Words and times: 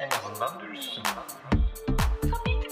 En 0.00 0.10
azından 0.10 0.60
dürüstsün. 0.60 1.02
Tabii 2.22 2.60
ki 2.60 2.68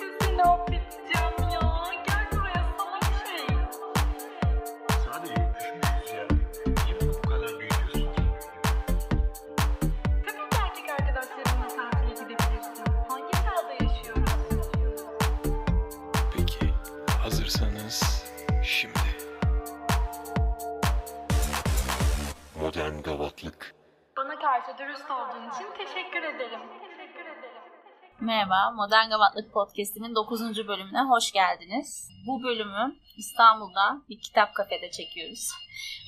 Merhaba, 28.49 28.71
Modern 28.71 29.11
Gavatlık 29.11 29.53
Podcast'imin 29.53 30.15
9. 30.15 30.69
bölümüne 30.69 31.03
hoş 31.03 31.33
geldiniz. 31.33 32.09
Bu 32.27 32.43
bölümü 32.43 32.97
İstanbul'da 33.17 34.03
bir 34.09 34.21
kitap 34.21 34.55
kafede 34.55 34.91
çekiyoruz. 34.91 35.51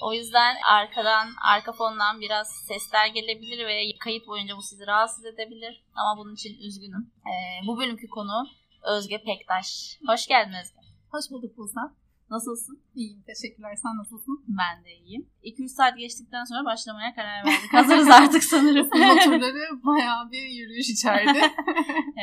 O 0.02 0.12
yüzden 0.12 0.56
arkadan, 0.70 1.28
arka 1.42 1.72
fondan 1.72 2.20
biraz 2.20 2.48
sesler 2.48 3.06
gelebilir 3.06 3.66
ve 3.66 3.98
kayıt 3.98 4.26
boyunca 4.26 4.56
bu 4.56 4.62
sizi 4.62 4.86
rahatsız 4.86 5.24
edebilir. 5.24 5.84
Ama 5.94 6.20
bunun 6.20 6.34
için 6.34 6.58
üzgünüm. 6.58 7.12
Ee, 7.26 7.66
bu 7.66 7.78
bölümkü 7.78 8.08
konu 8.08 8.46
Özge 8.82 9.22
Pektaş. 9.22 9.98
Hoş 10.06 10.26
geldin 10.26 10.52
Özge. 10.52 10.80
Hoş 11.10 11.30
bulduk 11.30 11.56
Buzda. 11.56 11.94
Nasılsın? 12.30 12.82
İyiyim, 12.94 13.22
teşekkürler. 13.26 13.74
Sen 13.82 13.96
nasılsın? 13.96 14.44
Ben 14.48 14.84
de 14.84 14.92
iyiyim. 14.96 15.26
2-3 15.44 15.68
saat 15.68 15.98
geçtikten 15.98 16.44
sonra 16.44 16.64
başlamaya 16.64 17.14
karar 17.14 17.44
verdik. 17.46 17.72
Hazırız 17.72 18.10
artık 18.10 18.44
sanırım. 18.44 18.86
Isınma 18.86 19.18
turları 19.24 19.84
bayağı 19.84 20.30
bir 20.30 20.42
yürüyüş 20.42 20.88
içerdi. 20.90 21.38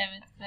Evet 0.08 0.22
ve 0.40 0.46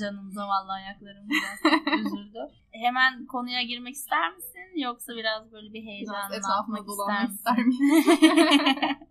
canım 0.00 0.30
zavallı 0.32 0.72
ayaklarım 0.72 1.28
biraz 1.28 1.58
üzüldü. 2.00 2.38
Hemen 2.72 3.26
konuya 3.26 3.62
girmek 3.62 3.94
ister 3.94 4.34
misin? 4.34 4.80
Yoksa 4.80 5.12
biraz 5.16 5.52
böyle 5.52 5.66
bir 5.68 5.82
Biraz 5.82 5.86
heyecanla 5.86 6.26
etrafına 6.36 6.54
atmak 6.60 6.78
ister 6.80 6.86
dolanmak 6.88 7.22
misin? 7.22 7.34
ister 7.36 7.58
miyim? 7.64 8.96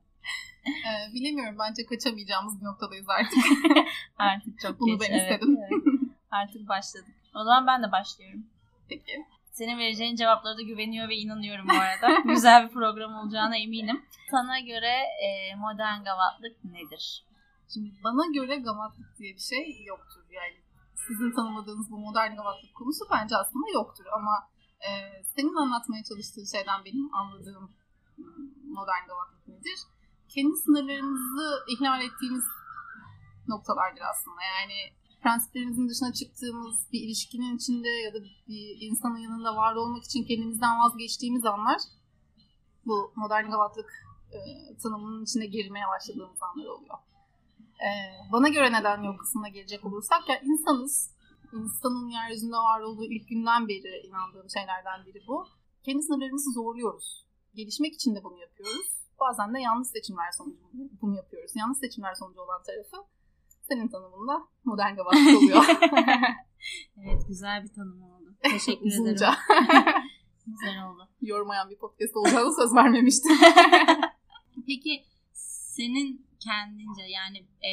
Ee, 0.68 1.14
bilemiyorum. 1.14 1.56
Bence 1.60 1.86
kaçamayacağımız 1.86 2.60
bir 2.62 2.66
noktadayız 2.66 3.06
artık. 3.10 3.38
Artık 4.18 4.60
çok 4.60 4.80
Bunu 4.80 4.88
geç. 5.00 5.02
ben 5.10 5.14
evet, 5.14 5.32
istedim. 5.32 5.58
evet. 5.60 5.84
Artık 6.32 6.68
başladık. 6.70 7.16
O 7.36 7.44
zaman 7.44 7.68
ben 7.68 7.84
de 7.84 7.92
başlıyorum. 7.92 8.46
Peki. 8.90 9.26
Senin 9.58 9.78
vereceğin 9.78 10.16
cevaplara 10.16 10.58
da 10.58 10.62
güveniyor 10.62 11.10
ve 11.10 11.16
inanıyorum 11.16 11.68
bu 11.70 11.74
arada. 11.74 12.20
Güzel 12.34 12.68
bir 12.68 12.74
program 12.74 13.16
olacağına 13.16 13.58
eminim. 13.58 14.06
Sana 14.32 14.60
göre 14.60 14.94
e, 15.26 15.56
modern 15.56 16.04
gavatlık 16.04 16.64
nedir? 16.64 17.26
Şimdi 17.74 17.90
bana 18.04 18.26
göre 18.34 18.56
gavatlık 18.56 19.18
diye 19.18 19.34
bir 19.34 19.40
şey 19.40 19.84
yoktur. 19.86 20.24
Yani 20.30 20.58
sizin 21.08 21.32
tanımadığınız 21.32 21.92
bu 21.92 21.98
modern 21.98 22.36
gavatlık 22.36 22.76
konusu 22.76 23.06
bence 23.12 23.38
aslında 23.38 23.70
yoktur. 23.74 24.06
Ama 24.18 24.50
e, 24.88 24.92
senin 25.36 25.56
anlatmaya 25.56 26.04
çalıştığın 26.04 26.46
şeyden 26.46 26.86
benim 26.86 27.16
anladığım 27.16 27.72
hmm, 28.16 28.74
modern 28.78 29.08
gavatlık 29.08 29.48
nedir? 29.48 29.80
Kendi 30.30 30.56
sınırlarınızı 30.56 31.48
ihlal 31.68 32.02
ettiğiniz 32.02 32.46
noktalardır 33.48 34.02
aslında. 34.12 34.42
Yani 34.44 34.78
prensiplerimizin 35.26 35.90
dışına 35.90 36.14
çıktığımız 36.14 36.76
bir 36.92 37.00
ilişkinin 37.00 37.58
içinde 37.58 37.90
ya 37.90 38.14
da 38.14 38.24
bir 38.48 38.78
insanın 38.80 39.18
yanında 39.18 39.56
var 39.56 39.76
olmak 39.76 40.04
için 40.04 40.24
kendimizden 40.24 40.80
vazgeçtiğimiz 40.80 41.46
anlar 41.46 41.82
bu 42.86 43.14
modern 43.16 43.50
gavatlık 43.50 43.90
e, 44.32 44.40
tanımının 44.84 45.24
içine 45.24 45.46
girmeye 45.46 45.86
başladığımız 45.88 46.40
anlar 46.44 46.66
oluyor. 46.66 46.98
E, 47.60 47.90
bana 48.32 48.50
göre 48.50 48.74
neden 48.74 49.04
yok 49.04 49.20
kısmına 49.20 49.50
gelecek 49.50 49.86
olursak 49.86 50.30
ya 50.30 50.40
insanız. 50.40 51.16
İnsanın 51.54 52.08
yeryüzünde 52.08 52.58
var 52.58 52.82
olduğu 52.82 53.06
ilk 53.06 53.30
günden 53.30 53.68
beri 53.68 54.08
inandığım 54.08 54.50
şeylerden 54.50 55.06
biri 55.06 55.28
bu. 55.28 55.48
Kendi 55.84 56.04
sınırlarımızı 56.04 56.52
zorluyoruz. 56.52 57.26
Gelişmek 57.56 57.94
için 57.94 58.16
de 58.16 58.24
bunu 58.24 58.38
yapıyoruz. 58.38 58.88
Bazen 59.20 59.54
de 59.54 59.60
yanlış 59.60 59.88
seçimler 59.88 60.32
sonucu 60.38 60.60
bunu 61.02 61.16
yapıyoruz. 61.16 61.52
Yanlış 61.56 61.78
seçimler 61.78 62.14
sonucu 62.16 62.42
olan 62.42 62.64
tarafı 62.64 63.15
senin 63.68 63.88
tanımında 63.88 64.48
modern 64.64 64.96
gavatlık 64.96 65.38
oluyor. 65.38 65.66
Evet 67.04 67.22
güzel 67.28 67.64
bir 67.64 67.74
tanım 67.74 68.02
oldu. 68.02 68.36
Teşekkür 68.44 68.86
ederim. 68.86 69.16
Güzel 70.48 70.86
oldu. 70.88 71.10
Yormayan 71.22 71.70
bir 71.70 71.78
podcast 71.78 72.16
olacağını 72.16 72.56
söz 72.56 72.76
vermemiştim. 72.76 73.32
Peki 74.66 75.06
senin 75.34 76.28
kendince 76.40 77.04
yani 77.04 77.38
e, 77.38 77.72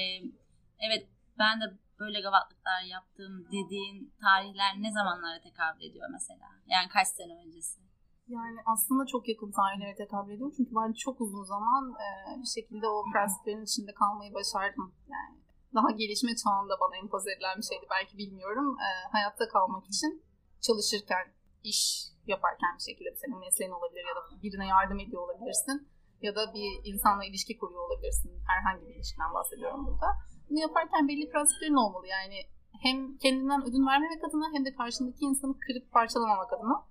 evet 0.87 1.09
ben 1.39 1.61
de 1.61 1.65
böyle 1.99 2.21
gavatlıklar 2.21 2.83
yaptım 2.83 3.47
dediğin 3.47 4.15
tarihler 4.21 4.83
ne 4.83 4.93
zamanlara 4.93 5.41
tekabül 5.41 5.83
ediyor 5.83 6.09
mesela? 6.13 6.47
Yani 6.67 6.89
kaç 6.89 7.09
sene 7.09 7.35
öncesi? 7.47 7.81
Yani 8.29 8.59
aslında 8.67 9.07
çok 9.07 9.29
yakın 9.29 9.51
tarihlere 9.51 9.95
tekabül 9.95 10.33
ediyor. 10.33 10.53
Çünkü 10.57 10.75
ben 10.75 10.93
çok 10.93 11.21
uzun 11.21 11.45
zaman 11.45 11.95
e, 12.07 12.09
bir 12.41 12.51
şekilde 12.61 12.87
o 12.89 13.05
prensiplerin 13.13 13.65
içinde 13.65 13.95
kalmayı 13.95 14.35
başardım. 14.35 14.95
Yani 15.09 15.42
daha 15.75 15.91
gelişme 15.91 16.33
çağında 16.43 16.75
bana 16.83 16.95
empoze 16.97 17.33
edilen 17.33 17.57
bir 17.61 17.69
şeydi 17.71 17.87
belki 17.91 18.19
bilmiyorum. 18.19 18.77
E, 18.87 18.89
hayatta 19.13 19.49
kalmak 19.49 19.85
için 19.87 20.23
çalışırken, 20.67 21.25
iş 21.65 21.81
yaparken 22.27 22.73
bir 22.79 22.85
şekilde 22.89 23.11
senin 23.23 23.39
mesleğin 23.39 23.73
olabilir 23.79 24.05
ya 24.11 24.15
da 24.17 24.43
birine 24.43 24.67
yardım 24.67 24.99
ediyor 25.05 25.23
olabilirsin. 25.23 25.89
Ya 26.23 26.35
da 26.37 26.55
bir 26.55 26.69
insanla 26.85 27.25
ilişki 27.25 27.59
kuruyor 27.59 27.83
olabilirsin. 27.89 28.31
Herhangi 28.51 28.87
bir 28.87 28.95
ilişkiden 28.95 29.35
bahsediyorum 29.35 29.87
burada. 29.87 30.07
Bunu 30.51 30.59
yaparken 30.59 31.09
belli 31.09 31.31
prensiplerin 31.31 31.83
olmalı. 31.85 32.07
Yani 32.07 32.39
hem 32.83 33.17
kendinden 33.17 33.63
ödün 33.63 33.87
vermemek 33.87 34.25
adına 34.25 34.47
hem 34.55 34.65
de 34.65 34.75
karşındaki 34.75 35.25
insanı 35.25 35.59
kırıp 35.59 35.93
parçalamamak 35.93 36.53
adına 36.53 36.87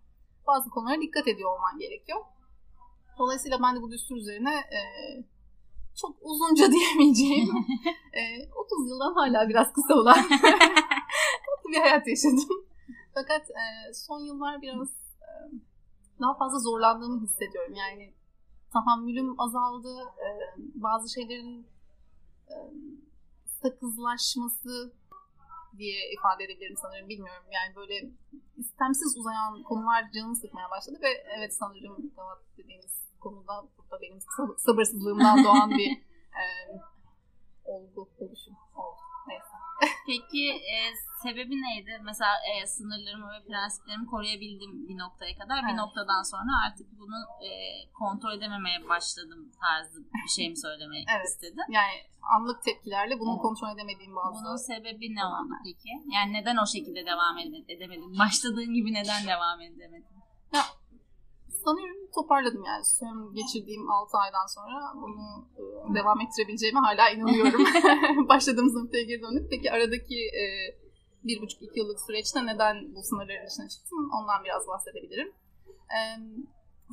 bazı 0.47 0.69
konulara 0.69 1.01
dikkat 1.01 1.27
ediyor 1.27 1.49
olman 1.55 1.79
gerekiyor. 1.79 2.19
Dolayısıyla 3.19 3.57
ben 3.63 3.75
de 3.75 3.81
bu 3.81 3.91
düstur 3.91 4.15
üzerine 4.15 4.55
e, 4.55 4.79
çok 5.95 6.15
uzunca 6.21 6.71
diyemeyeceğim 6.71 7.49
e, 8.13 8.21
30 8.55 8.89
yıldan 8.89 9.13
hala 9.13 9.49
biraz 9.49 9.73
kısa 9.73 9.93
olan 9.93 10.15
tatlı 11.45 11.71
bir 11.71 11.79
hayat 11.79 12.07
yaşadım. 12.07 12.65
Fakat 13.13 13.49
e, 13.49 13.93
son 13.93 14.19
yıllar 14.19 14.61
biraz 14.61 14.89
e, 15.21 15.29
daha 16.21 16.37
fazla 16.37 16.59
zorlandığımı 16.59 17.21
hissediyorum. 17.21 17.73
Yani 17.73 18.13
tahammülüm 18.73 19.39
azaldı. 19.39 19.97
E, 19.99 20.27
bazı 20.57 21.13
şeylerin 21.13 21.67
e, 22.49 22.55
sakızlaşması 23.61 24.93
diye 25.77 26.13
ifade 26.13 26.43
edebilirim 26.43 26.77
sanırım 26.81 27.09
bilmiyorum. 27.09 27.43
Yani 27.51 27.75
böyle 27.75 28.11
istemsiz 28.57 29.17
uzayan 29.17 29.63
konular 29.63 30.11
canımı 30.13 30.35
sıkmaya 30.35 30.69
başladı 30.69 30.99
ve 31.01 31.07
evet 31.37 31.53
sanırım 31.53 32.11
gavat 32.15 32.39
dediğimiz 32.57 33.10
konuda 33.21 33.53
burada 33.77 34.01
benim 34.01 34.17
sab- 34.17 34.57
sabırsızlığımdan 34.65 35.43
doğan 35.43 35.69
bir 35.69 35.91
e, 36.41 36.43
olgu, 37.65 38.01
oluşum 38.19 38.55
oldu. 38.75 39.01
Neyse. 39.27 39.55
Peki 40.07 40.43
e, 40.73 40.75
sebebi 41.23 41.55
neydi? 41.67 41.91
Mesela 42.09 42.31
e, 42.49 42.67
sınırlarımı 42.67 43.27
ve 43.35 43.39
prensiplerimi 43.47 44.05
koruyabildim 44.05 44.87
bir 44.87 44.97
noktaya 45.03 45.33
kadar. 45.41 45.57
Bir 45.63 45.67
Evet. 45.73 45.79
noktadan 45.83 46.23
sonra 46.33 46.51
artık 46.67 46.87
bunu 46.99 47.19
e, 47.47 47.49
kontrol 48.01 48.33
edememeye 48.37 48.89
başladım 48.89 49.51
tarzı 49.61 49.99
bir 50.23 50.29
şey 50.37 50.49
mi 50.49 50.57
söylemek 50.57 51.05
Evet. 51.15 51.27
istedin? 51.27 51.65
Yani 51.69 51.93
anlık 52.35 52.63
tepkilerle 52.63 53.19
bunu 53.19 53.31
Evet. 53.33 53.41
kontrol 53.41 53.69
edemediğim 53.75 54.15
bazı 54.15 54.45
Bunun 54.45 54.55
sebebi 54.71 55.15
ne 55.15 55.25
oldu 55.25 55.53
peki? 55.65 55.89
Yani 56.15 56.33
neden 56.33 56.57
o 56.63 56.65
şekilde 56.75 57.05
devam 57.05 57.37
ede- 57.37 57.73
edemedin? 57.73 58.19
Başladığın 58.19 58.73
gibi 58.73 58.93
neden 58.93 59.21
devam 59.33 59.61
edemedin? 59.61 60.17
Sanıyorum 61.65 62.01
toparladım 62.15 62.63
yani 62.63 62.85
son 62.85 63.33
geçirdiğim 63.33 63.91
6 63.91 64.17
aydan 64.17 64.47
sonra 64.55 64.77
bunu 65.01 65.47
e, 65.57 65.93
devam 65.95 66.21
ettirebileceğime 66.21 66.79
hala 66.79 67.09
inanıyorum. 67.09 67.63
Başladığımız 68.29 68.75
noktaya 68.75 69.03
geri 69.03 69.21
döndük. 69.21 69.49
Peki 69.49 69.71
aradaki 69.71 70.17
e, 70.41 70.43
bir 71.23 71.41
buçuk 71.41 71.61
iki 71.61 71.79
yıllık 71.79 71.99
süreçte 72.01 72.45
neden 72.45 72.95
bu 72.95 73.03
sınırların 73.03 73.47
dışına 73.47 73.69
çıktım 73.69 74.09
ondan 74.17 74.43
biraz 74.43 74.67
bahsedebilirim. 74.67 75.33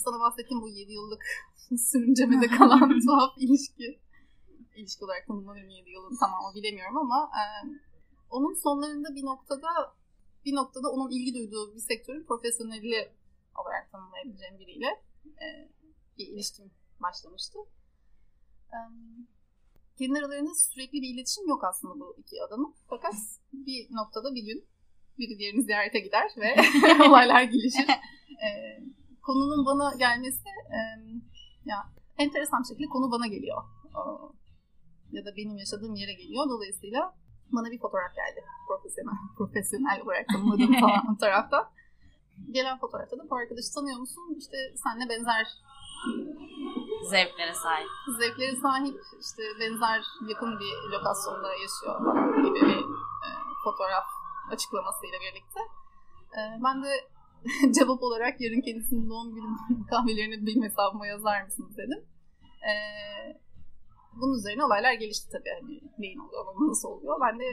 Sana 0.05 0.20
bahsettiğim 0.20 0.62
bu 0.62 0.69
7 0.69 0.93
yıllık 0.93 1.23
sürüncemede 1.91 2.47
kalan 2.47 3.00
tuhaf 3.06 3.32
ilişki. 3.38 4.00
İlişki 4.76 5.05
olarak 5.05 5.26
tanımlanır 5.26 5.65
mı 5.65 5.73
7 5.73 5.91
yılın 5.91 6.17
tamamı 6.20 6.55
bilemiyorum 6.55 6.97
ama 6.97 7.31
onun 8.31 8.55
sonlarında 8.55 9.15
bir 9.15 9.25
noktada 9.25 9.69
bir 10.44 10.55
noktada 10.55 10.88
onun 10.88 11.11
ilgi 11.11 11.35
duyduğu 11.35 11.75
bir 11.75 11.81
sektörün 11.81 12.25
profesyoneli 12.25 13.12
olarak 13.60 13.93
tanımlayabileceğim 13.93 14.58
biriyle 14.58 14.87
e, 15.26 15.46
bir 16.19 16.26
ilişkim 16.26 16.70
başlamıştı. 17.02 17.58
E, 18.72 18.78
kendi 19.99 20.19
aralarında 20.19 20.55
sürekli 20.55 21.02
bir 21.02 21.14
iletişim 21.14 21.49
yok 21.49 21.64
aslında 21.64 22.00
bu 22.00 22.16
iki 22.19 22.43
adamın. 22.43 22.75
Fakat 22.90 23.14
bir 23.52 23.88
noktada 23.90 24.34
bir 24.34 24.43
gün 24.43 24.69
biri 25.19 25.38
diğerini 25.38 25.62
ziyarete 25.62 26.00
gider 26.00 26.31
ve 26.37 26.56
olaylar 27.08 27.43
gelişir. 27.43 27.88
E, 28.44 28.49
konunun 29.22 29.66
bana 29.66 29.94
gelmesi 29.94 30.49
e, 30.49 30.78
ya 31.64 31.76
enteresan 32.19 32.62
bir 32.62 32.69
şekilde 32.69 32.88
konu 32.88 33.10
bana 33.10 33.26
geliyor. 33.26 33.62
O, 33.96 34.32
ya 35.12 35.25
da 35.25 35.37
benim 35.37 35.56
yaşadığım 35.56 35.94
yere 35.94 36.12
geliyor. 36.12 36.49
Dolayısıyla 36.49 37.14
bana 37.52 37.70
bir 37.70 37.78
fotoğraf 37.78 38.14
geldi. 38.14 38.44
Profesyonel, 38.69 39.14
profesyonel 39.38 40.00
olarak 40.02 40.28
tanımladığım 40.28 41.16
tarafta. 41.20 41.72
Gelen 42.50 42.79
fotoğrafta 42.79 43.19
da 43.19 43.31
bu 43.31 43.37
arkadaşı 43.37 43.75
tanıyor 43.75 43.99
musun? 43.99 44.37
İşte 44.38 44.56
seninle 44.82 45.08
benzer 45.08 45.46
Zevklere 47.11 47.55
sahip. 47.55 47.88
zevkleri 48.19 48.56
sahip, 48.56 49.00
işte 49.20 49.43
benzer 49.61 50.02
yakın 50.29 50.58
bir 50.61 50.73
lokasyonda 50.93 51.55
yaşıyor 51.55 51.96
gibi 52.44 52.61
bir 52.61 52.81
e, 53.26 53.29
fotoğraf 53.64 54.05
açıklamasıyla 54.52 55.19
birlikte. 55.20 55.61
E, 56.38 56.40
ben 56.64 56.82
de 56.85 56.93
cevap 57.75 58.02
olarak 58.02 58.41
yarın 58.41 58.61
kendisinin 58.61 59.11
doğum 59.11 59.34
günü 59.34 59.46
kahvelerini 59.91 60.46
benim 60.46 60.62
hesabıma 60.62 61.06
yazar 61.06 61.43
mısınız 61.43 61.76
dedim. 61.76 62.06
E, 62.70 62.73
bunun 64.20 64.38
üzerine 64.38 64.64
olaylar 64.64 64.93
gelişti 64.93 65.29
tabii. 65.32 65.50
Hani 65.61 65.81
neyin 65.99 66.19
oluyor, 66.19 66.44
nasıl 66.70 66.88
oluyor. 66.88 67.20
Ben 67.20 67.38
de 67.41 67.44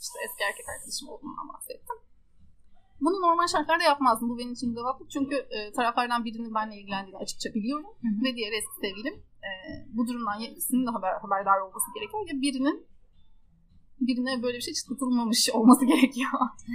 işte 0.00 0.18
eski 0.24 0.42
erkek 0.44 0.66
arkadaşım 0.68 1.08
olduğundan 1.08 1.48
bahsettim. 1.48 1.96
Bunu 3.00 3.20
normal 3.20 3.46
şartlarda 3.46 3.82
yapmazdım. 3.82 4.28
Bu 4.28 4.38
benim 4.38 4.52
için 4.52 4.74
cevaplık. 4.74 5.10
Çünkü 5.10 5.36
e, 5.36 5.72
taraflardan 5.72 6.24
birinin 6.24 6.54
benimle 6.54 6.80
ilgilendiğini 6.80 7.18
açıkça 7.18 7.54
biliyorum. 7.54 7.86
Hı 8.02 8.08
hı. 8.08 8.24
Ve 8.24 8.36
diğer 8.36 8.52
eski 8.52 8.74
sevgilim 8.80 9.14
e, 9.48 9.50
bu 9.96 10.06
durumdan 10.06 10.40
ya 10.40 10.50
ikisinin 10.50 10.86
de 10.86 10.90
haber, 10.90 11.12
haberdar 11.12 11.60
olması 11.60 11.86
gerekiyor 11.94 12.28
ya 12.32 12.42
birinin 12.42 12.86
birine 14.00 14.42
böyle 14.42 14.56
bir 14.56 14.62
şey 14.62 14.74
çıtlatılmamış 14.74 15.50
olması 15.52 15.84
gerekiyor. 15.92 16.30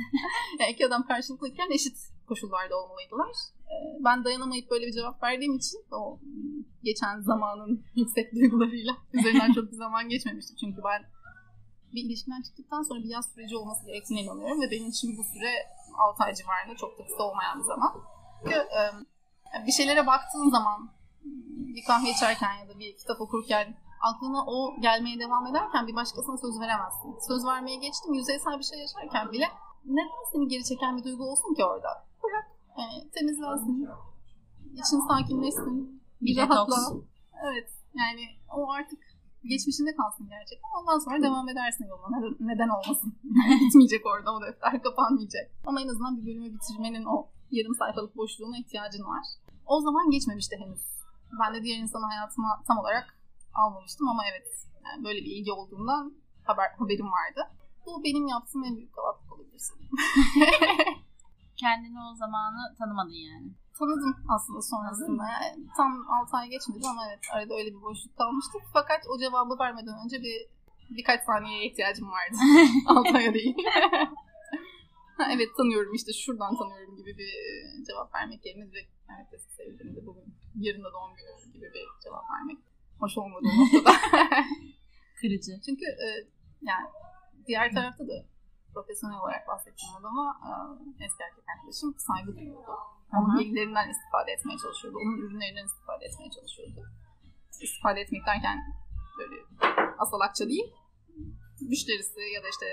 yani 0.59 0.71
iki 0.71 0.87
adam 0.87 1.07
karşılıklıyken 1.07 1.71
eşit 1.71 1.97
koşullarda 2.27 2.75
olmalıydılar. 2.77 3.31
E, 3.71 3.75
ben 4.05 4.23
dayanamayıp 4.23 4.71
böyle 4.71 4.87
bir 4.87 4.91
cevap 4.91 5.23
verdiğim 5.23 5.55
için 5.55 5.79
o 5.91 6.19
geçen 6.83 7.19
zamanın 7.19 7.83
yüksek 7.95 8.35
duygularıyla 8.35 8.97
üzerinden 9.13 9.53
çok 9.53 9.71
bir 9.71 9.77
zaman 9.77 10.09
geçmemişti. 10.09 10.55
Çünkü 10.55 10.81
ben 10.83 11.14
bir 11.95 12.03
ilişkiden 12.05 12.41
çıktıktan 12.41 12.81
sonra 12.83 12.99
bir 13.03 13.09
yaz 13.09 13.25
süreci 13.33 13.57
olması 13.57 13.85
gerektiğine 13.85 14.21
inanıyorum 14.23 14.61
ve 14.61 14.71
benim 14.71 14.87
için 14.89 15.17
bu 15.17 15.23
süre 15.23 15.51
6 15.97 16.23
ay 16.23 16.33
civarında 16.33 16.75
çok 16.75 16.99
da 16.99 17.03
kısa 17.07 17.23
olmayan 17.23 17.59
bir 17.59 17.63
zaman. 17.63 17.93
Çünkü 18.43 18.55
e, 18.55 18.81
bir 19.67 19.71
şeylere 19.71 20.07
baktığın 20.07 20.49
zaman 20.49 20.91
bir 21.75 21.83
kahve 21.87 22.09
içerken 22.09 22.53
ya 22.53 22.69
da 22.69 22.79
bir 22.79 22.97
kitap 22.97 23.21
okurken 23.21 23.77
aklına 24.01 24.45
o 24.45 24.81
gelmeye 24.81 25.19
devam 25.19 25.47
ederken 25.47 25.87
bir 25.87 25.95
başkasına 25.95 26.37
söz 26.37 26.59
veremezsin. 26.59 27.09
Söz 27.27 27.45
vermeye 27.45 27.75
geçtim 27.75 28.13
yüzeysel 28.13 28.59
bir 28.59 28.63
şey 28.63 28.79
yaşarken 28.79 29.31
bile 29.31 29.47
neden 29.85 30.23
seni 30.31 30.47
geri 30.47 30.63
çeken 30.63 30.97
bir 30.97 31.03
duygu 31.03 31.23
olsun 31.31 31.53
ki 31.53 31.65
orada? 31.65 32.05
Bırak 32.23 32.45
yani 32.77 33.11
temizlensin, 33.11 33.89
için 34.73 35.07
sakinleşsin, 35.07 36.01
bir, 36.21 36.35
Bir 36.35 36.37
rahatla. 36.37 36.75
detoks. 36.75 37.05
Evet 37.43 37.69
yani 37.93 38.23
o 38.55 38.71
artık 38.71 38.99
geçmişinde 39.47 39.95
kalsın 39.95 40.27
gerçekten. 40.29 40.69
Ondan 40.79 40.99
sonra 40.99 41.23
devam 41.27 41.49
edersin 41.49 41.85
yoluna. 41.91 42.17
Neden, 42.39 42.69
olmasın? 42.69 43.13
Gitmeyecek 43.59 44.05
orada 44.05 44.29
o 44.35 44.41
defter 44.41 44.83
kapanmayacak. 44.83 45.45
Ama 45.65 45.81
en 45.81 45.87
azından 45.87 46.17
bir 46.17 46.25
bölümü 46.25 46.53
bitirmenin 46.53 47.05
o 47.05 47.29
yarım 47.51 47.75
sayfalık 47.75 48.17
boşluğuna 48.17 48.57
ihtiyacın 48.57 49.03
var. 49.03 49.25
O 49.65 49.81
zaman 49.81 50.11
geçmemişti 50.11 50.55
henüz. 50.61 50.83
Ben 51.39 51.55
de 51.55 51.63
diğer 51.63 51.77
insanı 51.77 52.05
hayatıma 52.05 52.63
tam 52.67 52.77
olarak 52.77 53.17
almamıştım 53.53 54.07
ama 54.09 54.23
evet 54.31 54.47
yani 54.85 55.03
böyle 55.03 55.19
bir 55.19 55.31
ilgi 55.35 55.51
olduğundan 55.51 56.13
haber, 56.43 56.69
haberim 56.79 57.05
vardı. 57.05 57.41
Bu 57.85 58.03
benim 58.03 58.27
yaptığım 58.27 58.63
en 58.63 58.75
büyük 58.77 58.95
gavatlık 58.95 59.33
olabilir 59.33 59.59
sanırım. 59.59 59.97
Kendini 61.55 61.97
o 62.11 62.15
zamanı 62.15 62.75
tanımadın 62.77 63.19
yani. 63.31 63.51
Tanıdım 63.79 64.15
aslında 64.29 64.61
sonrasında. 64.61 65.23
Yani 65.29 65.67
tam 65.77 66.05
6 66.23 66.37
ay 66.37 66.49
geçmedi 66.49 66.87
ama 66.87 67.01
evet 67.09 67.19
arada 67.33 67.53
öyle 67.53 67.69
bir 67.75 67.81
boşluk 67.81 68.17
kalmıştı. 68.17 68.57
Fakat 68.73 69.01
o 69.09 69.19
cevabı 69.19 69.59
vermeden 69.59 69.95
önce 70.05 70.17
bir 70.21 70.37
birkaç 70.89 71.23
saniyeye 71.23 71.65
ihtiyacım 71.69 72.07
vardı. 72.11 72.37
6 72.87 73.17
aya 73.17 73.33
değil. 73.33 73.55
ha, 75.17 75.23
evet 75.31 75.49
tanıyorum 75.57 75.93
işte 75.93 76.13
şuradan 76.13 76.57
tanıyorum 76.57 76.95
gibi 76.95 77.17
bir 77.17 77.31
cevap 77.87 78.15
vermek 78.15 78.45
yerine 78.45 78.71
direkt 78.71 78.91
evet 79.15 79.33
eski 79.33 79.53
sevgilim 79.53 79.95
de 79.95 80.05
bugün 80.05 80.35
yarın 80.55 80.83
da 80.83 80.93
doğum 80.93 81.13
günü 81.15 81.53
gibi 81.53 81.73
bir 81.73 81.85
cevap 82.03 82.23
vermek 82.31 82.57
hoş 82.99 83.17
olmadı 83.17 83.45
o 83.53 83.61
noktada. 83.61 83.95
Kırıcı. 85.21 85.51
Çünkü 85.65 85.85
e, 85.85 86.07
yani 86.61 86.87
diğer 87.47 87.73
tarafta 87.73 88.07
da 88.07 88.25
profesyonel 88.73 89.19
olarak 89.19 89.47
bahsettiğim 89.47 89.95
adama 89.95 90.39
e, 90.99 91.05
eski 91.05 91.23
erkek 91.23 91.43
arkadaşım 91.49 91.95
saygı 91.97 92.35
duyuyordu. 92.35 92.94
Onun 93.13 93.29
Aha. 93.29 93.39
bilgilerinden 93.39 93.89
istifade 93.89 94.31
etmeye 94.31 94.57
çalışıyordu. 94.57 94.97
Onun 94.97 95.17
ürünlerinden 95.17 95.65
istifade 95.65 96.05
etmeye 96.05 96.29
çalışıyordu. 96.31 96.81
İstifade 97.61 98.01
etmek 98.01 98.25
derken 98.25 98.57
böyle 99.19 99.35
asalakça 99.97 100.47
değil. 100.47 100.73
Müşterisi 101.61 102.19
ya 102.35 102.43
da 102.43 102.49
işte 102.49 102.65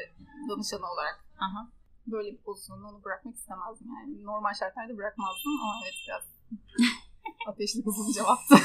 danışanı 0.49 0.87
olarak 0.93 1.25
Aha. 1.41 1.69
böyle 2.07 2.33
bir 2.33 2.43
pozisyonda 2.43 2.87
onu 2.89 3.05
bırakmak 3.05 3.35
istemezdim. 3.37 3.89
Yani 3.95 4.25
normal 4.25 4.55
şartlarda 4.55 4.97
bırakmazdım 4.97 5.53
ama 5.63 5.75
evet 5.85 5.95
biraz 6.07 6.25
ateşli 7.49 7.85
hızlı 7.85 8.09
bir 8.09 8.15
cevaptı. 8.15 8.55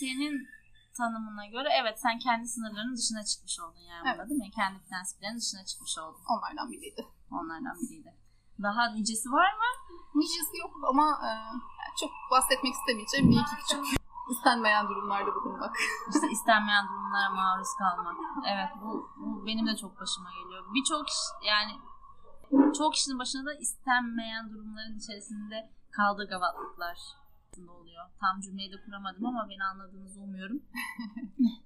Senin 0.00 0.48
tanımına 0.96 1.46
göre 1.46 1.68
evet 1.82 2.00
sen 2.00 2.18
kendi 2.18 2.48
sınırlarının 2.48 2.96
dışına 2.96 3.24
çıkmış 3.24 3.60
oldun 3.60 3.80
yani 3.80 4.04
burada 4.04 4.16
Evet. 4.22 4.30
değil 4.30 4.40
mi? 4.40 4.50
Kendi 4.50 4.78
prensiplerinin 4.88 5.38
dışına 5.38 5.64
çıkmış 5.64 5.98
oldun. 5.98 6.20
Onlardan 6.28 6.72
biriydi. 6.72 7.06
Onlardan 7.30 7.76
biriydi. 7.82 8.14
Daha 8.62 8.88
nicesi 8.88 9.32
var 9.32 9.52
mı? 9.52 9.98
Nicesi 10.14 10.58
yok 10.58 10.70
ama 10.88 11.20
e, 11.28 11.30
çok 12.00 12.10
bahsetmek 12.30 12.74
istemeyeceğim 12.74 13.30
bir 13.30 13.36
iki 13.36 13.56
küçük 13.56 13.84
istenmeyen 14.30 14.88
durumlarda 14.88 15.34
bulunmak. 15.34 15.76
İşte 16.14 16.30
istenmeyen 16.30 16.88
durumlara 16.88 17.30
maruz 17.30 17.68
kalmak. 17.78 18.16
Evet 18.48 18.68
bu, 18.82 19.10
bu 19.16 19.46
benim 19.46 19.66
de 19.66 19.76
çok 19.76 20.00
başıma 20.00 20.30
geliyor. 20.30 20.64
Birçok 20.74 21.06
yani 21.42 21.72
çok 22.78 22.94
kişinin 22.94 23.18
başına 23.18 23.46
da 23.46 23.54
istenmeyen 23.54 24.50
durumların 24.50 24.98
içerisinde 24.98 25.70
kaldığı 25.90 26.28
gavatlıklar 26.28 26.98
oluyor. 27.68 28.04
Tam 28.20 28.40
cümleyi 28.40 28.72
de 28.72 28.76
kuramadım 28.84 29.26
ama 29.26 29.48
beni 29.48 29.64
anladığınızı 29.64 30.20
umuyorum. 30.20 30.62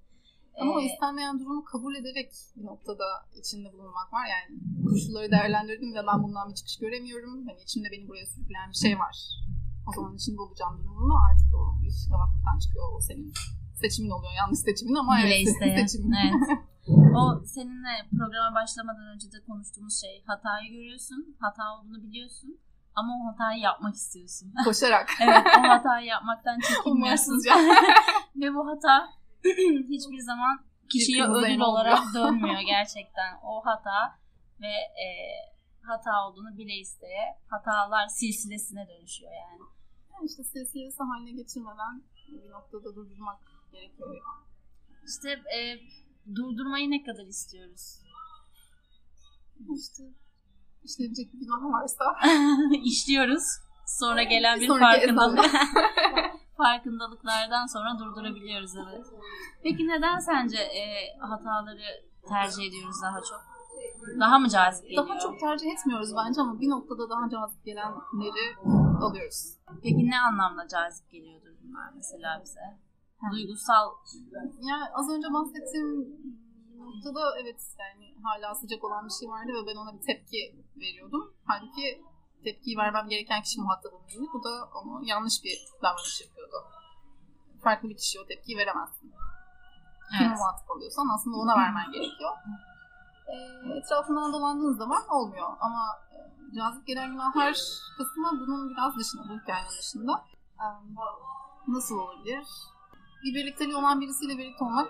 Ama 0.60 0.72
o 0.72 0.80
Ee, 0.80 0.84
istenmeyen 0.84 1.40
durumu 1.40 1.64
kabul 1.64 1.94
ederek 1.94 2.32
bir 2.56 2.64
noktada 2.66 3.04
içinde 3.40 3.72
bulunmak 3.72 4.12
var. 4.12 4.26
Yani 4.34 4.58
koşulları 4.90 5.30
değerlendirdim 5.30 5.94
ve 5.94 6.06
ben 6.06 6.22
bundan 6.22 6.48
bir 6.50 6.54
çıkış 6.54 6.78
göremiyorum. 6.78 7.46
Hani 7.48 7.60
içimde 7.62 7.88
beni 7.92 8.08
buraya 8.08 8.26
sürükleyen 8.26 8.70
bir 8.70 8.76
şey 8.76 8.98
var. 8.98 9.16
O 9.88 9.92
zaman 9.92 10.14
içinde 10.14 10.40
olacağım 10.40 10.78
durumunda 10.78 11.14
artık 11.30 11.54
o 11.54 11.86
iş 11.88 12.08
gavatlıktan 12.10 12.58
çıkıyor. 12.58 12.84
O 12.96 13.00
senin 13.00 13.32
seçimin 13.74 14.10
oluyor. 14.10 14.32
Yanlış 14.38 14.58
seçimin 14.58 14.94
ama 14.94 15.20
evet 15.20 15.48
seçimin. 15.78 16.12
Evet. 16.12 16.58
O 17.16 17.42
seninle 17.44 17.94
programa 18.18 18.54
başlamadan 18.54 19.06
önce 19.14 19.32
de 19.32 19.36
konuştuğumuz 19.46 20.00
şey 20.00 20.24
hatayı 20.26 20.70
görüyorsun, 20.72 21.36
hata 21.40 21.62
olduğunu 21.74 22.02
biliyorsun 22.02 22.58
ama 22.94 23.12
o 23.18 23.32
hatayı 23.32 23.60
yapmak 23.60 23.94
istiyorsun. 23.94 24.52
Koşarak. 24.64 25.10
evet, 25.22 25.46
o 25.58 25.62
hatayı 25.68 26.06
yapmaktan 26.06 26.58
çekinmiyorsun. 26.68 27.42
Ve 28.36 28.54
bu 28.54 28.66
hata 28.68 29.08
hiçbir 29.88 30.18
zaman 30.18 30.64
kişiye 30.92 31.24
ödül 31.28 31.60
olarak 31.60 31.98
dönmüyor 32.14 32.60
gerçekten. 32.60 33.38
O 33.42 33.60
hata 33.64 34.18
ve 34.60 34.72
e, 35.04 35.06
hata 35.82 36.26
olduğunu 36.26 36.58
bile 36.58 36.74
isteye 36.74 37.38
hatalar 37.50 38.08
silsilesine 38.08 38.88
dönüşüyor 38.88 39.32
yani. 39.32 39.62
Yani 40.12 40.26
işte 40.26 40.44
silsilesi 40.44 41.02
haline 41.02 41.30
getirmeden 41.30 42.02
bir 42.28 42.50
noktada 42.50 42.94
durdurmak 42.96 43.38
gerekiyor. 43.72 44.16
İşte 45.08 45.30
e, 45.30 45.80
durdurmayı 46.34 46.90
ne 46.90 47.02
kadar 47.02 47.26
istiyoruz? 47.26 48.02
İşte 49.76 50.02
işlenecek 50.84 51.32
bir 51.32 51.38
günah 51.38 51.62
varsa 51.72 52.04
İşliyoruz. 52.84 53.44
Sonra 53.86 54.22
gelen 54.22 54.60
Bir 54.60 54.68
farkındalık. 54.68 55.44
farkındalıklardan 56.62 57.66
sonra 57.66 57.98
durdurabiliyoruz 57.98 58.72
evet. 58.76 59.06
Peki 59.62 59.88
neden 59.88 60.18
sence 60.18 60.58
e, 60.58 60.82
hataları 61.18 61.88
tercih 62.28 62.62
ediyoruz 62.68 62.96
daha 63.02 63.20
çok? 63.20 63.40
Daha 64.20 64.38
mı 64.38 64.48
cazip 64.48 64.84
geliyor? 64.84 65.08
daha 65.08 65.18
çok 65.18 65.40
tercih 65.40 65.72
etmiyoruz 65.72 66.10
bence 66.16 66.40
ama 66.40 66.60
bir 66.60 66.70
noktada 66.70 67.10
daha 67.10 67.28
cazip 67.28 67.64
gelenleri 67.64 68.46
alıyoruz. 69.00 69.40
Peki 69.82 70.10
ne 70.10 70.18
anlamda 70.20 70.68
cazip 70.68 71.10
geliyordur 71.10 71.50
bunlar 71.62 71.90
mesela 71.94 72.40
bize? 72.44 72.66
Duygusal 73.32 73.86
Yani 74.70 74.84
az 74.92 75.10
önce 75.10 75.28
bahsettiğim 75.32 75.90
noktada 76.78 77.20
evet 77.40 77.60
yani 77.78 78.14
hala 78.22 78.54
sıcak 78.54 78.84
olan 78.84 79.04
bir 79.04 79.14
şey 79.20 79.28
vardı 79.28 79.50
ve 79.52 79.66
ben 79.66 79.76
ona 79.76 79.92
bir 79.96 80.06
tepki 80.06 80.42
veriyordum. 80.76 81.34
Halbuki 81.44 82.02
tepkiyi 82.44 82.76
vermem 82.76 83.08
gereken 83.08 83.42
kişi 83.42 83.60
muhatabım 83.60 84.08
değil. 84.08 84.28
Bu 84.34 84.44
da 84.44 84.68
onu 84.74 85.04
yanlış 85.04 85.44
bir 85.44 85.58
davranış 85.82 86.20
yapıyordu. 86.20 86.56
Farklı 87.62 87.88
bir 87.88 87.96
kişiye 87.96 88.24
o 88.24 88.26
tepkiyi 88.26 88.58
veremezsin. 88.58 89.12
Kime 90.10 90.28
evet. 90.28 90.38
muhatap 90.38 90.70
oluyorsan 90.70 91.08
aslında 91.14 91.36
ona 91.36 91.56
vermen 91.56 91.92
gerekiyor. 91.92 92.32
E, 93.28 93.34
etrafından 93.78 94.32
dolandığın 94.32 94.72
zaman 94.72 95.02
olmuyor. 95.08 95.48
Ama 95.60 95.82
e, 96.12 96.54
cazip 96.56 96.86
gelen 96.86 97.10
günahlar 97.10 97.52
kısmı 97.96 98.30
bunun 98.40 98.70
biraz 98.70 98.96
dışında, 98.96 99.22
bu 99.28 99.40
hikayenin 99.40 99.78
dışında. 99.78 100.24
E, 100.60 100.66
nasıl 101.68 101.98
olabilir? 101.98 102.46
Bir 103.24 103.34
birlikteliği 103.34 103.76
olan 103.76 104.00
birisiyle 104.00 104.38
birlikte 104.38 104.64
olmak 104.64 104.88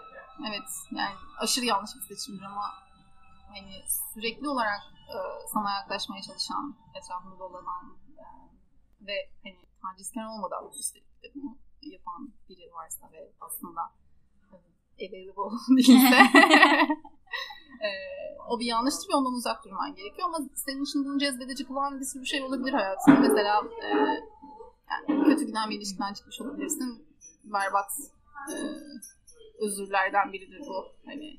evet 0.48 0.68
yani 0.90 1.14
aşırı 1.38 1.64
yanlış 1.64 1.90
bir 1.96 2.14
seçimdir 2.14 2.42
ama 2.42 2.64
hani 3.50 3.84
sürekli 4.14 4.48
olarak 4.48 4.80
e, 5.08 5.16
sana 5.52 5.70
yaklaşmaya 5.72 6.22
çalışan, 6.22 6.76
etrafında 6.94 7.38
dolanan 7.38 7.96
e, 8.18 8.24
ve 9.06 9.30
hani 9.42 9.58
tacizkar 9.82 10.26
olmadan 10.26 10.70
üstelik 10.78 11.22
de 11.22 11.26
bunu 11.34 11.58
yapan 11.82 12.32
biri 12.48 12.72
varsa 12.72 13.12
ve 13.12 13.32
aslında 13.40 13.80
e, 14.98 15.08
available 15.08 15.56
değilse 15.76 16.16
e, 17.86 17.88
o 18.48 18.60
bir 18.60 18.66
yanlıştır 18.66 19.08
ve 19.12 19.16
ondan 19.16 19.32
uzak 19.32 19.64
durman 19.64 19.94
gerekiyor 19.94 20.28
ama 20.28 20.38
senin 20.54 20.84
için 20.84 21.04
bunu 21.04 21.18
cezbedici 21.18 21.66
kılan 21.66 22.00
bir 22.00 22.04
sürü 22.04 22.26
şey 22.26 22.42
olabilir 22.42 22.72
hayatında. 22.72 23.20
Mesela 23.20 23.62
e, 23.82 23.88
yani 24.90 25.24
kötü 25.24 25.46
giden 25.46 25.70
bir 25.70 25.76
ilişkiden 25.76 26.12
çıkmış 26.12 26.40
olabilirsin. 26.40 27.06
Berbat 27.44 27.90
e, 28.50 28.54
özürlerden 29.64 30.32
biridir 30.32 30.60
bu. 30.60 30.86
Hani 31.06 31.38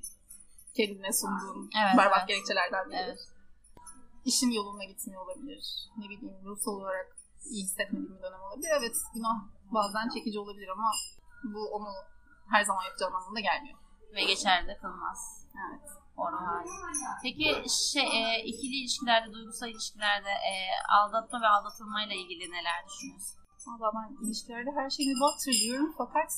kendine 0.77 1.13
sunduğun 1.13 1.69
Evet, 1.81 1.97
berbat 1.97 2.17
evet. 2.17 2.27
gerekçelerden 2.27 2.89
biridir. 2.89 3.05
Evet. 3.05 3.19
İşin 4.25 4.51
yoluna 4.51 4.83
gitmiyor 4.83 5.21
olabilir. 5.25 5.63
Ne 5.97 6.09
bileyim 6.09 6.45
ruhsal 6.45 6.71
olarak 6.71 7.17
iyi 7.51 7.63
hissetmediğin 7.63 8.17
bir 8.17 8.23
dönem 8.23 8.41
olabilir. 8.41 8.69
Evet 8.79 8.95
günah 9.13 9.37
bazen 9.73 10.09
çekici 10.09 10.39
olabilir 10.39 10.67
ama 10.67 10.91
bu 11.43 11.69
onu 11.75 11.89
her 12.49 12.63
zaman 12.63 12.83
yapacağın 12.83 13.13
anlamına 13.13 13.39
gelmiyor. 13.39 13.77
Ve 14.15 14.23
geçerli 14.23 14.67
de 14.67 14.77
kılmaz. 14.77 15.47
Evet. 15.69 15.89
O 16.17 16.31
ruh 16.31 16.41
hali. 16.47 16.69
Peki 17.23 17.65
şey, 17.91 18.07
e, 18.21 18.43
ikili 18.43 18.75
ilişkilerde, 18.81 19.33
duygusal 19.33 19.69
ilişkilerde 19.69 20.29
e, 20.29 20.53
aldatma 20.99 21.41
ve 21.41 21.47
aldatılmayla 21.47 22.15
ilgili 22.15 22.51
neler 22.51 22.85
düşünüyorsun? 22.87 23.41
Valla 23.67 23.91
ben 23.95 24.25
ilişkilerde 24.25 24.71
her 24.75 24.89
şeyi 24.89 25.13
baktır 25.21 25.53
diyorum 25.63 25.93
fakat 25.97 26.31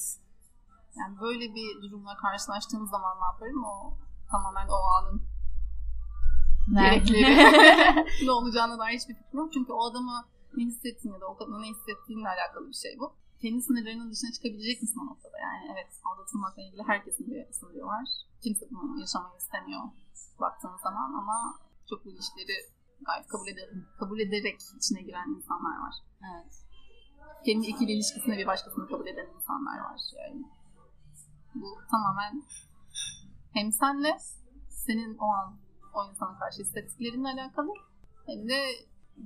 yani 1.00 1.20
böyle 1.20 1.56
bir 1.56 1.82
durumla 1.82 2.16
karşılaştığım 2.18 2.88
zaman 2.88 3.18
ne 3.22 3.26
yaparım? 3.26 3.64
O 3.64 3.94
tamamen 4.34 4.68
o 4.68 4.80
anın 4.98 5.18
gerekleri 6.76 7.34
ne 8.28 8.32
olacağına 8.32 8.80
dair 8.80 8.96
hiçbir 9.00 9.16
fikrim 9.20 9.40
yok. 9.40 9.54
Çünkü 9.54 9.72
o 9.74 9.82
adamı 9.90 10.18
ne 10.58 10.64
hissettiğin 10.64 11.14
ya 11.14 11.22
da 11.22 11.28
o 11.28 11.38
kadına 11.38 11.60
ne 11.60 11.68
hissettiğinle 11.68 12.30
alakalı 12.36 12.68
bir 12.68 12.80
şey 12.86 12.94
bu. 13.00 13.16
Kendi 13.42 13.62
sınırlarının 13.62 14.12
dışına 14.12 14.32
çıkabilecek 14.32 14.82
misin 14.82 15.00
o 15.04 15.06
noktada? 15.06 15.38
Yani 15.48 15.64
evet 15.74 15.92
aldatılmakla 16.08 16.62
ilgili 16.62 16.84
herkesin 16.84 17.28
bir 17.32 17.54
sınırı 17.54 17.86
var. 17.86 18.08
Kimse 18.44 18.66
bunu 18.72 19.00
yaşamayı 19.00 19.38
istemiyor 19.38 19.84
baktığın 20.40 20.78
zaman 20.84 21.14
ama 21.14 21.60
çok 21.90 22.06
ilişkileri 22.06 22.58
gayet 23.02 23.28
kabul, 23.28 23.48
eder, 23.48 23.70
kabul 24.00 24.20
ederek 24.20 24.60
içine 24.78 25.02
giren 25.02 25.30
insanlar 25.38 25.78
var. 25.86 25.96
evet. 26.30 26.54
Kendi 27.46 27.66
ikili 27.68 27.92
ilişkisine 27.92 28.38
bir 28.38 28.48
başkasını 28.48 28.88
kabul 28.88 29.08
eden 29.08 29.28
insanlar 29.36 29.78
var. 29.78 30.00
Yani 30.20 30.44
bu 31.56 31.78
tamamen 31.92 32.44
hem 33.54 33.72
senle 33.72 34.18
senin 34.70 35.18
o 35.18 35.26
an 35.26 35.58
o 35.94 36.10
insana 36.10 36.40
karşı 36.40 36.62
hissettiklerinle 36.62 37.28
alakalı 37.28 37.70
hem 38.26 38.50
de 38.50 38.66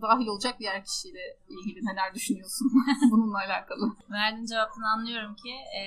dahil 0.01 0.27
olacak 0.27 0.55
diğer 0.59 0.85
kişiyle 0.85 1.37
ilgili 1.49 1.85
neler 1.85 2.13
düşünüyorsun 2.13 2.67
bununla 3.11 3.37
alakalı. 3.37 3.95
Verdiğin 4.11 4.45
cevaptan 4.45 4.81
anlıyorum 4.81 5.35
ki 5.35 5.51
e, 5.51 5.81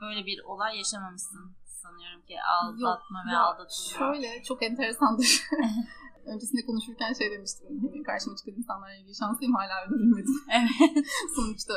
böyle 0.00 0.26
bir 0.26 0.44
olay 0.44 0.76
yaşamamışsın 0.76 1.56
sanıyorum 1.64 2.22
ki 2.22 2.36
aldatma 2.42 3.18
ve 3.26 3.32
ya 3.32 3.40
aldatılma. 3.40 3.98
Şöyle 3.98 4.42
çok 4.42 4.62
enteresandır. 4.62 5.42
Öncesinde 6.26 6.66
konuşurken 6.66 7.12
şey 7.12 7.30
demiştim. 7.30 7.66
Hani 7.82 8.02
karşıma 8.02 8.36
çıkan 8.36 8.54
insanlarla 8.54 8.94
ilgili 8.94 9.14
şanslıyım 9.14 9.54
hala 9.54 9.86
öldürülmedim. 9.86 10.34
Evet. 10.58 11.06
Sonuçta 11.36 11.74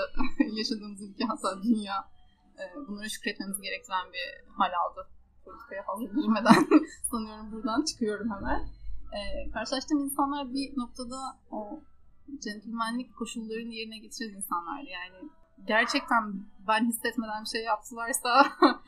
yaşadığımız 0.57 1.01
ülke 1.01 1.23
hatta 1.25 1.63
dünya 1.63 1.95
bunlara 2.87 3.09
şükretmemiz 3.09 3.61
gerektiren 3.61 4.07
bir 4.13 4.51
hal 4.57 4.71
aldı. 4.83 5.07
Politikaya 5.51 5.83
fazla 5.83 6.05
girmeden 6.05 6.67
sanıyorum 7.11 7.51
buradan 7.51 7.83
çıkıyorum 7.85 8.31
hemen. 8.35 8.59
E, 9.17 9.51
karşılaştığım 9.51 9.99
insanlar 9.99 10.53
bir 10.53 10.77
noktada 10.77 11.19
o 11.51 11.79
centilmenlik 12.39 13.15
koşullarını 13.15 13.73
yerine 13.73 13.97
getiren 13.97 14.35
insanlardı. 14.35 14.89
Yani 14.89 15.29
gerçekten 15.67 16.23
ben 16.67 16.87
hissetmeden 16.87 17.43
bir 17.43 17.49
şey 17.49 17.63
yaptılarsa 17.63 18.45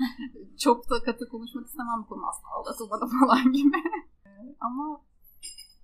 çok 0.60 0.90
da 0.90 1.04
katı 1.04 1.30
konuşmak 1.30 1.68
istemem 1.68 2.00
bu 2.04 2.08
konu 2.08 2.28
asla 2.28 2.48
aldatılmadı 2.50 3.06
falan 3.20 3.52
gibi. 3.54 3.78
E, 4.26 4.30
ama 4.60 5.02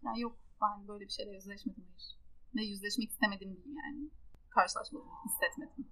yani 0.04 0.20
yok 0.22 0.36
ben 0.62 0.88
böyle 0.88 1.06
bir 1.06 1.12
şeyle 1.12 1.32
yüzleşmedim 1.32 1.84
hayır. 1.84 2.18
Ve 2.56 2.62
yüzleşmek 2.62 3.10
istemedim 3.10 3.56
değil 3.56 3.76
yani. 3.76 4.10
Karşılaşmadım, 4.50 5.08
hissetmedim 5.26 5.88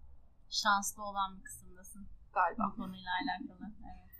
Şanslı 0.49 1.03
olan 1.03 1.37
bir 1.37 1.43
kısımdasın 1.43 2.07
galiba. 2.33 2.71
bu 2.71 2.75
konuyla 2.75 3.11
alakalı. 3.23 3.71
Evet. 3.83 4.14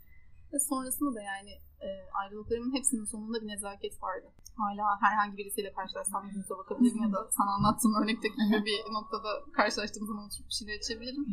Ve 0.54 0.60
sonrasında 0.60 1.16
da 1.16 1.22
yani 1.22 1.52
e, 1.82 1.90
ayrılıklarımın 2.14 2.76
hepsinin 2.78 3.06
sonunda 3.06 3.42
bir 3.42 3.48
nezaket 3.48 4.04
vardı. 4.04 4.28
Hala 4.58 5.02
herhangi 5.02 5.38
birisiyle 5.38 5.74
karşılaşsam 5.74 6.26
yüzüne 6.28 6.50
bakabilirim 6.50 7.04
ya 7.04 7.12
da 7.14 7.28
sana 7.32 7.52
anlattığım 7.52 7.96
örnekteki 8.04 8.36
gibi 8.48 8.66
bir 8.66 8.94
noktada 8.94 9.30
karşılaştığım 9.54 10.08
zaman 10.08 10.26
oturup 10.26 10.48
bir 10.50 10.54
şeyler 10.54 10.76
içebilirim. 10.76 11.26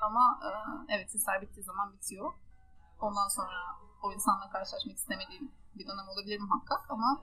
Ama 0.00 0.40
e, 0.46 0.50
evet 0.94 1.14
hisler 1.14 1.42
bittiği 1.42 1.64
zaman 1.64 1.92
bitiyor. 1.92 2.32
Ondan 3.00 3.28
sonra 3.28 3.58
o 4.02 4.12
insanla 4.12 4.50
karşılaşmak 4.50 4.96
istemediğim 4.96 5.52
bir 5.78 5.86
dönem 5.86 6.08
olabilir 6.08 6.40
muhakkak 6.40 6.90
ama 6.90 7.22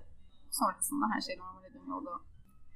sonrasında 0.51 1.05
her 1.13 1.21
şey 1.21 1.37
normale 1.37 1.73
dönüyor. 1.73 2.01
O 2.01 2.05
da 2.05 2.11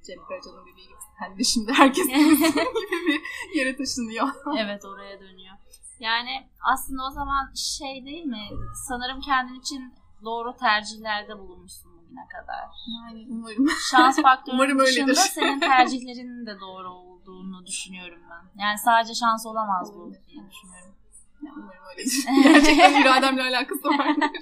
Cem 0.03 0.25
Karaca'nın 0.25 0.65
dediği 0.65 0.87
gibi 0.87 0.97
sen 1.19 1.37
de 1.39 1.43
şimdi 1.43 1.73
herkes 1.73 2.07
gibi 2.07 3.21
bir 3.49 3.55
yere 3.59 3.75
taşınıyor. 3.75 4.27
evet 4.57 4.85
oraya 4.85 5.19
dönüyor. 5.19 5.55
Yani 6.01 6.47
aslında 6.73 7.01
o 7.07 7.09
zaman 7.11 7.53
şey 7.55 8.05
değil 8.05 8.25
mi? 8.25 8.43
Sanırım 8.87 9.21
kendin 9.21 9.59
için 9.59 9.93
doğru 10.23 10.55
tercihlerde 10.57 11.39
bulunmuşsun 11.39 11.91
bugüne 11.97 12.27
kadar. 12.27 12.65
Yani 12.97 13.27
umarım. 13.29 13.67
Şans 13.91 14.21
faktörünün 14.21 14.59
öyledir. 14.79 14.85
dışında 15.07 15.13
senin 15.15 15.59
tercihlerinin 15.59 16.45
de 16.45 16.59
doğru 16.59 16.89
olduğunu 16.89 17.65
düşünüyorum 17.65 18.19
ben. 18.29 18.61
Yani 18.61 18.77
sadece 18.77 19.13
şans 19.13 19.45
olamaz 19.45 19.93
bu 19.93 20.11
diye 20.13 20.49
düşünüyorum. 20.51 20.95
Ya 21.41 21.51
umarım 21.57 21.83
öyledir. 21.89 22.25
Gerçekten 22.43 23.01
irademle 23.01 23.41
alakası 23.43 23.87
vardır. 23.87 24.41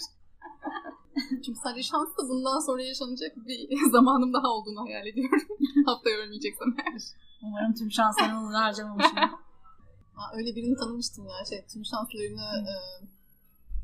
Çünkü 1.45 1.59
sadece 1.63 1.83
şans 1.83 2.09
da 2.17 2.29
bundan 2.29 2.59
sonra 2.59 2.81
yaşanacak 2.83 3.37
bir 3.37 3.89
zamanım 3.91 4.33
daha 4.33 4.47
olduğunu 4.47 4.85
hayal 4.85 5.07
ediyorum. 5.07 5.47
Haftaya 5.85 6.17
ölmeyeceksem 6.17 6.75
eğer. 6.77 7.01
Umarım 7.41 7.73
tüm 7.73 7.91
şanslarımı 7.91 8.57
harcamamışım. 8.57 9.15
Ha, 10.19 10.25
öyle 10.38 10.55
birini 10.55 10.75
tanımıştım 10.81 11.23
ya. 11.27 11.45
Şey, 11.49 11.65
tüm 11.73 11.85
şanslarını 11.85 12.47
e, 12.71 12.73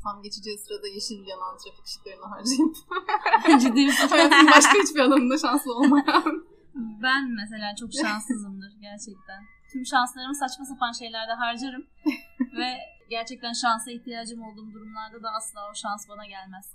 tam 0.04 0.22
geçeceği 0.22 0.58
sırada 0.58 0.88
yeşil 0.88 1.26
yanan 1.32 1.54
trafik 1.60 1.86
ışıklarına 1.86 2.28
harcayıp 2.34 2.74
Ciddi 3.62 3.86
misin? 3.86 4.08
hayatımın 4.08 4.52
başka 4.56 4.74
hiçbir 4.82 5.00
alanında 5.00 5.38
şanslı 5.38 5.74
olmayan. 5.74 6.46
Ben 7.04 7.22
mesela 7.40 7.74
çok 7.80 7.90
şanssızımdır 8.02 8.72
gerçekten. 8.80 9.40
Tüm 9.72 9.86
şanslarımı 9.86 10.34
saçma 10.34 10.64
sapan 10.64 10.92
şeylerde 10.92 11.32
harcarım. 11.32 11.84
Ve 12.58 12.68
gerçekten 13.10 13.52
şansa 13.52 13.90
ihtiyacım 13.90 14.42
olduğum 14.42 14.72
durumlarda 14.74 15.22
da 15.22 15.30
asla 15.38 15.60
o 15.70 15.74
şans 15.74 16.08
bana 16.08 16.26
gelmez. 16.26 16.66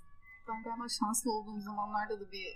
Ben 0.48 0.63
galiba 0.63 0.86
şanslı 1.00 1.32
olduğum 1.32 1.60
zamanlarda 1.62 2.20
da 2.20 2.32
bir 2.32 2.48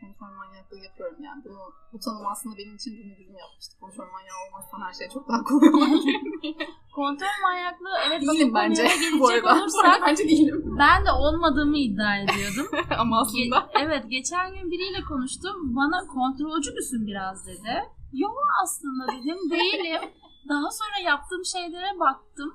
kontrol 0.00 0.36
manyaklığı 0.36 0.78
yapıyorum 0.78 1.24
yani. 1.24 1.44
Bunu, 1.44 1.58
bu 1.92 1.98
tanım 1.98 2.26
aslında 2.26 2.56
benim 2.58 2.74
için 2.76 2.92
bir 2.96 3.04
müdürüm 3.04 3.36
yapmıştı. 3.44 3.72
Kontrol 3.80 4.04
manyağı 4.12 4.38
olmazsan 4.46 4.80
her 4.86 4.92
şey 4.98 5.08
çok 5.14 5.28
daha 5.28 5.42
kolay 5.44 5.68
olabilir. 5.68 6.16
Kontrol 6.94 7.36
manyaklığı 7.42 7.96
evet 8.06 8.20
Değilim 8.22 8.48
konuya 8.52 8.68
bence. 8.68 8.88
Bu 9.20 9.28
arada. 9.28 9.54
Olursak 9.54 10.02
bence 10.06 10.24
değilim. 10.28 10.76
ben 10.78 11.06
de 11.06 11.12
olmadığımı 11.12 11.78
iddia 11.78 12.16
ediyordum. 12.16 12.66
Ama 12.98 13.16
Ge- 13.16 13.20
aslında. 13.22 13.70
evet 13.84 14.04
geçen 14.10 14.54
gün 14.54 14.70
biriyle 14.70 15.00
konuştum. 15.08 15.56
Bana 15.76 16.06
kontrolcü 16.06 16.70
müsün 16.74 17.06
biraz 17.06 17.46
dedi. 17.46 17.74
Yok 18.12 18.38
aslında 18.62 19.06
dedim 19.12 19.38
değilim. 19.50 20.02
Daha 20.48 20.70
sonra 20.70 20.98
yaptığım 21.10 21.44
şeylere 21.44 22.00
baktım. 22.00 22.54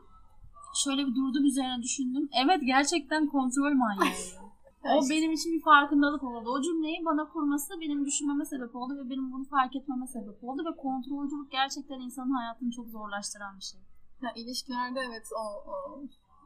Şöyle 0.84 1.02
bir 1.08 1.16
durdum 1.16 1.46
üzerine 1.46 1.82
düşündüm. 1.84 2.30
Evet 2.44 2.62
gerçekten 2.66 3.28
kontrol 3.28 3.74
manyağıyım. 3.74 4.41
O 4.84 5.10
benim 5.10 5.32
için 5.32 5.54
bir 5.54 5.62
farkındalık 5.62 6.24
oldu. 6.24 6.50
O 6.50 6.62
cümleyi 6.62 7.06
bana 7.06 7.30
kurması 7.30 7.80
benim 7.82 8.06
düşünmeme 8.06 8.46
sebep 8.46 8.76
oldu 8.76 8.98
ve 8.98 9.10
benim 9.10 9.32
bunu 9.32 9.46
fark 9.46 9.76
etmeme 9.76 10.08
sebep 10.08 10.44
oldu 10.44 10.62
ve 10.66 10.76
kontrolcülük 10.76 11.52
gerçekten 11.52 12.00
insanın 12.00 12.32
hayatını 12.32 12.72
çok 12.72 12.88
zorlaştıran 12.88 13.58
bir 13.58 13.64
şey. 13.64 13.80
Ya 14.22 14.34
ilişkilerde 14.36 15.00
evet 15.00 15.28
o, 15.42 15.44
o 15.72 16.04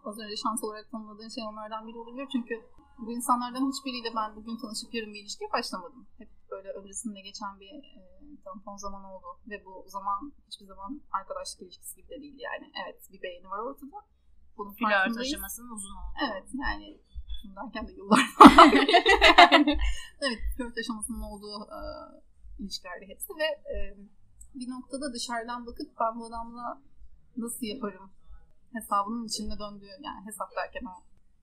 az 0.09 0.19
önce 0.19 0.35
şans 0.35 0.63
olarak 0.63 0.91
tanımladığın 0.91 1.29
şey 1.29 1.43
onlardan 1.43 1.87
biri 1.87 1.97
olabilir. 1.97 2.27
Çünkü 2.31 2.55
bu 2.97 3.11
insanlardan 3.11 3.71
hiçbiriyle 3.71 4.15
ben 4.15 4.35
bugün 4.35 4.57
tanışıp 4.57 4.93
yarın 4.93 5.13
bir 5.13 5.21
ilişkiye 5.21 5.51
başlamadım. 5.51 6.07
Hep 6.17 6.29
böyle 6.51 6.69
öncesinde 6.69 7.21
geçen 7.21 7.59
bir 7.59 7.73
e, 7.99 8.01
tampon 8.45 8.77
zaman 8.77 9.03
oldu. 9.03 9.27
Ve 9.49 9.65
bu 9.65 9.83
zaman 9.87 10.33
hiçbir 10.47 10.65
zaman 10.65 11.01
arkadaşlık 11.11 11.61
ilişkisi 11.61 11.95
gibi 11.95 12.09
de 12.09 12.21
değil 12.21 12.39
yani. 12.39 12.71
Evet 12.85 12.99
bir 13.11 13.21
beğeni 13.21 13.49
var 13.49 13.59
ortada. 13.59 13.97
Bunun 14.57 14.73
Flört 14.73 15.17
aşamasının 15.17 15.71
uzun 15.71 15.95
oldu. 15.95 16.15
Evet 16.31 16.47
yani 16.53 16.97
bunlarken 17.49 17.87
de 17.87 17.91
yıllar 17.91 18.19
yani, 19.51 19.77
evet 20.21 20.39
flört 20.57 20.77
aşamasının 20.77 21.21
olduğu 21.21 21.57
e, 21.77 21.79
ilişkilerde 22.59 23.05
hepsi 23.07 23.33
ve 23.41 23.47
e, 23.73 23.77
bir 24.55 24.69
noktada 24.69 25.13
dışarıdan 25.13 25.65
bakıp 25.65 25.89
ben 25.99 26.19
bu 26.19 26.25
adamla 26.25 26.81
nasıl 27.37 27.65
yaparım 27.65 28.11
hesabının 28.73 29.25
içinde 29.27 29.59
döndüğü 29.59 29.95
yani 30.07 30.25
hesap 30.25 30.49
derken 30.55 30.85
o 30.85 30.95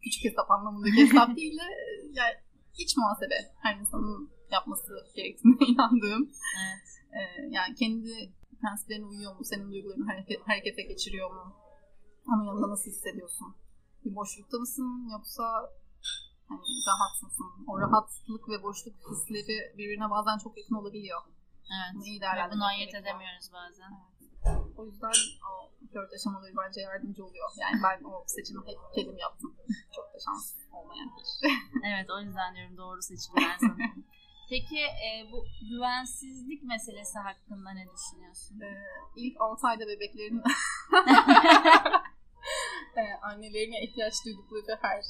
küçük 0.02 0.24
hesap 0.24 0.50
anlamındaki 0.50 1.06
hesap 1.06 1.36
değil 1.36 1.58
de 1.58 1.68
yani 2.12 2.34
iç 2.78 2.96
muhasebe 2.96 3.38
her 3.62 3.76
insanın 3.76 4.30
yapması 4.50 4.92
gerektiğine 5.16 5.56
inandığım. 5.68 6.30
Evet. 6.62 6.88
Ee, 7.12 7.48
yani 7.50 7.74
kendi 7.74 8.32
prensiplerine 8.60 9.06
uyuyor 9.06 9.36
mu? 9.36 9.44
Senin 9.44 9.72
duygularını 9.72 10.06
hareket, 10.06 10.40
harekete 10.48 10.82
geçiriyor 10.82 11.30
mu? 11.30 11.56
Onun 12.28 12.44
yanında 12.44 12.70
nasıl 12.70 12.90
hissediyorsun? 12.90 13.54
Bir 14.04 14.14
boşlukta 14.14 14.58
mısın 14.58 15.08
yoksa 15.12 15.44
hani 16.48 16.66
rahat 16.88 17.22
mısın? 17.22 17.46
O 17.68 17.80
rahatlık 17.80 18.48
ve 18.48 18.62
boşluk 18.62 18.94
hisleri 19.10 19.74
birbirine 19.78 20.10
bazen 20.10 20.38
çok 20.38 20.58
yakın 20.58 20.74
olabiliyor. 20.74 21.20
Evet. 21.74 21.94
Bunu 21.94 22.04
iyi 22.06 22.20
değerlendirmek 22.20 22.52
bunu 22.54 22.64
ayırt 22.64 22.94
edemiyoruz 22.94 23.52
bazen. 23.52 23.92
O 24.76 24.86
yüzden 24.86 25.16
o 25.50 25.70
flört 25.92 26.12
aşamaları 26.12 26.52
bence 26.56 26.80
yardımcı 26.80 27.24
oluyor. 27.24 27.48
Yani 27.60 27.82
ben 27.84 28.04
o 28.04 28.24
seçimi 28.26 28.60
hep 28.66 28.78
kendim 28.94 29.18
yaptım. 29.18 29.56
Çok 29.96 30.14
da 30.14 30.18
şans 30.24 30.54
olmayan 30.72 31.08
bir 31.16 31.22
iş. 31.22 31.30
Evet 31.90 32.10
o 32.10 32.20
yüzden 32.20 32.54
diyorum 32.54 32.76
doğru 32.76 33.02
seçimler 33.02 33.56
sanırım. 33.60 34.04
Peki 34.50 34.80
e, 34.80 35.08
bu 35.32 35.46
güvensizlik 35.70 36.62
meselesi 36.62 37.18
hakkında 37.18 37.70
ne 37.70 37.86
düşünüyorsun? 37.94 38.60
Ee, 38.60 38.84
ilk 39.16 39.40
6 39.40 39.66
ayda 39.66 39.86
bebeklerin 39.86 40.38
e, 42.96 43.02
annelerine 43.22 43.84
ihtiyaç 43.84 44.14
duydukları 44.24 44.78
her 44.82 45.02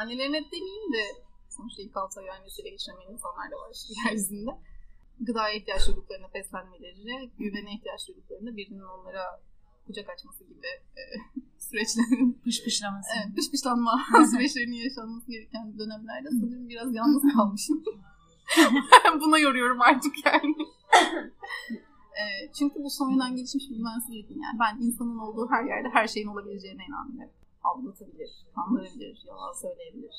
annelerine 0.00 0.40
demeyeyim 0.52 0.92
de 0.92 1.04
sonuçta 1.56 1.82
ilk 1.82 1.96
6 1.96 2.20
ay 2.20 2.30
annesiyle 2.30 2.70
geçiremeyen 2.70 3.12
insanlar 3.12 3.50
da 3.50 3.56
var 3.56 3.70
yeryüzünde. 4.04 4.50
Gıdaya 5.20 5.54
ihtiyaç 5.54 5.88
duyduklarına 5.88 6.28
beslenmeleri, 6.34 7.30
güvene 7.38 7.74
ihtiyaç 7.74 8.08
duyduklarında 8.08 8.56
birinin 8.56 8.82
onlara 8.94 9.24
kucak 9.86 10.08
açması 10.10 10.44
gibi 10.44 10.66
e, 11.00 11.02
süreçlerin 11.58 12.40
Pış 12.44 12.64
pışlaması. 12.64 13.08
evet, 13.16 13.36
pışpışlanma 13.36 13.92
süreçlerinin 14.30 14.76
yaşanması 14.86 15.30
gereken 15.30 15.78
dönemlerde 15.78 16.28
sanırım 16.40 16.68
biraz 16.68 16.94
yalnız 16.94 17.22
kalmışım. 17.36 17.84
Buna 19.20 19.38
yoruyorum 19.38 19.80
artık 19.80 20.14
yani. 20.26 20.56
E, 22.20 22.52
çünkü 22.58 22.74
bu 22.84 22.90
sonradan 22.90 23.36
gelişmiş 23.36 23.70
bir 23.70 23.76
güvensizlik. 23.76 24.30
Yani 24.30 24.58
ben 24.60 24.86
insanın 24.86 25.18
olduğu 25.18 25.48
her 25.50 25.64
yerde 25.64 25.88
her 25.92 26.06
şeyin 26.08 26.26
olabileceğine 26.26 26.82
inanıyorum. 26.88 27.34
Aldatabilir, 27.68 28.30
kandırabilir, 28.54 29.16
yalan 29.28 29.52
söyleyebilir. 29.62 30.16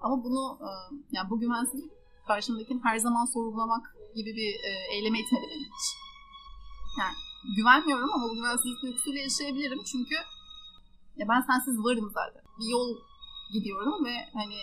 Ama 0.00 0.24
bunu, 0.24 0.58
e, 0.68 0.70
yani 1.16 1.30
bu 1.30 1.40
güvensizlik 1.40 1.92
karşımdakini 2.26 2.80
her 2.84 2.98
zaman 2.98 3.24
sorgulamak 3.24 3.84
gibi 4.14 4.30
bir 4.40 4.52
e, 4.68 4.70
eyleme 4.94 5.18
itmedi 5.20 5.46
beni 5.52 5.66
hiç. 5.74 5.86
Yani 7.00 7.16
güvenmiyorum 7.56 8.10
ama 8.14 8.24
bu 8.30 8.34
güvensizlik 8.34 8.82
duygusuyla 8.82 9.20
yaşayabilirim 9.20 9.82
çünkü 9.92 10.14
ya 11.16 11.28
ben 11.28 11.40
sensiz 11.40 11.76
varım 11.84 12.10
zaten. 12.14 12.42
Bir 12.58 12.68
yol 12.76 12.88
gidiyorum 13.52 14.04
ve 14.04 14.14
hani 14.34 14.58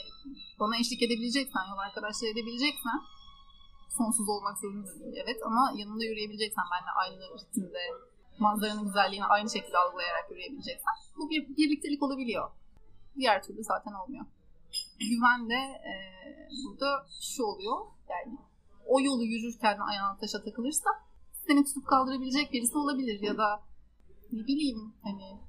bana 0.59 0.77
eşlik 0.77 1.01
edebileceksen, 1.01 1.63
yol 1.71 1.77
arkadaşlığı 1.77 2.27
edebileceksen 2.27 2.99
sonsuz 3.97 4.29
olmak 4.29 4.57
zorunda 4.59 4.99
değil 4.99 5.15
evet 5.23 5.39
ama 5.45 5.73
yanında 5.75 6.03
yürüyebileceksen 6.03 6.65
benimle 6.71 6.91
aynı 7.03 7.23
ritimde 7.41 7.83
manzaranın 8.39 8.85
güzelliğini 8.85 9.25
aynı 9.25 9.49
şekilde 9.49 9.77
algılayarak 9.77 10.31
yürüyebileceksen 10.31 10.93
bu 11.17 11.29
bir 11.29 11.57
birliktelik 11.57 12.03
olabiliyor. 12.03 12.51
Diğer 13.15 13.43
türlü 13.43 13.63
zaten 13.63 13.93
olmuyor. 13.93 14.25
Güven 14.99 15.49
de 15.49 15.59
e, 15.89 15.93
burada 16.65 17.05
şu 17.21 17.43
oluyor 17.43 17.77
yani 18.09 18.37
o 18.85 19.01
yolu 19.01 19.23
yürürken 19.23 19.79
ayağına 19.79 20.17
taşa 20.17 20.43
takılırsa 20.43 20.89
seni 21.47 21.63
tutup 21.65 21.87
kaldırabilecek 21.87 22.53
birisi 22.53 22.77
olabilir 22.77 23.19
ya 23.21 23.37
da 23.37 23.63
ne 24.31 24.39
bileyim 24.47 24.93
hani 25.03 25.39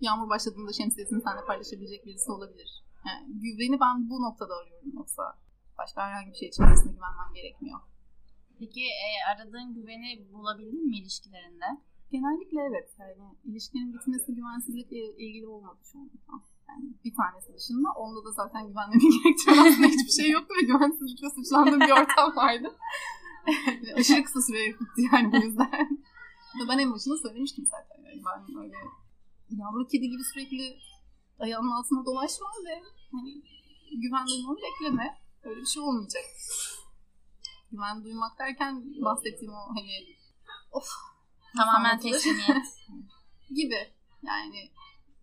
yağmur 0.00 0.28
başladığında 0.30 0.72
şemsiyesini 0.72 1.22
seninle 1.22 1.44
paylaşabilecek 1.46 2.06
birisi 2.06 2.32
olabilir. 2.32 2.82
Yani 3.06 3.40
güveni 3.40 3.80
ben 3.80 4.10
bu 4.10 4.22
noktada 4.22 4.54
arıyorum 4.54 4.90
yoksa 4.94 5.22
başka 5.78 6.06
herhangi 6.06 6.30
bir 6.30 6.36
şey 6.36 6.48
için 6.48 6.66
birisine 6.66 6.92
güvenmem 6.92 7.34
gerekmiyor. 7.34 7.80
Peki 8.58 8.84
e, 8.84 9.08
aradığın 9.30 9.74
güveni 9.74 10.32
bulabildin 10.32 10.86
mi 10.88 10.98
ilişkilerinde? 10.98 11.64
Genellikle 12.12 12.60
evet. 12.70 12.88
Yani 13.00 13.14
ilişkinin 13.44 13.94
bitmesi 13.94 14.34
güvensizlikle 14.34 14.96
ilgili 14.96 15.46
olmadı 15.46 15.78
anda. 15.94 16.44
Yani 16.68 16.84
bir 17.04 17.14
tanesi 17.14 17.54
dışında. 17.54 17.88
Onda 17.92 18.24
da 18.24 18.32
zaten 18.32 18.68
güvenmemi 18.68 19.02
gerektiren 19.16 19.58
aslında 19.58 19.86
hiçbir 19.86 20.22
şey 20.22 20.30
yoktu 20.30 20.54
ve 20.58 20.66
güvensizlikle 20.66 21.30
suçlandığım 21.30 21.80
bir 21.80 21.90
ortam 21.90 22.36
vardı. 22.36 22.68
Aşırı 23.96 24.24
kısa 24.24 24.40
süreye 24.42 24.68
bitti 24.80 25.02
yani 25.12 25.32
bu 25.32 25.36
yüzden. 25.36 26.00
Ben 26.68 26.78
en 26.78 26.92
başında 26.92 27.16
söylemiştim 27.16 27.66
zaten. 27.66 28.02
Yani 28.04 28.22
ben 28.26 28.62
öyle 28.62 28.76
yavru 29.50 29.86
kedi 29.86 30.10
gibi 30.10 30.24
sürekli 30.24 30.78
ayağının 31.38 31.70
altında 31.70 32.04
dolaşma 32.04 32.46
ve 32.66 32.82
hani 33.12 33.42
güven 34.02 34.26
duymamı 34.26 34.58
bekleme. 34.66 35.18
Öyle 35.42 35.60
bir 35.60 35.66
şey 35.66 35.82
olmayacak. 35.82 36.24
Güven 37.70 38.04
duymak 38.04 38.38
derken 38.38 38.84
bahsettiğim 39.04 39.54
o 39.54 39.68
hani 39.76 40.16
of 40.72 40.88
Tamamen 41.56 41.98
teslimiyet. 41.98 42.66
gibi. 43.54 43.80
Yani, 44.22 44.70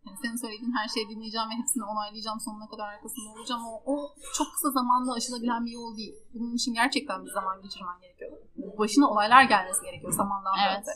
yani 0.05 0.17
senin 0.21 0.35
söylediğin 0.35 0.71
her 0.71 0.87
şeyi 0.87 1.09
dinleyeceğim 1.09 1.49
ve 1.49 1.53
hepsini 1.53 1.83
onaylayacağım 1.83 2.39
sonuna 2.39 2.67
kadar 2.69 2.87
arkasında 2.93 3.29
olacağım. 3.29 3.61
O, 3.65 3.81
o 3.85 4.15
çok 4.37 4.47
kısa 4.53 4.71
zamanda 4.71 5.13
aşılabilen 5.13 5.65
bir 5.65 5.71
yol 5.71 5.97
değil. 5.97 6.15
Bunun 6.33 6.55
için 6.55 6.73
gerçekten 6.73 7.25
bir 7.25 7.31
zaman 7.31 7.61
geçirmen 7.61 8.01
gerekiyor. 8.01 8.31
Başına 8.77 9.07
olaylar 9.09 9.43
gelmesi 9.43 9.81
gerekiyor 9.83 10.13
zamandan 10.13 10.53
Evet. 10.67 10.79
önce. 10.79 10.91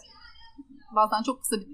Bazen 0.96 1.24
çok 1.24 1.42
kısa 1.42 1.56
bir 1.56 1.68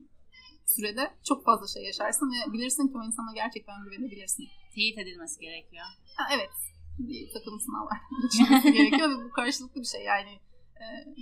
sürede 0.66 1.14
çok 1.28 1.46
fazla 1.46 1.68
şey 1.68 1.84
yaşarsın 1.84 2.32
ve 2.32 2.54
bilirsin 2.54 2.88
ki 2.88 2.94
o 2.98 3.04
insana 3.04 3.34
gerçekten 3.34 3.84
güvenebilirsin. 3.84 4.48
Teyit 4.76 4.98
edilmesi 4.98 5.40
gerekiyor. 5.40 5.86
Ha, 6.18 6.24
evet. 6.36 6.52
Bir 7.00 7.34
takım 7.34 7.60
sınavlar 7.60 7.98
geçirmesi 8.22 8.74
gerekiyor 8.74 9.10
ve 9.10 9.26
bu 9.26 9.32
karşılıklı 9.32 9.82
bir 9.82 9.86
şey. 9.86 10.04
Yani 10.04 10.40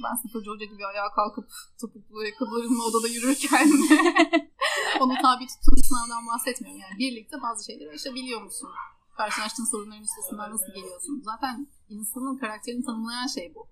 ben 0.03 0.15
sıfırcı 0.21 0.49
hoca 0.49 0.65
gibi 0.65 0.85
ayağa 0.85 1.11
kalkıp 1.15 1.49
topuklu 1.81 2.19
ayakkabılarımla 2.19 2.83
odada 2.83 3.07
yürürken 3.07 3.67
onu 5.01 5.13
tabi 5.21 5.47
tuttuğum 5.47 5.83
sınavdan 5.83 6.27
bahsetmiyorum. 6.27 6.81
Yani 6.81 6.99
birlikte 6.99 7.41
bazı 7.41 7.65
şeyleri 7.65 7.91
aşabiliyor 7.91 8.41
musun? 8.41 8.69
Karşılaştığın 9.17 9.65
sorunların 9.71 10.03
üstesinden 10.03 10.51
nasıl 10.51 10.73
geliyorsun? 10.73 11.21
Zaten 11.25 11.67
insanın 11.89 12.37
karakterini 12.37 12.85
tanımlayan 12.85 13.27
şey 13.27 13.55
bu. 13.55 13.67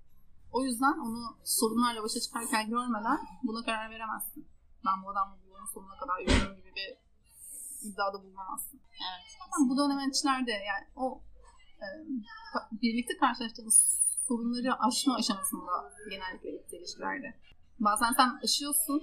O 0.52 0.64
yüzden 0.64 0.98
onu 1.00 1.38
sorunlarla 1.44 2.04
başa 2.04 2.20
çıkarken 2.20 2.70
görmeden 2.70 3.20
buna 3.44 3.66
karar 3.66 3.90
veremezsin. 3.90 4.48
Ben 4.86 5.04
bu 5.04 5.10
adamla 5.10 5.38
bu 5.44 5.50
yolun 5.50 5.66
sonuna 5.74 5.98
kadar 5.98 6.20
yürürüm 6.20 6.56
gibi 6.56 6.72
bir 6.76 6.90
iddiada 7.88 8.24
bulunamazsın. 8.24 8.80
Evet. 8.90 9.38
Zaten 9.40 9.70
bu 9.70 9.78
dönemeçlerde 9.78 10.52
yani 10.52 10.86
o 10.96 11.22
e, 11.84 11.88
birlikte 12.82 13.18
karşılaştığımız 13.18 14.06
sorunları 14.28 14.72
aşma 14.88 15.16
aşamasında 15.16 15.74
genellikle 16.10 16.78
ilişkilerde. 16.78 17.30
Bazen 17.80 18.12
sen 18.20 18.30
aşıyorsun, 18.44 19.02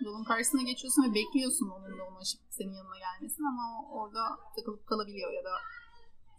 yolun 0.00 0.24
karşısına 0.24 0.62
geçiyorsun 0.62 1.02
ve 1.02 1.14
bekliyorsun 1.14 1.68
onun 1.68 1.98
da 1.98 2.04
onu 2.04 2.18
aşıp 2.18 2.40
senin 2.50 2.72
yanına 2.72 2.98
gelmesini 2.98 3.46
ama 3.52 3.64
o 3.80 3.98
orada 3.98 4.22
takılıp 4.56 4.86
kalabiliyor 4.86 5.32
ya 5.32 5.44
da 5.44 5.54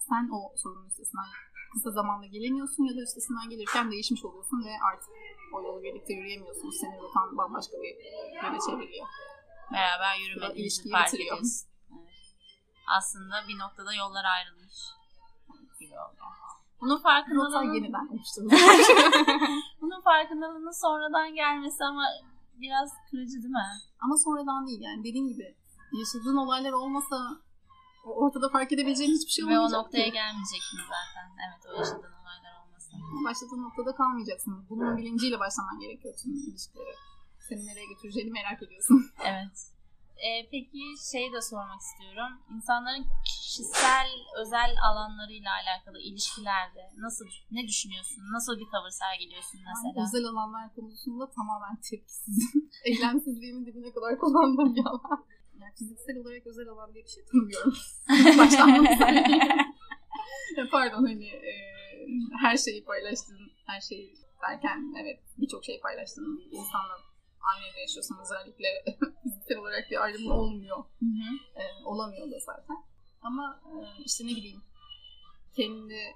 sen 0.10 0.30
o 0.36 0.40
sorunun 0.58 0.88
üstesinden 0.88 1.30
kısa 1.74 1.92
zamanda 1.92 2.26
gelemiyorsun 2.26 2.84
ya 2.84 2.96
da 2.98 3.02
üstesinden 3.02 3.50
gelirken 3.50 3.92
değişmiş 3.92 4.26
oluyorsun 4.26 4.66
ve 4.66 4.74
artık 4.92 5.10
o 5.54 5.62
yolu 5.64 5.84
birlikte 5.84 6.14
yürüyemiyorsunuz. 6.14 6.76
Seni 6.82 6.98
rotan 7.02 7.38
bambaşka 7.38 7.78
bir 7.84 7.96
yöne 8.44 8.60
çeviriyor. 8.68 9.08
Beraber 9.74 10.56
ilişkiyi 10.56 10.92
fark 10.92 11.08
bitiriyor. 11.08 11.28
ediyoruz. 11.28 11.66
Evet. 11.92 12.10
Aslında 12.98 13.36
bir 13.48 13.60
noktada 13.60 13.94
yollar 13.94 14.26
ayrılmış 14.26 14.78
gibi 15.80 16.00
oldu. 16.00 16.22
Bunun 16.82 17.02
farkındalığının, 17.02 17.74
yeniden 17.74 18.08
oluşturulur. 18.08 18.52
bunun 19.82 20.02
farkındalığının 20.02 20.82
sonradan 20.82 21.36
gelmesi 21.36 21.84
ama 21.84 22.04
biraz 22.62 22.90
kırıcı 23.12 23.34
değil 23.44 23.56
mi? 23.62 23.70
Ama 24.00 24.18
sonradan 24.18 24.68
değil 24.68 24.82
yani 24.82 25.04
dediğim 25.04 25.28
gibi 25.28 25.56
yaşadığın 26.00 26.38
olaylar 26.38 26.72
olmasa 26.72 27.16
ortada 28.06 28.50
fark 28.50 28.72
edebileceğin 28.72 29.12
hiçbir 29.12 29.32
şey 29.32 29.46
Ve 29.46 29.50
o 29.50 29.54
olmayacak 29.54 29.80
noktaya 29.80 30.08
gelmeyecektin 30.08 30.80
zaten. 30.94 31.28
Evet 31.48 31.62
o 31.70 31.80
yaşadığın 31.80 32.16
olaylar 32.22 32.54
olmasa. 32.62 32.92
Başladığın 33.26 33.64
noktada 33.64 33.96
kalmayacaksın. 33.96 34.66
Bunun 34.70 34.98
bilinciyle 34.98 35.40
başlaman 35.40 35.80
gerekiyor 35.80 36.14
tüm 36.24 36.34
ilişkileri. 36.34 36.94
Seni 37.50 37.66
nereye 37.68 37.86
götüreceğini 37.86 38.32
merak 38.32 38.64
ediyorsun. 38.64 39.12
Evet. 39.26 39.58
Ee, 40.26 40.50
peki 40.52 40.82
şey 41.12 41.34
de 41.34 41.42
sormak 41.42 41.82
istiyorum. 41.82 42.32
İnsanların 42.56 43.06
kişisel, 43.52 44.10
özel 44.42 44.72
alanlarıyla 44.90 45.52
alakalı 45.62 46.00
ilişkilerde 46.00 46.84
nasıl 46.98 47.26
ne 47.52 47.68
düşünüyorsun? 47.68 48.22
Nasıl 48.36 48.60
bir 48.60 48.70
tavır 48.74 48.90
sergiliyorsun 48.90 49.60
mesela? 49.70 50.08
özel 50.08 50.26
alanlar 50.26 50.76
konusunda 50.76 51.30
tamamen 51.30 51.76
tepkisizim. 51.90 52.70
Eylemsizliğimin 52.86 53.66
dibine 53.66 53.94
kadar 53.94 54.20
kullandığım 54.20 54.76
bir 54.76 54.86
alan. 54.86 55.26
Yani 55.60 55.74
fiziksel 55.80 56.18
olarak 56.18 56.48
özel 56.48 56.68
alan 56.68 56.94
diye 56.94 57.04
bir 57.04 57.10
şey 57.10 57.24
tanımıyorum. 57.26 57.74
Baştan 58.40 58.72
Pardon 60.72 61.06
hani 61.06 61.28
e, 61.28 61.52
her 62.42 62.58
şeyi 62.58 62.84
paylaştığın, 62.84 63.52
her 63.66 63.82
şeyi 63.82 64.16
derken 64.42 64.94
evet 65.02 65.20
birçok 65.38 65.66
şey 65.66 65.80
paylaştığın 65.80 66.38
bir 66.38 66.58
insanla 66.58 66.94
aynı 67.42 67.66
evde 67.72 67.80
yaşıyorsan 67.80 68.18
özellikle 68.22 68.68
fiziksel 69.24 69.58
olarak 69.58 69.92
bir 69.92 70.04
ayrım 70.04 70.32
olmuyor. 70.32 70.78
Hı 70.78 71.06
hı. 71.06 71.62
E, 71.62 71.64
olamıyor 71.86 72.32
da 72.32 72.40
zaten. 72.40 72.91
Ama 73.22 73.62
e, 73.66 74.04
işte 74.06 74.24
ne 74.26 74.30
bileyim 74.30 74.62
kendi 75.56 76.16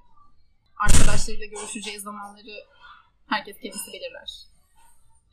arkadaşlarıyla 0.78 1.46
görüşeceği 1.46 2.00
zamanları 2.00 2.66
herkes 3.28 3.58
kendisi 3.60 3.94
belirler. 3.94 4.48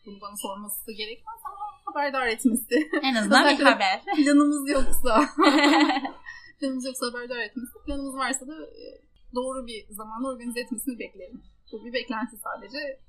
Bunu 0.06 0.20
bana 0.20 0.36
sorması 0.36 0.92
gerekmez 0.92 1.40
ama 1.44 1.64
haberdar 1.84 2.26
etmesi. 2.26 2.90
En 3.02 3.14
azından 3.14 3.58
bir 3.58 3.64
haber. 3.64 4.02
Planımız 4.16 4.70
yoksa 4.70 5.28
planımız 6.60 6.84
yoksa 6.84 7.06
haberdar 7.06 7.38
etmesi. 7.38 7.72
Planımız 7.86 8.14
varsa 8.14 8.46
da 8.46 8.66
e, 8.66 8.84
doğru 9.34 9.66
bir 9.66 9.86
zamanda 9.90 10.28
organize 10.28 10.60
etmesini 10.60 10.98
beklerim. 10.98 11.42
Bu 11.72 11.84
bir 11.84 11.92
beklenti 11.92 12.36
sadece. 12.36 13.00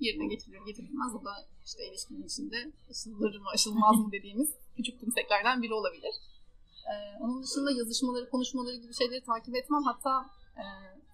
Yerine 0.00 0.26
getirilir 0.26 0.60
getirilmez. 0.66 1.14
O 1.14 1.24
da 1.24 1.48
işte 1.64 1.88
ilişkinin 1.88 2.22
içinde 2.22 2.72
aşılır 2.90 3.40
mı 3.40 3.48
aşılmaz 3.54 3.96
mı 3.96 4.12
dediğimiz 4.12 4.54
küçük 4.76 5.00
tümseklerden 5.00 5.62
biri 5.62 5.74
olabilir. 5.74 6.14
Ee, 6.90 7.18
onun 7.20 7.42
dışında 7.42 7.70
yazışmaları, 7.70 8.30
konuşmaları 8.30 8.76
gibi 8.76 8.94
şeyleri 8.94 9.22
takip 9.24 9.56
etmem. 9.56 9.82
Hatta 9.82 10.26
e, 10.56 10.64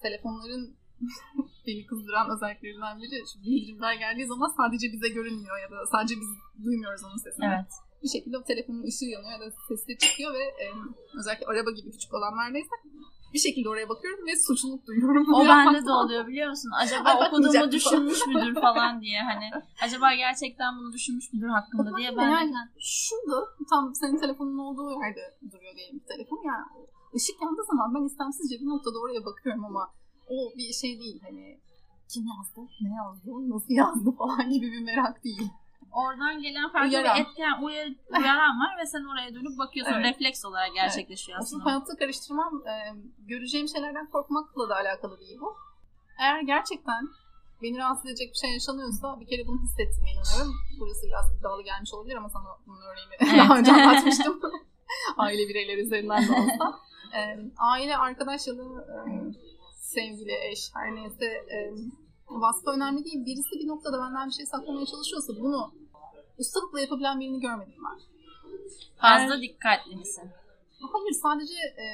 telefonların 0.02 0.76
beni 1.66 1.86
kızdıran 1.86 2.30
özelliklerinden 2.34 2.98
biri 3.02 3.16
şu 3.32 3.42
bildirimler 3.42 3.94
geldiği 3.94 4.26
zaman 4.26 4.50
sadece 4.56 4.92
bize 4.92 5.08
görünmüyor 5.08 5.58
ya 5.62 5.70
da 5.70 5.86
sadece 5.86 6.14
biz 6.20 6.30
duymuyoruz 6.64 7.04
onun 7.04 7.16
sesini 7.16 7.46
evet. 7.46 7.72
bir 8.02 8.08
şekilde 8.08 8.38
o 8.38 8.42
telefonun 8.42 8.82
ışığı 8.82 9.10
yanıyor 9.14 9.32
ya 9.32 9.40
da 9.40 9.50
sesi 9.68 9.98
çıkıyor 9.98 10.34
ve 10.34 10.44
e, 10.64 10.66
özellikle 11.18 11.46
araba 11.46 11.70
gibi 11.70 11.90
küçük 11.90 12.14
olanlardaysa 12.14 12.74
bir 13.34 13.38
şekilde 13.38 13.68
oraya 13.68 13.88
bakıyorum 13.88 14.26
ve 14.26 14.36
suçluluk 14.46 14.86
duyuyorum. 14.86 15.34
O 15.34 15.40
bende 15.48 15.86
de 15.86 15.92
oluyor 15.92 16.26
biliyor 16.26 16.48
musun? 16.48 16.70
Acaba 16.82 17.08
Ay, 17.08 17.28
okuduğumu 17.28 17.72
düşünmüş 17.72 18.26
müdür 18.26 18.54
falan 18.66 19.00
diye 19.00 19.20
hani. 19.30 19.62
Acaba 19.82 20.14
gerçekten 20.14 20.78
bunu 20.78 20.92
düşünmüş 20.92 21.32
müdür 21.32 21.48
hakkında 21.48 21.96
diye 21.96 22.16
ben 22.16 22.30
yani, 22.30 22.52
de 22.52 22.56
şurada 22.78 23.46
tam 23.70 23.94
senin 23.94 24.18
telefonun 24.18 24.58
olduğu 24.58 24.90
yerde 24.90 25.24
duruyor 25.52 25.74
diyelim 25.76 25.98
telefon. 26.08 26.40
Yani 26.46 26.64
ışık 27.16 27.42
yandığı 27.42 27.64
zaman 27.64 27.94
ben 27.94 28.04
istemsizce 28.04 28.60
bir 28.60 28.66
noktada 28.66 28.98
oraya 28.98 29.24
bakıyorum 29.24 29.64
ama 29.64 29.90
o 30.28 30.36
bir 30.56 30.72
şey 30.72 31.00
değil 31.00 31.20
hani 31.22 31.60
kim 32.08 32.24
yazdı, 32.26 32.60
ne 32.80 32.94
yazdı, 32.94 33.50
nasıl 33.54 33.74
yazdı 33.74 34.10
falan 34.18 34.50
gibi 34.50 34.72
bir 34.72 34.84
merak 34.84 35.24
değil. 35.24 35.48
Oradan 36.02 36.42
gelen 36.42 36.68
farklı 36.72 36.88
Uyaran. 36.90 37.16
bir 37.16 37.20
etken 37.20 37.62
uyar, 37.62 37.88
uyaran 38.20 38.54
var 38.62 38.72
ve 38.80 38.86
sen 38.86 39.04
oraya 39.12 39.34
dönüp 39.34 39.58
bakıyorsun. 39.58 39.92
Evet. 39.94 40.04
Refleks 40.04 40.44
olarak 40.44 40.74
gerçekleşiyor 40.74 41.38
Aslında 41.38 41.62
aslında. 41.62 41.70
hayatta 41.70 41.96
karıştırmam 41.96 42.62
e, 42.66 42.74
göreceğim 43.18 43.68
şeylerden 43.68 44.06
korkmakla 44.10 44.68
da 44.68 44.74
alakalı 44.74 45.20
değil 45.20 45.38
bu. 45.40 45.56
Eğer 46.20 46.40
gerçekten 46.40 47.02
beni 47.62 47.78
rahatsız 47.78 48.06
edecek 48.06 48.28
bir 48.32 48.38
şey 48.38 48.52
yaşanıyorsa 48.52 49.20
bir 49.20 49.26
kere 49.26 49.46
bunu 49.46 49.60
hissettiğime 49.62 50.10
inanıyorum. 50.12 50.52
Burası 50.80 51.06
biraz 51.06 51.26
iddialı 51.38 51.62
gelmiş 51.62 51.94
olabilir 51.94 52.16
ama 52.16 52.28
sana 52.28 52.44
bunun 52.66 52.80
örneğini 52.90 53.14
Evet. 53.20 53.38
daha 53.38 53.58
önce 53.58 53.72
anlatmıştım. 53.78 54.40
aile 55.16 55.48
bireyleri 55.48 55.80
üzerinden 55.80 56.22
de 56.28 56.32
olsa. 56.32 56.78
E, 57.16 57.20
aile, 57.58 57.96
arkadaş 57.96 58.46
ya 58.46 58.58
da 58.58 58.62
e, 58.62 59.10
sevgili, 59.80 60.32
eş 60.50 60.70
her 60.74 60.94
neyse 60.94 61.24
e, 61.26 61.58
vasfı 62.28 62.70
önemli 62.70 63.04
değil. 63.04 63.26
Birisi 63.26 63.50
bir 63.62 63.68
noktada 63.68 63.98
benden 64.02 64.28
bir 64.28 64.32
şey 64.32 64.46
saklamaya 64.46 64.86
çalışıyorsa 64.86 65.32
bunu 65.40 65.74
ustalıkla 66.38 66.80
yapabilen 66.80 67.20
birini 67.20 67.40
görmedim 67.40 67.82
ben. 67.84 68.00
Fazla 69.00 69.40
dikkatli 69.42 69.96
misin? 69.96 70.30
Hayır 70.92 71.12
sadece 71.22 71.54
e, 71.54 71.84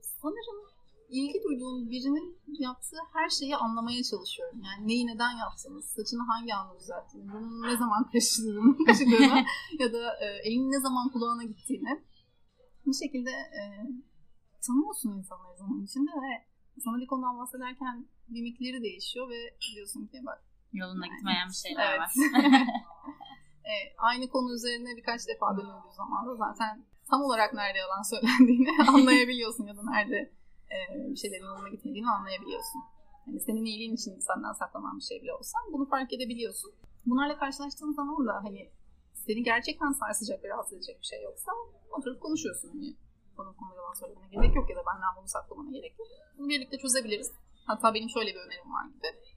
sanırım 0.00 0.66
ilgi 1.08 1.42
duyduğum 1.44 1.90
birinin 1.90 2.38
yaptığı 2.58 2.96
her 3.12 3.28
şeyi 3.30 3.56
anlamaya 3.56 4.02
çalışıyorum. 4.02 4.62
Yani 4.62 4.88
neyi 4.88 5.06
neden 5.06 5.32
yaptığını, 5.32 5.82
saçını 5.82 6.22
hangi 6.22 6.54
anda 6.54 6.80
düzelttiğini, 6.80 7.32
bunu 7.32 7.62
ne 7.62 7.76
zaman 7.76 8.10
kaşıdığını, 8.12 8.84
kaşıdığını 8.86 9.44
ya 9.78 9.92
da 9.92 10.16
e, 10.20 10.26
elinin 10.26 10.72
ne 10.72 10.80
zaman 10.80 11.08
kulağına 11.08 11.44
gittiğini 11.44 12.02
bir 12.86 12.94
şekilde 12.94 13.30
e, 13.30 13.60
tanıyorsun 14.66 15.18
insanları 15.18 15.56
zaman 15.56 15.84
içinde 15.84 16.10
ve 16.10 16.46
sana 16.84 16.96
bir 17.00 17.06
konudan 17.06 17.38
bahsederken 17.38 18.06
mimikleri 18.28 18.82
değişiyor 18.82 19.30
ve 19.30 19.56
diyorsun 19.74 20.06
ki 20.06 20.20
bak 20.26 20.42
Yolunda 20.72 21.06
gitmeyen 21.06 21.48
bir 21.48 21.54
şeyler 21.54 21.90
Evet. 21.90 22.00
var. 22.00 22.12
e, 23.70 23.74
aynı 23.98 24.28
konu 24.28 24.54
üzerine 24.54 24.96
birkaç 24.96 25.28
defa 25.28 25.56
dönüldüğü 25.56 25.94
zaman 25.96 26.26
da 26.28 26.34
zaten 26.36 26.84
tam 27.10 27.22
olarak 27.22 27.54
nerede 27.54 27.78
yalan 27.78 28.02
söylendiğini 28.02 28.68
anlayabiliyorsun 28.88 29.66
ya 29.66 29.76
da 29.76 29.82
nerede 29.90 30.32
e, 30.74 30.76
bir 31.10 31.16
şeylerin 31.16 31.44
yoluna 31.44 31.68
gitmediğini 31.68 32.10
anlayabiliyorsun. 32.10 32.82
Yani 33.26 33.40
senin 33.40 33.64
iyiliğin 33.64 33.94
için 33.94 34.20
senden 34.20 34.52
saklanan 34.52 34.98
bir 34.98 35.02
şey 35.02 35.22
bile 35.22 35.32
olsa 35.32 35.58
bunu 35.72 35.88
fark 35.88 36.12
edebiliyorsun. 36.12 36.72
Bunlarla 37.06 37.38
karşılaştığın 37.38 37.92
zaman 37.92 38.26
da 38.26 38.34
hani 38.44 38.70
seni 39.14 39.42
gerçekten 39.42 39.92
sarsacak 39.92 40.44
ve 40.44 40.48
rahatsız 40.48 40.78
edecek 40.78 41.00
bir 41.00 41.06
şey 41.06 41.22
yoksa 41.22 41.52
oturup 41.90 42.20
konuşuyorsun. 42.22 42.68
Hani 42.68 42.96
bana 43.38 43.52
konu 43.52 43.74
yalan 43.76 43.94
söylemene 43.94 44.28
gerek 44.28 44.56
yok 44.56 44.70
ya 44.70 44.76
da 44.76 44.82
benden 44.86 45.12
bunu 45.18 45.28
saklamana 45.28 45.70
gerek 45.70 45.98
yok. 45.98 46.08
Bunu 46.38 46.48
birlikte 46.48 46.78
çözebiliriz. 46.78 47.32
Hatta 47.66 47.94
benim 47.94 48.10
şöyle 48.10 48.30
bir 48.34 48.40
önerim 48.40 48.72
var 48.72 48.86
gibi 48.86 49.35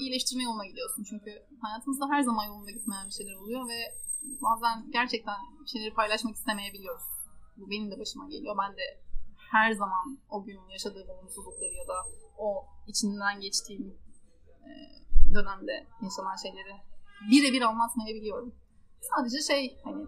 iyileştirme 0.00 0.42
yoluna 0.42 0.66
gidiyorsun. 0.66 1.04
Çünkü 1.04 1.30
hayatımızda 1.62 2.08
her 2.08 2.22
zaman 2.22 2.44
yolunda 2.44 2.70
gitmeyen 2.70 3.06
bir 3.06 3.12
şeyler 3.12 3.34
oluyor 3.34 3.68
ve 3.68 3.78
bazen 4.42 4.90
gerçekten 4.90 5.36
şeyleri 5.66 5.94
paylaşmak 5.94 6.36
istemeyebiliyoruz. 6.36 7.02
Bu 7.56 7.70
benim 7.70 7.90
de 7.90 7.98
başıma 7.98 8.28
geliyor. 8.28 8.56
Ben 8.62 8.76
de 8.76 9.00
her 9.50 9.72
zaman 9.72 10.18
o 10.30 10.44
gün 10.44 10.60
yaşadığım 10.68 11.08
olumsuzlukları 11.10 11.72
ya 11.72 11.88
da 11.88 11.94
o 12.38 12.66
içinden 12.86 13.40
geçtiğim 13.40 13.98
e, 14.66 14.70
dönemde 15.34 15.86
yaşanan 16.02 16.36
şeyleri 16.36 16.74
birebir 17.30 17.62
anlatmayabiliyorum. 17.62 18.54
Sadece 19.00 19.42
şey 19.42 19.80
hani 19.84 20.06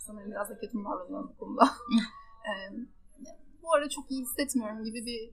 sanırım 0.00 0.30
biraz 0.30 0.50
da 0.50 0.58
kötü 0.58 0.78
davranıyorum 0.84 1.32
bu 1.34 1.38
konuda. 1.38 1.70
Bu 3.62 3.74
ara 3.74 3.88
çok 3.88 4.10
iyi 4.10 4.22
hissetmiyorum 4.22 4.84
gibi 4.84 5.06
bir 5.06 5.30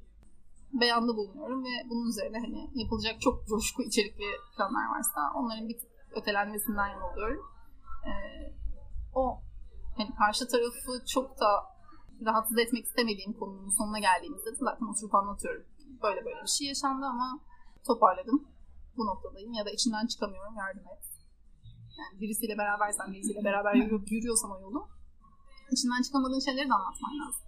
beyanda 0.73 1.15
bulunuyorum 1.17 1.63
ve 1.63 1.89
bunun 1.89 2.10
üzerine 2.10 2.39
hani 2.39 2.69
yapılacak 2.82 3.21
çok 3.21 3.47
coşku 3.47 3.84
içerikli 3.84 4.25
planlar 4.58 4.86
varsa 4.95 5.21
onların 5.36 5.69
bir 5.69 5.78
ötelenmesinden 6.15 6.88
yana 6.88 7.06
oluyorum. 7.12 7.41
Ee, 8.08 8.10
o 9.15 9.41
hani 9.97 10.15
karşı 10.15 10.47
tarafı 10.47 11.06
çok 11.13 11.39
da 11.39 11.49
rahatsız 12.25 12.58
etmek 12.58 12.86
istemediğim 12.86 13.34
konunun 13.34 13.69
sonuna 13.69 13.99
geldiğimizde 13.99 14.51
de 14.51 14.56
zaten 14.60 14.86
oturup 14.86 15.15
anlatıyorum. 15.15 15.65
Böyle 16.04 16.25
böyle 16.25 16.41
bir 16.41 16.47
şey 16.58 16.67
yaşandı 16.67 17.06
ama 17.06 17.39
toparladım. 17.88 18.47
Bu 18.97 19.06
noktadayım 19.06 19.54
ya 19.54 19.65
da 19.65 19.69
içinden 19.71 20.08
çıkamıyorum 20.08 20.56
yardım 20.58 20.88
et. 20.93 21.06
Yani 21.99 22.21
birisiyle 22.21 22.58
berabersen, 22.58 23.13
birisiyle 23.13 23.43
beraber 23.43 23.73
yürü- 23.73 24.06
yürüyorsan 24.15 24.51
o 24.51 24.60
yolu 24.62 24.88
içinden 25.71 26.01
çıkamadığın 26.01 26.39
şeyleri 26.39 26.69
de 26.69 26.73
anlatman 26.73 27.13
lazım. 27.21 27.45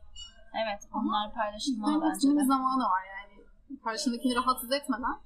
Evet 0.53 0.81
onlar 0.93 1.33
paylaşılmalı 1.33 2.01
bence 2.01 2.27
de. 2.27 2.45
zamanı 2.45 2.83
var 2.83 3.03
yani. 3.15 3.45
Karşındakini 3.83 4.35
rahatsız 4.35 4.71
etmeden 4.71 5.19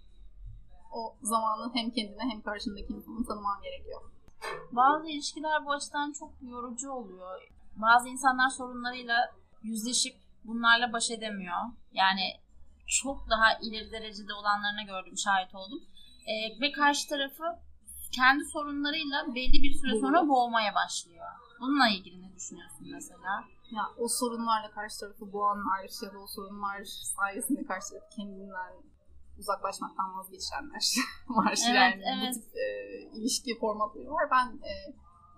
o 0.91 1.15
zamanı 1.21 1.71
hem 1.73 1.91
kendine 1.91 2.23
hem 2.31 2.41
karşındaki 2.41 2.93
insanı 2.93 3.25
tanıman 3.25 3.62
gerekiyor. 3.62 4.01
Bazı 4.71 5.10
ilişkiler 5.10 5.65
bu 5.65 5.71
açıdan 5.71 6.13
çok 6.19 6.34
yorucu 6.41 6.91
oluyor. 6.91 7.41
Bazı 7.75 8.10
insanlar 8.10 8.49
sorunlarıyla 8.49 9.15
yüzleşip 9.63 10.15
bunlarla 10.43 10.93
baş 10.93 11.12
edemiyor. 11.12 11.57
Yani 11.93 12.39
çok 12.88 13.29
daha 13.29 13.53
ileri 13.62 13.91
derecede 13.91 14.34
olanlarına 14.34 14.84
gördüm, 14.84 15.17
şahit 15.17 15.55
oldum. 15.55 15.79
Ee, 16.27 16.62
ve 16.62 16.71
karşı 16.71 17.10
tarafı 17.10 17.43
kendi 18.12 18.45
sorunlarıyla 18.45 19.36
belli 19.36 19.63
bir 19.63 19.73
süre 19.73 19.99
sonra 19.99 20.27
boğmaya 20.27 20.75
başlıyor. 20.75 21.25
Bununla 21.60 21.89
ilgili 21.89 22.21
ne 22.21 22.36
düşünüyorsun 22.36 22.88
mesela? 22.91 23.43
Ya 23.71 23.84
o 23.97 24.07
sorunlarla 24.07 24.71
karşı 24.71 24.99
tarafı 24.99 25.34
boğanlar 25.34 25.79
ya 26.03 26.13
da 26.13 26.19
o 26.19 26.27
sorunlar 26.27 26.84
sayesinde 27.15 27.65
karşı 27.65 27.89
tarafı 27.89 28.10
kendinden 28.15 28.73
uzaklaşmaktan 29.39 30.17
vazgeçenler 30.17 30.84
var. 31.29 31.60
Evet, 31.67 31.75
yani 31.75 32.03
evet. 32.05 32.36
bu 32.36 32.41
tip 32.41 32.55
e, 32.55 32.65
ilişki 33.17 33.60
formatları 33.60 34.12
var. 34.12 34.27
Ben 34.31 34.47
e, 34.71 34.73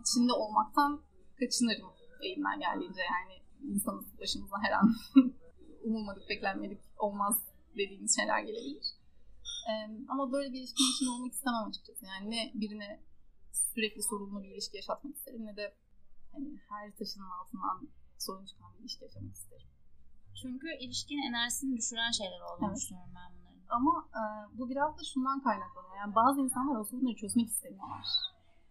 içinde 0.02 0.34
olmaktan 0.34 1.02
kaçınırım 1.39 1.93
elimden 2.22 2.60
geldiğince 2.60 3.02
yani 3.02 3.34
insanın 3.74 4.08
başımıza 4.22 4.56
her 4.62 4.72
an 4.72 4.96
umulmadık, 5.84 6.30
beklenmedik 6.30 6.82
olmaz 6.98 7.36
dediğimiz 7.78 8.15
şeyler 8.15 8.39
gelebilir. 8.39 8.86
E, 9.69 9.74
ama 10.10 10.32
böyle 10.32 10.54
bir 10.54 10.60
ilişkinin 10.60 10.91
içinde 10.91 11.10
olmak 11.10 11.34
istemem 11.34 11.69
açıkçası. 11.69 12.06
Yani 12.06 12.32
ne 12.32 12.52
birine 12.54 13.04
sürekli 13.52 14.04
sorunlu 14.04 14.43
bir 14.43 14.50
ilişki 14.50 14.78
yaşatmak 14.78 15.15
isterim 15.15 15.46
ne 15.46 15.58
de 15.58 15.76
hani 16.32 16.60
her 16.69 16.96
taşının 16.96 17.30
altından 17.30 17.89
sorun 18.19 18.45
çıkan 18.45 18.73
bir 18.73 18.80
ilişki 18.80 19.04
yaşamak 19.04 19.36
isterim. 19.36 19.67
Çünkü 20.41 20.67
ilişkinin 20.80 21.28
enerjisini 21.30 21.78
düşüren 21.78 22.12
şeyler 22.12 22.39
olduğunu 22.41 22.67
Evet. 22.67 22.78
düşünüyorum 22.78 23.12
ben 23.15 23.32
bunların. 23.38 23.62
Ama 23.69 24.08
e, 24.19 24.21
bu 24.60 24.69
biraz 24.69 24.97
da 24.97 25.04
şundan 25.13 25.43
kaynaklanıyor. 25.43 25.95
Yani 25.97 26.15
bazı 26.15 26.41
insanlar 26.41 26.80
o 26.80 26.84
sorunları 26.84 27.15
çözmek 27.15 27.47
istemiyorlar. 27.49 28.06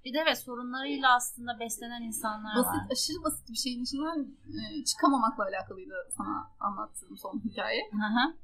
Bir 0.05 0.15
de 0.15 0.19
evet 0.19 0.39
sorunlarıyla 0.39 1.15
aslında 1.15 1.61
beslenen 1.61 2.03
insanlar 2.03 2.57
Basit, 2.57 2.75
var. 2.75 2.87
aşırı 2.93 3.25
basit 3.25 3.51
bir 3.51 3.57
şeyin 3.57 3.83
içinden 3.83 4.37
e, 4.81 4.85
çıkamamakla 4.85 5.45
alakalıydı 5.45 5.95
sana 6.17 6.51
anlattığım 6.61 7.17
son 7.17 7.41
hikaye. 7.45 7.91
Hı 7.93 7.97
hı. 7.97 8.35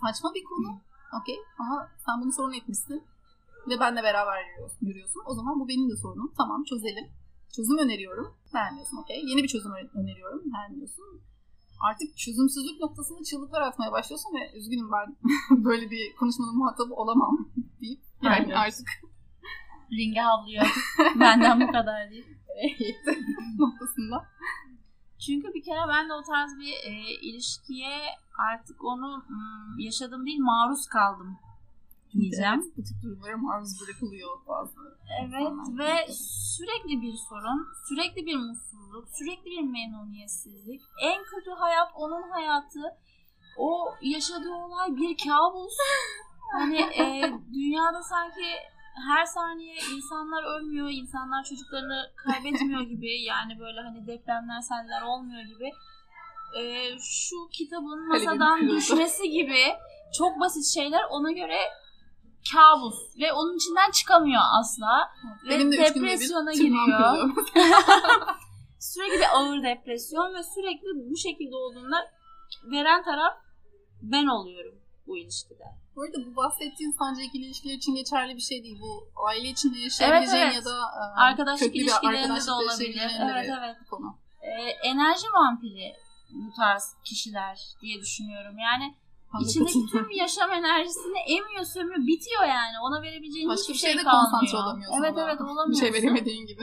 Saçma 0.00 0.34
bir 0.34 0.44
konu. 0.44 0.80
Okey. 1.22 1.36
Ama 1.58 1.88
sen 2.06 2.20
bunu 2.20 2.32
sorun 2.32 2.52
etmişsin. 2.52 3.04
ve 3.68 3.80
benle 3.80 4.02
beraber 4.02 4.38
yürüyorsun. 4.80 5.22
O 5.26 5.34
zaman 5.34 5.60
bu 5.60 5.68
benim 5.68 5.90
de 5.90 5.96
sorunum. 5.96 6.32
Tamam 6.36 6.64
çözelim. 6.64 7.10
Çözüm 7.56 7.78
öneriyorum. 7.78 8.34
Beğenmiyorsun 8.54 8.96
okey. 8.96 9.24
Yeni 9.26 9.42
bir 9.42 9.48
çözüm 9.48 9.72
öneriyorum. 9.94 10.42
Beğenmiyorsun. 10.52 11.04
Artık 11.80 12.16
çözümsüzlük 12.16 12.80
noktasında 12.80 13.24
çığlıklar 13.24 13.60
atmaya 13.60 13.92
başlıyorsun 13.92 14.30
ve 14.34 14.58
üzgünüm 14.58 14.90
ben 14.92 15.16
böyle 15.64 15.90
bir 15.90 16.16
konuşmanın 16.16 16.56
muhatabı 16.56 16.94
olamam 16.94 17.48
deyip 17.80 18.00
yani 18.22 18.34
Aynen. 18.34 18.54
artık 18.54 18.88
Ringe 19.92 20.20
havlıyor. 20.20 20.66
Benden 21.20 21.60
bu 21.60 21.72
kadar 21.72 22.10
değil. 22.10 22.26
yetti 22.78 23.18
noktasında. 23.58 24.26
Çünkü 25.26 25.54
bir 25.54 25.62
kere 25.62 25.88
ben 25.88 26.08
de 26.08 26.12
o 26.14 26.22
tarz 26.22 26.58
bir 26.58 26.72
e, 26.72 26.92
ilişkiye 27.22 27.98
artık 28.52 28.84
onu 28.84 29.24
mm, 29.28 29.78
yaşadım 29.78 30.26
değil 30.26 30.40
maruz 30.40 30.86
kaldım 30.86 31.38
diyeceğim. 32.18 32.60
Evet, 32.64 32.76
bu 32.76 32.82
tip 32.82 33.02
durumlara 33.02 33.36
maruz 33.36 33.80
bırakılıyor 33.80 34.30
bazı. 34.48 34.80
Evet 35.22 35.40
insanlar. 35.40 35.78
ve 35.78 36.12
sürekli 36.56 37.02
bir 37.02 37.14
sorun, 37.28 37.66
sürekli 37.88 38.26
bir 38.26 38.36
mutsuzluk, 38.36 39.08
sürekli 39.18 39.50
bir 39.50 39.62
memnuniyetsizlik. 39.62 40.82
En 41.02 41.24
kötü 41.24 41.50
hayat 41.50 41.88
onun 41.94 42.30
hayatı. 42.30 42.82
O 43.58 43.94
yaşadığı 44.02 44.52
olay 44.52 44.96
bir 44.96 45.16
kabus. 45.16 45.74
Hani 46.52 46.80
e, 46.80 47.32
dünyada 47.52 48.02
sanki 48.02 48.44
her 49.08 49.24
saniye 49.24 49.74
insanlar 49.96 50.44
ölmüyor, 50.44 50.88
insanlar 50.90 51.44
çocuklarını 51.44 52.10
kaybetmiyor 52.16 52.80
gibi. 52.92 53.22
Yani 53.22 53.58
böyle 53.60 53.80
hani 53.80 54.06
depremler, 54.06 54.60
seller 54.60 55.02
olmuyor 55.02 55.42
gibi. 55.42 55.70
E, 56.58 56.90
şu 56.98 57.36
kitabın 57.52 58.08
masadan 58.08 58.68
düşmesi 58.68 59.30
gibi 59.30 59.62
çok 60.18 60.40
basit 60.40 60.66
şeyler 60.74 61.02
ona 61.10 61.32
göre 61.32 61.58
kabus 62.52 62.94
ve 63.20 63.32
onun 63.32 63.56
içinden 63.56 63.90
çıkamıyor 63.90 64.42
asla. 64.60 65.10
Ve 65.44 65.50
Benim 65.50 65.72
de 65.72 65.76
günde 65.76 65.94
bir 65.94 65.94
depresyona 65.94 66.52
giriyor. 66.52 67.30
Sürekli 68.80 69.18
bir 69.18 69.36
ağır 69.36 69.62
depresyon 69.62 70.34
ve 70.34 70.42
sürekli 70.42 71.10
bu 71.10 71.16
şekilde 71.16 71.56
olduğunda 71.56 71.96
veren 72.72 73.04
taraf 73.04 73.34
ben 74.02 74.26
oluyorum 74.26 74.74
bu 75.06 75.18
ilişkide. 75.18 75.64
Bu 75.96 76.02
arada 76.02 76.18
bu 76.26 76.36
bahsettiğin 76.36 76.94
sadece 76.98 77.22
ikili 77.24 77.44
ilişkiler 77.44 77.74
için 77.74 77.94
geçerli 77.94 78.36
bir 78.36 78.40
şey 78.40 78.62
değil. 78.62 78.78
Bu 78.80 79.08
aile 79.28 79.48
içinde 79.48 79.78
yaşayabileceğin 79.78 80.42
Evet, 80.42 80.54
evet. 80.54 80.66
ya 80.66 80.72
da 80.72 80.78
e, 80.78 81.20
Arkadaşlık 81.20 81.76
ilişkilerinde 81.76 82.46
de 82.46 82.52
olabilir. 82.52 82.94
de 82.94 83.10
Evet 83.32 83.50
evet. 83.58 83.76
konu. 83.90 84.18
Ee, 84.42 84.88
enerji 84.88 85.26
vampiri 85.34 85.94
bu 86.30 86.52
tarz 86.56 86.94
kişiler 87.04 87.60
diye 87.82 88.00
düşünüyorum. 88.00 88.58
Yani 88.58 88.84
de 88.84 88.96
içindeki 89.40 89.86
tüm 89.92 90.10
yaşam 90.10 90.50
enerjisini 90.50 91.18
emiyor, 91.18 91.64
sömüyor, 91.64 92.06
bitiyor 92.06 92.42
yani. 92.42 92.76
Ona 92.82 93.02
verebileceğin 93.02 93.48
Başka 93.48 93.62
hiçbir 93.62 93.74
bir 93.74 93.78
şey 93.78 93.90
şeyde 93.90 94.02
kalmıyor. 94.02 94.30
konsantre 94.30 94.56
olamıyorsun 94.58 95.02
Evet 95.02 95.14
evet 95.18 95.38
Bir 95.40 95.44
olamıyorsun. 95.44 95.80
şey 95.86 95.92
veremediğin 95.92 96.46
gibi. 96.46 96.62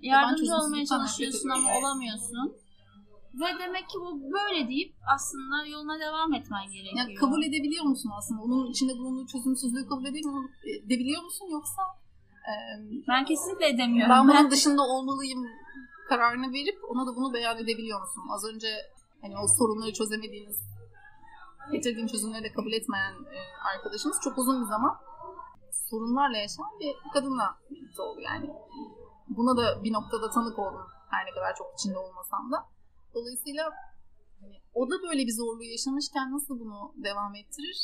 Yardımcı 0.00 0.54
olmaya 0.56 0.86
çalışıyorsun 0.86 1.48
ama 1.48 1.68
olamıyorsun. 1.78 2.52
Ve 3.34 3.46
demek 3.58 3.88
ki 3.88 3.98
bu 4.00 4.32
böyle 4.32 4.68
deyip 4.68 4.94
aslında 5.14 5.66
yoluna 5.66 6.00
devam 6.00 6.34
etmen 6.34 6.64
gerekiyor. 6.72 7.08
Ya 7.08 7.14
kabul 7.14 7.42
edebiliyor 7.42 7.84
musun 7.84 8.10
aslında? 8.18 8.42
Onun 8.42 8.70
içinde 8.70 8.92
bulunduğu 8.98 9.26
çözümsüzlüğü 9.26 9.88
kabul 9.88 10.04
edebiliyor, 10.04 10.44
edebiliyor 10.86 11.22
musun 11.22 11.46
yoksa 11.50 11.82
e, 12.50 12.52
Ben 13.08 13.24
kesinlikle 13.24 13.68
edemiyorum. 13.68 14.10
ben 14.14 14.28
bunun 14.28 14.50
dışında 14.50 14.82
olmalıyım 14.82 15.46
kararını 16.08 16.52
verip 16.52 16.78
ona 16.88 17.06
da 17.06 17.16
bunu 17.16 17.34
beyan 17.34 17.58
edebiliyor 17.58 18.00
musun? 18.00 18.22
Az 18.30 18.44
önce 18.54 18.68
hani 19.22 19.34
o 19.38 19.46
sorunları 19.58 19.92
çözemediğiniz 19.92 20.58
getirdiğin 21.72 22.06
çözümleri 22.06 22.44
de 22.44 22.52
kabul 22.52 22.72
etmeyen 22.72 23.12
e, 23.12 23.38
arkadaşımız 23.74 24.20
çok 24.24 24.38
uzun 24.38 24.62
bir 24.62 24.66
zaman 24.66 24.96
sorunlarla 25.90 26.36
yaşayan 26.36 26.78
bir 26.80 26.94
kadınla 27.12 27.58
birlikte 27.70 28.02
oldu 28.02 28.20
yani. 28.20 28.50
Buna 29.28 29.56
da 29.56 29.84
bir 29.84 29.92
noktada 29.92 30.30
tanık 30.30 30.58
oldum 30.58 30.86
her 31.12 31.26
ne 31.26 31.30
kadar 31.30 31.54
çok 31.56 31.66
içinde 31.78 31.98
olmasam 31.98 32.52
da. 32.52 32.58
Dolayısıyla 33.14 33.64
hani 34.40 34.56
o 34.74 34.90
da 34.90 34.94
böyle 35.02 35.22
bir 35.26 35.36
zorluğu 35.40 35.64
yaşamışken 35.64 36.32
nasıl 36.32 36.60
bunu 36.60 36.94
devam 36.96 37.34
ettirir? 37.34 37.78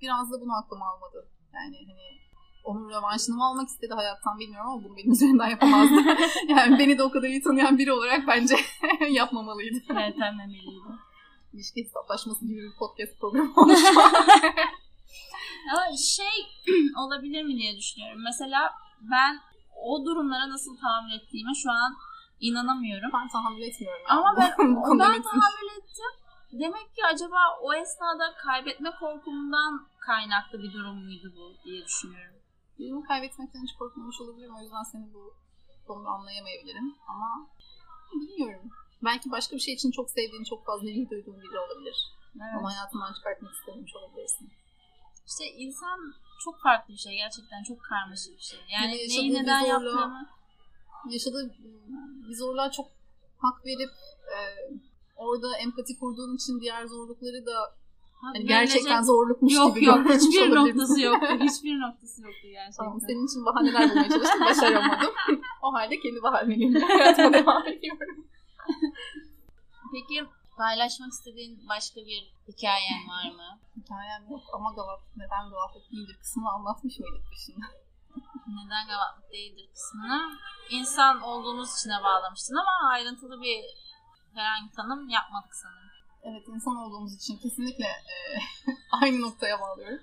Biraz 0.00 0.32
da 0.32 0.40
bunu 0.40 0.52
aklıma 0.60 0.86
almadı. 0.86 1.30
Yani 1.54 1.76
hani 1.88 2.06
onun 2.64 2.90
rövanşını 2.90 3.36
mı 3.36 3.44
almak 3.44 3.68
istedi 3.68 3.94
hayattan 3.94 4.38
bilmiyorum 4.38 4.70
ama 4.70 4.84
bunu 4.84 4.96
benim 4.96 5.12
üzerinden 5.12 5.48
yapamazdı. 5.48 6.00
yani 6.48 6.78
beni 6.78 6.98
de 6.98 7.02
o 7.02 7.10
kadar 7.10 7.28
iyi 7.28 7.42
tanıyan 7.42 7.78
biri 7.78 7.92
olarak 7.92 8.26
bence 8.28 8.56
yapmamalıydı. 9.10 9.78
Evet 9.90 10.16
emmeliydi. 10.28 10.80
İlişki 11.52 11.84
hesaplaşması 11.84 12.46
gibi 12.46 12.62
bir 12.62 12.76
podcast 12.78 13.20
programı 13.20 13.52
olmuş. 13.56 13.80
Ama 15.72 15.96
şey 15.96 16.36
olabilir 16.96 17.42
mi 17.42 17.56
diye 17.56 17.76
düşünüyorum. 17.76 18.22
Mesela 18.22 18.72
ben 19.00 19.40
o 19.76 20.04
durumlara 20.04 20.48
nasıl 20.50 20.76
tahammül 20.76 21.12
ettiğime 21.12 21.54
şu 21.54 21.70
an 21.70 21.96
inanamıyorum. 22.40 23.10
ben 23.14 23.28
tahammül 23.28 23.62
etmiyorum. 23.62 24.02
yani 24.08 24.20
Ama 24.20 24.36
ben, 24.36 24.50
ben 24.98 25.22
tahammül 25.22 25.68
ettim. 25.78 26.12
Demek 26.52 26.96
ki 26.96 27.02
acaba 27.14 27.38
o 27.62 27.74
esnada 27.74 28.34
kaybetme 28.34 28.90
korkumdan 29.00 29.86
kaynaklı 30.00 30.62
bir 30.62 30.72
durum 30.72 31.04
muydu 31.04 31.32
bu 31.36 31.64
diye 31.64 31.84
düşünüyorum. 31.84 32.36
Birini 32.78 33.04
kaybetmekten 33.04 33.62
hiç 33.62 33.74
korkmamış 33.78 34.20
olabilirim. 34.20 34.56
O 34.56 34.62
yüzden 34.62 34.82
seni 34.82 35.14
bu 35.14 35.34
konuda 35.86 36.08
anlayamayabilirim. 36.08 36.94
Ama 37.08 37.48
bilmiyorum. 38.14 38.70
Belki 39.04 39.30
başka 39.30 39.56
bir 39.56 39.60
şey 39.60 39.74
için 39.74 39.90
çok 39.90 40.10
sevdiğin, 40.10 40.44
çok 40.44 40.66
fazla 40.66 40.90
ilgi 40.90 41.10
duyduğun 41.10 41.40
biri 41.40 41.58
olabilir. 41.58 41.96
Evet. 42.36 42.54
Ama 42.58 42.70
hayatından 42.74 43.12
çıkartmak 43.12 43.52
istememiş 43.54 43.96
olabilirsin. 43.96 44.50
İşte 45.26 45.44
insan 45.56 45.98
çok 46.44 46.60
farklı 46.62 46.94
bir 46.94 46.98
şey. 46.98 47.16
Gerçekten 47.16 47.62
çok 47.62 47.78
karmaşık 47.82 48.32
bir 48.36 48.42
şey. 48.42 48.60
Yani 48.72 48.96
Yani 48.96 49.08
neyi 49.08 49.34
neden 49.34 49.64
zorluğa- 49.64 49.68
yaptığımı 49.68 50.26
Yaşadığı 51.10 51.54
bir 52.28 52.34
zorluğa 52.34 52.70
çok 52.70 52.86
hak 53.38 53.66
verip 53.66 53.90
e, 54.34 54.38
orada 55.16 55.56
empati 55.56 55.98
kurduğun 55.98 56.36
için 56.36 56.60
diğer 56.60 56.86
zorlukları 56.86 57.46
da 57.46 57.74
hani 58.22 58.38
verilecek- 58.38 58.48
gerçekten 58.48 59.02
zorlukmuş 59.02 59.54
yok 59.54 59.74
gibi 59.74 59.84
yok 59.84 59.98
hiçbir 60.10 60.54
noktası 60.54 61.00
yoktu. 61.00 61.26
Hiçbir 61.40 61.80
noktası 61.80 62.22
yoktu 62.22 62.40
gerçekten. 62.42 62.84
Tamam, 62.84 63.00
senin 63.00 63.26
için 63.26 63.44
bahaneler 63.46 63.90
bulmaya 63.90 64.08
çalıştım, 64.08 64.40
başaramadım. 64.40 65.10
o 65.62 65.72
halde 65.72 66.00
kendi 66.00 66.22
bahanelerimle 66.22 66.80
hayatıma 66.80 67.32
devam 67.32 67.66
ediyorum. 67.66 68.26
Peki 69.92 70.24
paylaşmak 70.56 71.12
istediğin 71.12 71.68
başka 71.68 72.00
bir 72.00 72.34
hikayen 72.48 73.08
var 73.08 73.30
mı? 73.30 73.58
Hikayem 73.76 74.30
yok 74.30 74.42
ama 74.52 74.72
Gavat 74.72 75.00
neden 75.16 75.50
Gavatlık 75.50 75.92
değildir 75.92 76.16
kısmını 76.18 76.50
anlatmış 76.50 76.98
mıydık 76.98 77.30
başında? 77.32 77.66
Neden 78.64 78.86
gavatlık 78.88 79.32
değildir 79.32 79.68
kısmını 79.74 80.38
insan 80.70 81.22
olduğumuz 81.22 81.78
içine 81.78 82.02
bağlamıştın 82.02 82.54
ama 82.54 82.90
ayrıntılı 82.92 83.42
bir 83.42 83.64
herhangi 84.34 84.72
tanım 84.72 85.08
yapmadık 85.08 85.54
sanırım. 85.54 85.90
Evet 86.22 86.48
insan 86.48 86.76
olduğumuz 86.76 87.14
için 87.14 87.36
kesinlikle 87.36 87.84
e, 87.84 88.16
aynı 89.02 89.20
noktaya 89.20 89.60
bağlıyorum. 89.60 90.00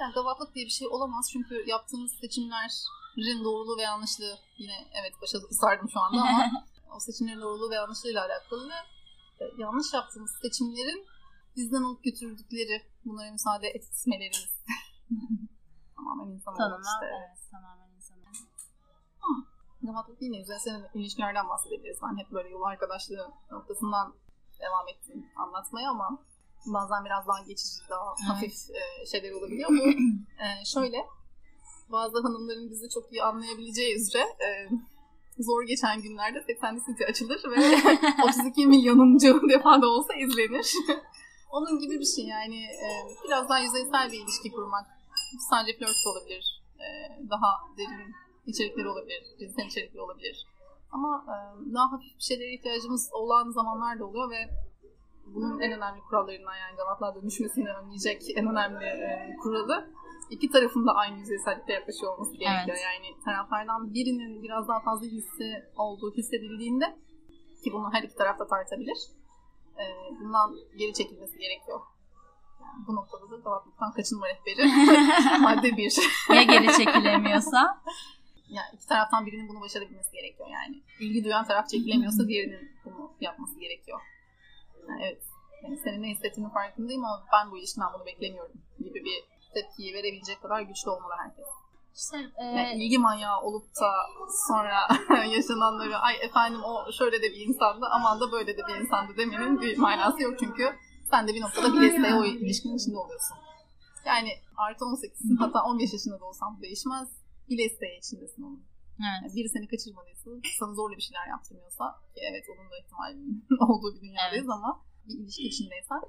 Yani 0.00 0.14
gavatlık 0.14 0.54
diye 0.54 0.66
bir 0.66 0.70
şey 0.70 0.88
olamaz 0.88 1.28
çünkü 1.32 1.64
yaptığımız 1.66 2.12
seçimlerin 2.12 3.44
doğruluğu 3.44 3.78
ve 3.78 3.82
yanlışlığı 3.82 4.38
yine 4.58 4.86
evet 4.92 5.12
başa 5.22 5.38
sardım 5.50 5.90
şu 5.90 6.00
anda 6.00 6.22
ama 6.22 6.50
o 6.96 7.00
seçimlerin 7.00 7.40
doğruluğu 7.40 7.70
ve 7.70 7.74
yanlışlığıyla 7.74 8.24
alakalı 8.26 8.72
e, 9.40 9.44
yanlış 9.58 9.92
yaptığımız 9.94 10.30
seçimlerin 10.42 11.06
bizden 11.56 11.82
alıp 11.82 12.04
götürdükleri 12.04 12.82
bunlara 13.04 13.30
müsaade 13.32 13.68
etmelerimiz. 13.68 14.48
Tamamen 15.96 16.32
insan 16.32 16.56
Tanımı 16.56 16.84
işte. 16.84 17.06
evet 17.06 17.50
tamamen 17.50 17.88
insanın. 17.96 18.24
Gavatlık 19.82 20.20
değil 20.20 20.32
de 20.32 20.38
güzel 20.38 20.58
senin 20.58 20.86
ilişkilerden 20.94 21.48
bahsedebiliriz. 21.48 21.98
Ben 22.02 22.18
hep 22.18 22.32
böyle 22.32 22.48
yol 22.48 22.62
arkadaşlığı 22.62 23.30
noktasından 23.50 24.14
devam 24.60 24.88
ettim 24.88 25.26
anlatmaya 25.36 25.90
ama 25.90 26.22
bazen 26.66 27.04
biraz 27.04 27.28
daha 27.28 27.42
geçici, 27.42 27.88
daha 27.90 28.14
Evet. 28.20 28.28
hafif 28.28 28.70
e, 28.70 29.06
şeyler 29.06 29.32
olabiliyor. 29.32 29.68
Bu 29.70 29.82
e, 30.44 30.64
şöyle, 30.64 31.06
bazı 31.88 32.22
hanımların 32.22 32.70
bizi 32.70 32.88
çok 32.88 33.12
iyi 33.12 33.22
anlayabileceği 33.22 33.96
üzere 33.96 34.22
e, 34.22 34.68
zor 35.38 35.62
geçen 35.62 36.02
günlerde 36.02 36.40
80 36.40 36.80
City 36.86 37.04
açılır 37.04 37.40
ve 37.50 37.56
32 38.24 38.66
milyonuncu 38.66 39.40
defada 39.50 39.88
olsa 39.88 40.14
izlenir. 40.14 40.72
Onun 41.50 41.78
gibi 41.78 42.00
bir 42.00 42.04
şey 42.04 42.24
yani 42.26 42.64
e, 42.64 42.86
biraz 43.24 43.48
daha 43.48 43.58
yüzeysel 43.58 44.12
bir 44.12 44.22
ilişki 44.22 44.52
kurmak. 44.52 44.86
Sadece 45.50 45.78
flört 45.78 46.06
olabilir. 46.06 46.62
E, 46.78 46.86
daha 47.30 47.48
derin 47.78 48.14
içerikleri 48.46 48.88
olabilir, 48.88 49.22
cinsel 49.38 49.66
içerikli 49.66 50.00
olabilir. 50.00 50.46
Ama 50.92 51.24
e, 51.28 51.34
daha 51.74 51.92
hafif 51.92 52.18
bir 52.18 52.24
şeylere 52.24 52.54
ihtiyacımız 52.54 53.10
olan 53.12 53.50
zamanlar 53.50 53.98
da 53.98 54.04
oluyor 54.06 54.30
ve 54.30 54.48
bunun 55.26 55.60
en 55.60 55.72
önemli 55.72 56.00
kurallarından 56.00 56.56
yani 56.56 56.76
gavatlar 56.76 57.14
dönüşmesini 57.14 57.68
önleyecek 57.70 58.22
en 58.36 58.46
önemli 58.46 58.84
e, 58.84 59.36
kuralı 59.42 59.90
iki 60.30 60.50
tarafın 60.50 60.86
da 60.86 60.92
aynı 60.92 61.18
yüzeysellikte 61.18 61.72
yaklaşıyor 61.72 62.14
olması 62.14 62.32
gerekiyor. 62.32 62.76
Evet. 62.76 62.84
Yani 62.84 63.24
taraflardan 63.24 63.94
birinin 63.94 64.42
biraz 64.42 64.68
daha 64.68 64.80
fazla 64.80 65.06
hissi 65.06 65.64
olduğu 65.76 66.14
hissedildiğinde 66.14 66.96
ki 67.64 67.72
bunu 67.72 67.92
her 67.92 68.02
iki 68.02 68.14
taraf 68.14 68.38
da 68.38 68.46
tartabilir. 68.46 68.98
e, 69.78 69.84
bundan 70.20 70.56
geri 70.78 70.92
çekilmesi 70.94 71.38
gerekiyor. 71.38 71.80
Yani 72.60 72.86
bu 72.86 72.94
noktada 72.96 73.30
da 73.30 73.36
gavatlıktan 73.36 73.92
kaçınma 73.92 74.26
rehberi 74.28 74.62
madde 75.40 75.76
bir. 75.76 75.96
ya 76.34 76.42
geri 76.42 76.72
çekilemiyorsa? 76.72 77.82
Yani 78.48 78.70
iki 78.74 78.86
taraftan 78.86 79.26
birinin 79.26 79.48
bunu 79.48 79.60
başarabilmesi 79.60 80.12
gerekiyor 80.12 80.48
yani. 80.48 80.82
ilgi 81.00 81.24
duyan 81.24 81.46
taraf 81.46 81.68
çekilemiyorsa 81.68 82.28
diğerinin 82.28 82.70
bunu 82.84 83.12
yapması 83.20 83.60
gerekiyor. 83.60 84.00
Yani 84.88 85.02
evet. 85.04 85.22
Yani 85.62 85.76
senin 85.76 86.02
ne 86.02 86.08
hissettiğinin 86.10 86.50
farkındayım 86.50 87.04
ama 87.04 87.24
ben 87.32 87.50
bu 87.50 87.58
ilişkiden 87.58 87.88
bunu 87.94 88.06
beklemiyorum 88.06 88.52
gibi 88.78 89.04
bir 89.04 89.24
tepkiyi 89.56 89.94
verebilecek 89.94 90.42
kadar 90.42 90.60
güçlü 90.60 90.90
olmalı 90.90 91.12
herkes. 91.18 91.46
İşte, 92.00 92.16
e, 92.42 92.44
Yani 92.44 92.84
ilgi 92.84 92.98
manyağı 92.98 93.40
olup 93.40 93.66
da 93.80 93.90
sonra 94.48 94.78
yaşananları 95.36 95.96
ay 95.98 96.14
efendim 96.26 96.60
o 96.64 96.92
şöyle 96.98 97.22
de 97.22 97.28
bir 97.34 97.40
insandı 97.48 97.86
aman 97.96 98.20
da 98.20 98.32
böyle 98.32 98.56
de 98.58 98.62
bir 98.68 98.76
insandı 98.82 99.16
demenin 99.16 99.60
bir 99.60 99.78
manası 99.78 100.22
yok 100.22 100.34
çünkü 100.38 100.64
sen 101.10 101.28
de 101.28 101.34
bir 101.34 101.40
noktada 101.40 101.72
bir 101.72 101.80
desteğe 101.80 102.14
o 102.14 102.24
ilişkinin 102.24 102.76
içinde 102.76 102.98
oluyorsun. 102.98 103.36
Yani 104.06 104.30
artı 104.56 104.84
18'sin 104.84 105.36
hatta 105.36 105.62
15 105.64 105.92
yaşında 105.92 106.20
da 106.20 106.24
olsan 106.24 106.58
bu 106.58 106.62
değişmez. 106.62 107.08
Bir 107.48 107.58
desteğe 107.58 107.98
içindesin 107.98 108.42
onun. 108.42 108.56
evet. 108.56 109.22
Yani 109.22 109.34
biri 109.36 109.48
seni 109.48 109.68
kaçırmadıysa, 109.68 110.30
sana 110.58 110.74
zorla 110.74 110.96
bir 110.96 111.02
şeyler 111.02 111.26
yaptırmıyorsa 111.28 111.84
ki 112.14 112.20
evet 112.30 112.44
onun 112.52 112.70
da 112.70 112.76
ihtimalinin 112.82 113.46
olduğu 113.70 113.94
bir 113.94 114.00
dünyadayız 114.00 114.48
ama 114.48 114.80
bir 115.08 115.14
ilişki 115.14 115.42
içindeysen 115.42 116.00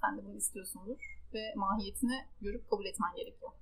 sen 0.00 0.18
de 0.18 0.24
bunu 0.24 0.36
istiyorsundur 0.36 0.98
ve 1.34 1.54
mahiyetini 1.56 2.18
görüp 2.40 2.70
kabul 2.70 2.86
etmen 2.86 3.14
gerekiyor. 3.16 3.52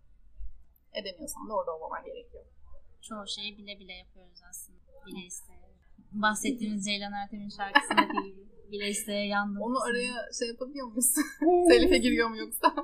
Edemiyorsan 0.93 1.49
da 1.49 1.53
orada 1.55 1.77
olmaman 1.77 2.05
gerekiyor. 2.05 2.45
Çoğu 3.09 3.27
şeyi 3.27 3.59
bile 3.59 3.79
bile 3.81 3.93
yapıyoruz 3.93 4.41
aslında. 4.51 4.79
Bile 5.07 5.27
isteye. 5.27 5.63
Bahsettiğimiz 6.13 6.85
Ceylan 6.85 7.13
Ertem'in 7.13 7.49
şarkısındaki 7.49 8.29
gibi. 8.29 8.43
Bile 8.73 8.89
isteye 8.89 9.27
yandım. 9.27 9.63
Onu 9.63 9.83
araya 9.83 10.15
şey 10.39 10.49
yapabiliyor 10.49 10.87
muyuz? 10.87 11.15
Telife 11.69 11.99
giriyor 11.99 12.29
mu 12.29 12.37
yoksa? 12.37 12.75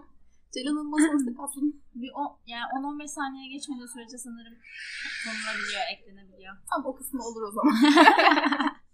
Ceylan 0.55 0.77
Hanım'a 0.77 0.97
sorsak 0.97 1.37
aslında. 1.45 1.77
Bir 1.95 2.11
o, 2.15 2.39
yani 2.47 2.65
10-15 2.65 3.09
saniye 3.09 3.49
geçmediği 3.53 3.89
sürece 3.89 4.19
sanırım 4.19 4.57
konulabiliyor, 5.25 5.83
eklenebiliyor. 5.93 6.57
Tam 6.71 6.87
o 6.87 6.97
kısmı 6.97 7.23
olur 7.25 7.43
o 7.43 7.51
zaman. 7.51 7.75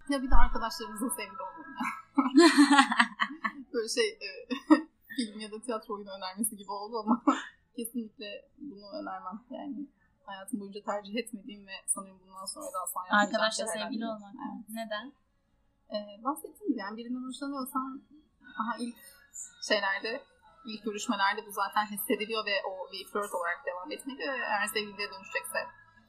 ya 0.08 0.22
bir 0.22 0.30
de 0.30 0.34
arkadaşlarımızın 0.34 1.08
sevgili 1.08 1.42
olmalı. 1.46 1.74
Böyle 3.72 3.88
şey 3.88 4.08
e, 4.08 4.28
film 5.16 5.40
ya 5.40 5.50
da 5.52 5.60
tiyatro 5.60 5.94
oyunu 5.94 6.10
önermesi 6.10 6.56
gibi 6.56 6.70
oldu 6.70 6.98
ama 6.98 7.22
kesinlikle 7.76 8.48
bunu 8.58 8.86
önermem. 9.00 9.40
Yani 9.50 9.88
hayatım 10.26 10.60
boyunca 10.60 10.82
tercih 10.82 11.16
etmediğim 11.16 11.66
ve 11.66 11.72
sanırım 11.86 12.18
bundan 12.20 12.44
sonra 12.44 12.66
da 12.66 12.78
asla 12.84 13.00
yapmayacağım 13.00 13.34
Arkadaşla 13.34 13.66
sevgili 13.66 14.06
olmak. 14.06 14.34
mı? 14.34 14.64
Neden? 14.68 15.12
Ee, 15.94 16.24
bahsettiğim 16.24 16.72
gibi 16.72 16.80
yani 16.80 16.96
birinden 16.96 17.28
hoşlanıyorsan 17.28 18.02
aha 18.60 18.76
ilk 18.78 18.96
şeylerde 19.68 20.22
ilk 20.64 20.84
görüşmelerde 20.84 21.46
bu 21.46 21.50
zaten 21.50 21.86
hissediliyor 21.86 22.46
ve 22.46 22.54
o 22.70 22.92
bir 22.92 23.04
flört 23.12 23.34
olarak 23.34 23.66
devam 23.66 23.92
etmeli 23.92 24.22
eğer 24.22 24.66
sevgiliye 24.66 25.08
dönüşecekse 25.12 25.58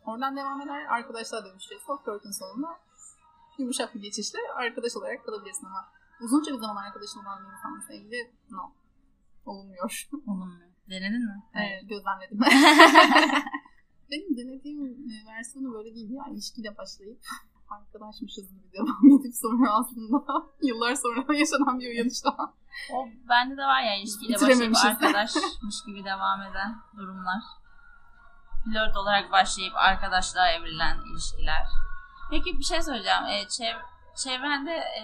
oradan 0.05 0.37
devam 0.37 0.61
eder. 0.61 0.85
Arkadaşlığa 0.85 1.45
dönüşecekse 1.45 1.91
o 1.91 1.97
flörtün 1.97 2.31
sonunda 2.31 2.79
yumuşak 3.57 3.95
bir 3.95 4.01
geçişle 4.01 4.39
arkadaş 4.55 4.95
olarak 4.95 5.25
kalabilirsin 5.25 5.65
ama 5.65 5.91
uzunca 6.21 6.53
bir 6.53 6.59
zaman 6.59 6.83
arkadaşın 6.83 7.19
olan 7.19 7.39
bir 7.43 7.51
insanla 7.53 7.81
sevgili 7.87 8.31
no. 8.49 8.71
Olmuyor. 9.45 10.07
Olumlu. 10.27 10.65
Denedin 10.89 11.25
mi? 11.25 11.43
Evet, 11.53 11.89
gözlemledim. 11.89 12.39
Benim 14.11 14.37
denediğim 14.37 14.85
e, 14.85 15.25
versiyonu 15.27 15.73
böyle 15.73 15.95
değil 15.95 16.09
ya. 16.09 16.23
İlişkiyle 16.31 16.77
başlayıp 16.77 17.19
arkadaşmışız 17.69 18.49
gibi 18.49 18.71
devam 18.73 19.19
edip 19.19 19.35
sonra 19.35 19.73
aslında 19.73 20.25
yıllar 20.61 20.95
sonra 20.95 21.37
yaşanan 21.37 21.79
bir 21.79 21.87
uyanış 21.87 22.25
daha. 22.25 22.53
O 22.93 23.07
bende 23.29 23.57
de 23.57 23.61
var 23.61 23.81
ya 23.81 23.95
ilişkiyle 23.95 24.33
başlayıp 24.33 24.75
arkadaşmış 24.85 25.75
gibi 25.85 26.05
devam 26.05 26.41
eden 26.41 26.75
durumlar. 26.97 27.41
Flört 28.65 28.97
olarak 28.97 29.31
başlayıp 29.31 29.75
arkadaşlığa 29.75 30.49
evrilen 30.51 30.97
ilişkiler. 31.11 31.65
Peki 32.31 32.59
bir 32.59 32.63
şey 32.63 32.81
söyleyeceğim. 32.81 33.23
Ee, 33.23 33.47
çev 33.47 33.75
çevrende 34.15 34.71
e, 34.71 35.03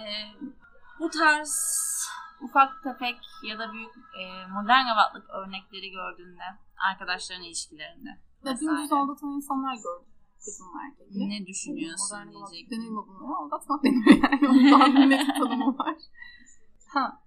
bu 1.00 1.10
tarz 1.10 1.52
ufak 2.44 2.82
tefek 2.82 3.16
ya 3.48 3.58
da 3.58 3.72
büyük 3.72 3.94
e, 4.20 4.22
modern 4.52 4.84
gavatlık 4.86 5.30
örnekleri 5.30 5.90
gördüğünde 5.90 6.42
arkadaşların 6.90 7.42
ilişkilerinde 7.44 8.08
Ya 8.44 8.60
dümdüz 8.60 8.62
vesaire. 8.82 9.00
aldatan 9.02 9.28
insanlar 9.28 9.74
gördüm. 9.74 10.08
Kızın 10.44 10.64
ve 10.64 10.78
erkekle. 10.86 11.28
Ne 11.28 11.46
düşünüyorsun 11.46 12.18
Modern 12.18 12.30
diyecek. 12.50 12.70
denir 12.70 12.88
mi 12.88 12.96
bunlara? 13.08 13.36
Aldatmak 13.38 13.84
deniyor 13.84 14.16
yani. 14.22 14.94
Bir 14.96 15.10
net 15.10 15.26
tanımı 15.38 15.78
var. 15.78 15.96
Ha, 16.94 17.22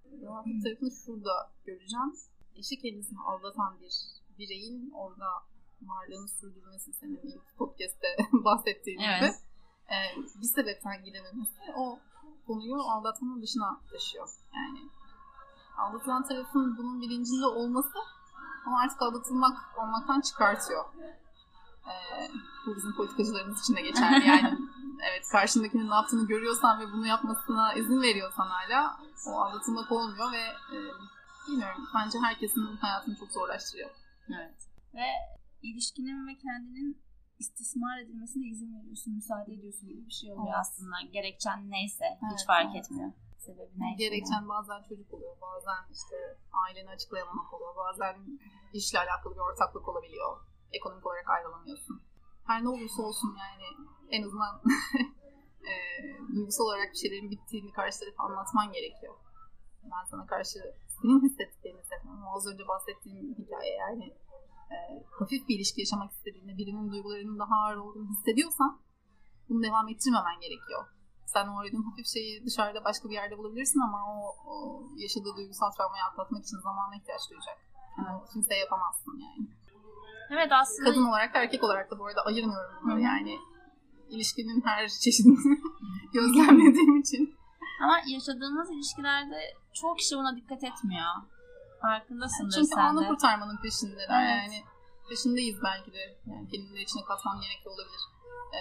bir 0.45 0.63
tarafını 0.63 0.91
şurada 1.05 1.51
göreceğim. 1.65 2.13
Eşi 2.55 2.79
kendisini 2.81 3.19
aldatan 3.19 3.79
bir 3.81 3.93
bireyin 4.39 4.91
orada 4.91 5.27
varlığını 5.81 6.27
sürdürmesi 6.27 6.93
senin 6.93 7.19
ilk 7.23 7.57
podcast'te 7.57 8.07
bahsettiğin 8.33 8.99
Evet. 8.99 9.19
gibi. 9.21 9.31
e, 9.95 9.97
bir 10.41 10.47
sebepten 10.47 11.03
gidememesi 11.05 11.59
o 11.77 11.99
konuyu 12.47 12.75
aldatmanın 12.81 13.41
dışına 13.41 13.81
taşıyor. 13.91 14.29
Yani 14.55 14.79
aldatılan 15.77 16.27
tarafın 16.27 16.77
bunun 16.77 17.01
bilincinde 17.01 17.45
olması 17.45 17.97
onu 18.67 18.77
artık 18.77 19.01
aldatılmak 19.01 19.57
olmaktan 19.77 20.21
çıkartıyor. 20.21 20.85
Ee, 21.87 22.29
bu 22.65 22.75
bizim 22.75 22.95
politikacılarımız 22.95 23.61
için 23.61 23.75
de 23.75 23.81
geçerli. 23.81 24.25
Yani 24.27 24.57
evet 25.09 25.23
karşındakinin 25.31 25.89
ne 25.89 25.93
yaptığını 25.95 26.27
görüyorsan 26.27 26.79
ve 26.79 26.83
bunu 26.93 27.07
yapmasına 27.07 27.73
izin 27.73 28.01
veriyorsan 28.01 28.47
hala 28.47 28.99
o 29.27 29.31
aldatılmak 29.31 29.91
olmuyor 29.91 30.31
ve 30.31 30.41
e, 30.75 30.77
bilmiyorum 31.47 31.87
bence 31.95 32.17
herkesin 32.19 32.77
hayatını 32.77 33.15
çok 33.15 33.31
zorlaştırıyor. 33.31 33.89
Evet. 34.29 34.55
Ve 34.93 35.07
ilişkinin 35.61 36.27
ve 36.27 36.37
kendinin 36.37 37.05
istismar 37.39 37.99
edilmesine 37.99 38.47
izin 38.47 38.79
veriyorsun, 38.79 39.13
müsaade 39.13 39.53
ediyorsun 39.53 39.89
gibi 39.89 40.05
bir 40.05 40.11
şey 40.11 40.31
oluyor 40.31 40.47
Evet. 40.47 40.57
aslında. 40.59 40.95
Gerekçen 41.13 41.71
neyse 41.71 42.05
hiç 42.15 42.29
Evet, 42.31 42.47
fark 42.47 42.67
evet. 42.75 42.85
etmiyor. 42.85 43.11
Sebebi 43.45 43.73
neyse. 43.77 43.97
Gerekçen 44.03 44.49
bazen 44.49 44.81
çocuk 44.89 45.13
oluyor, 45.13 45.35
bazen 45.41 45.81
işte 45.97 46.15
aileni 46.63 46.89
açıklayamamak 46.89 47.53
oluyor, 47.53 47.75
bazen 47.75 48.15
işle 48.73 48.99
alakalı 48.99 49.33
bir 49.35 49.39
ortaklık 49.49 49.87
olabiliyor. 49.87 50.37
Ekonomik 50.71 51.05
olarak 51.05 51.29
ayrılamıyorsun. 51.29 52.01
Her 52.47 52.63
ne 52.63 52.69
olursa 52.69 53.01
olsun 53.01 53.37
yani 53.39 53.67
en 54.09 54.23
azından 54.23 54.61
e, 55.71 55.73
duygusal 56.35 56.65
olarak 56.65 56.89
bir 56.93 56.97
şeylerin 56.97 57.31
bittiğini 57.31 57.71
karşı 57.71 57.99
tarafa 57.99 58.23
anlatman 58.23 58.71
gerekiyor. 58.71 59.15
Ben 59.83 60.03
sana 60.11 60.25
karşı 60.25 60.59
senin 60.87 61.21
hissettiklerini 61.23 61.79
hissetmem. 61.79 62.27
Az 62.35 62.47
önce 62.47 62.67
bahsettiğim 62.67 63.35
hikaye 63.39 63.73
yani 63.73 64.05
e, 64.73 64.77
hafif 65.19 65.47
bir 65.47 65.55
ilişki 65.55 65.81
yaşamak 65.81 66.11
istediğinde 66.11 66.57
birinin 66.57 66.91
duygularının 66.91 67.39
daha 67.39 67.55
ağır 67.55 67.77
olduğunu 67.77 68.09
hissediyorsan 68.09 68.81
bunu 69.49 69.63
devam 69.63 69.89
ettirmemen 69.89 70.39
gerekiyor. 70.39 70.94
Sen 71.35 71.47
o 71.47 71.53
aradığın 71.59 71.83
hafif 71.89 72.07
şeyi 72.15 72.45
dışarıda 72.45 72.83
başka 72.89 73.09
bir 73.09 73.13
yerde 73.21 73.37
bulabilirsin 73.37 73.79
ama 73.87 73.97
o, 74.13 74.17
o 74.51 74.55
yaşadığı 75.03 75.33
duygusal 75.37 75.71
travmayı 75.71 76.03
atlatmak 76.03 76.43
için 76.43 76.57
zamana 76.57 76.95
ihtiyaç 76.95 77.21
duyacak. 77.29 77.57
Yani 77.97 78.19
kimseye 78.33 78.59
yapamazsın 78.59 79.13
yani. 79.25 79.47
Evet 80.31 80.51
aslında 80.51 80.89
Kadın 80.89 81.05
olarak 81.05 81.33
da 81.33 81.37
erkek 81.39 81.63
olarak 81.63 81.91
da 81.91 81.99
bu 81.99 82.05
arada 82.07 82.21
ayırmıyorum 82.21 82.75
bunları 82.83 83.01
yani. 83.01 83.39
ilişkinin 84.09 84.61
her 84.65 84.87
çeşidini 84.87 85.37
gözlemlediğim 86.13 86.99
için. 87.01 87.35
ama 87.83 87.95
yaşadığımız 88.07 88.71
ilişkilerde 88.71 89.39
çoğu 89.73 89.95
kişi 89.95 90.15
buna 90.17 90.35
dikkat 90.35 90.63
etmiyor. 90.63 91.11
Farkındasındır 91.81 92.55
Çünkü 92.55 92.67
sen 92.67 92.79
anı 92.81 93.01
de. 93.03 93.07
kurtarmanın 93.07 93.57
peşindeler 93.63 94.21
Evet. 94.23 94.29
yani. 94.43 94.63
Peşindeyiz 95.09 95.57
belki 95.63 95.93
de. 95.93 96.03
Yani 96.25 96.47
kendini 96.49 96.75
de 96.75 96.81
içine 96.81 97.03
katmam 97.03 97.41
gerekiyor 97.41 97.75
olabilir. 97.75 98.01
Ee, 98.55 98.59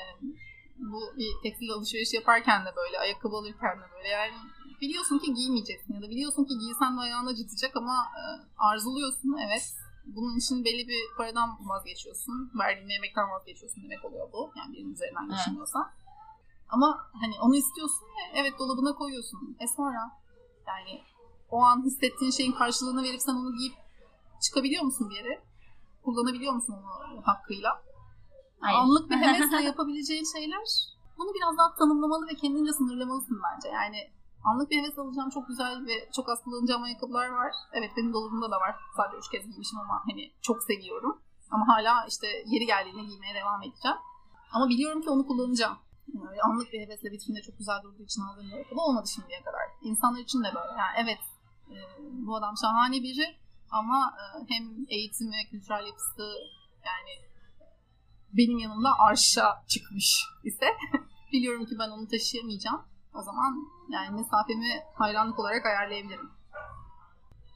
bu 0.79 1.01
bir 1.17 1.31
tekstil 1.43 1.71
alışverişi 1.71 2.17
yaparken 2.17 2.67
de 2.67 2.77
böyle, 2.77 2.99
ayakkabı 2.99 3.37
alırken 3.37 3.79
de 3.79 3.85
böyle. 3.97 4.09
Yani 4.09 4.35
biliyorsun 4.81 5.19
ki 5.19 5.35
giymeyeceksin 5.35 5.95
ya 5.95 6.03
da 6.03 6.11
biliyorsun 6.11 6.45
ki 6.45 6.59
giysen 6.59 6.97
de 6.97 7.01
ayağına 7.01 7.31
acıtacak 7.31 7.77
ama 7.77 7.95
e, 7.95 8.23
arzuluyorsun 8.59 9.37
evet. 9.47 9.75
Bunun 10.07 10.37
için 10.39 10.65
belli 10.65 10.89
bir 10.89 11.01
paradan 11.17 11.69
vazgeçiyorsun. 11.69 12.51
Verdiğin 12.59 12.91
emekten 12.91 13.31
vazgeçiyorsun 13.31 13.83
demek 13.83 14.05
oluyor 14.05 14.33
bu. 14.33 14.53
Yani 14.57 14.73
birinin 14.73 14.95
üzerinden 14.95 15.27
Evet. 15.29 15.39
geçiniyorsa. 15.39 15.93
Ama 16.69 17.11
hani 17.21 17.35
onu 17.41 17.57
istiyorsun 17.57 18.07
ve 18.07 18.41
evet 18.41 18.59
dolabına 18.59 18.95
koyuyorsun. 18.95 19.57
E 19.61 19.67
sonra 19.67 20.11
yani 20.67 21.03
o 21.51 21.63
an 21.63 21.85
hissettiğin 21.85 22.31
şeyin 22.33 22.53
karşılığını 22.53 23.03
verip 23.03 23.23
sen 23.23 23.33
onu 23.33 23.57
giyip 23.57 23.75
çıkabiliyor 24.43 24.83
musun 24.83 25.11
bir 25.11 25.15
yere? 25.15 25.43
Kullanabiliyor 26.05 26.53
musun 26.53 26.75
onu 26.75 27.23
hakkıyla? 27.27 27.83
Hayır. 28.65 28.79
Anlık 28.79 29.11
bir 29.11 29.17
hevesle 29.27 29.63
yapabileceğin 29.71 30.27
şeyler 30.37 30.67
bunu 31.19 31.31
biraz 31.35 31.59
daha 31.59 31.75
tanımlamalı 31.75 32.27
ve 32.27 32.35
kendince 32.35 32.73
sınırlamalısın 32.73 33.39
bence. 33.47 33.69
Yani 33.69 34.11
anlık 34.45 34.71
bir 34.71 34.79
heves 34.79 34.99
alacağım 34.99 35.31
çok 35.31 35.49
güzel 35.49 35.87
ve 35.87 36.11
çok 36.17 36.29
az 36.29 36.43
kullanacağım 36.45 36.83
ayakkabılar 36.83 37.29
var. 37.29 37.53
Evet 37.73 37.91
benim 37.97 38.13
dolabımda 38.13 38.51
da 38.51 38.57
var. 38.65 38.75
Sadece 38.97 39.17
üç 39.19 39.29
kez 39.33 39.43
giymişim 39.51 39.79
ama 39.79 40.03
hani 40.09 40.33
çok 40.43 40.63
seviyorum. 40.63 41.23
Ama 41.51 41.65
hala 41.69 42.07
işte 42.09 42.27
yeri 42.47 42.67
geldiğinde 42.67 43.03
giymeye 43.03 43.35
devam 43.35 43.63
edeceğim. 43.63 43.97
Ama 44.53 44.69
biliyorum 44.69 45.01
ki 45.03 45.11
onu 45.11 45.27
kullanacağım. 45.27 45.79
Yani 46.15 46.43
anlık 46.43 46.73
bir 46.73 46.81
hevesle 46.81 47.11
vitrinde 47.11 47.43
çok 47.43 47.59
güzel 47.59 47.83
durduğu 47.83 48.03
için 48.03 48.23
aldığım 48.23 48.47
bir 48.49 48.53
ayakkabı 48.53 48.81
olmadı 48.81 49.09
şimdiye 49.15 49.41
kadar. 49.43 49.63
İnsanlar 49.83 50.21
için 50.21 50.39
de 50.45 50.49
böyle. 50.55 50.73
Yani 50.79 50.97
evet 51.05 51.19
E, 51.71 51.77
bu 52.27 52.37
adam 52.37 52.55
şahane 52.63 53.03
biri 53.03 53.37
ama 53.71 54.15
e, 54.21 54.25
hem 54.49 54.65
eğitimi, 54.89 55.37
kültürel 55.51 55.87
yapısı 55.87 56.27
yani 56.85 57.13
benim 58.37 58.59
yanımda 58.59 58.89
arşa 58.99 59.65
çıkmış 59.69 60.25
ise 60.45 60.67
biliyorum 61.33 61.65
ki 61.67 61.75
ben 61.79 61.91
onu 61.91 62.09
taşıyamayacağım. 62.09 62.83
O 63.15 63.23
zaman 63.23 63.55
yani 63.91 64.11
mesafemi 64.11 64.83
hayranlık 64.95 65.39
olarak 65.39 65.67
ayarlayabilirim. 65.67 66.31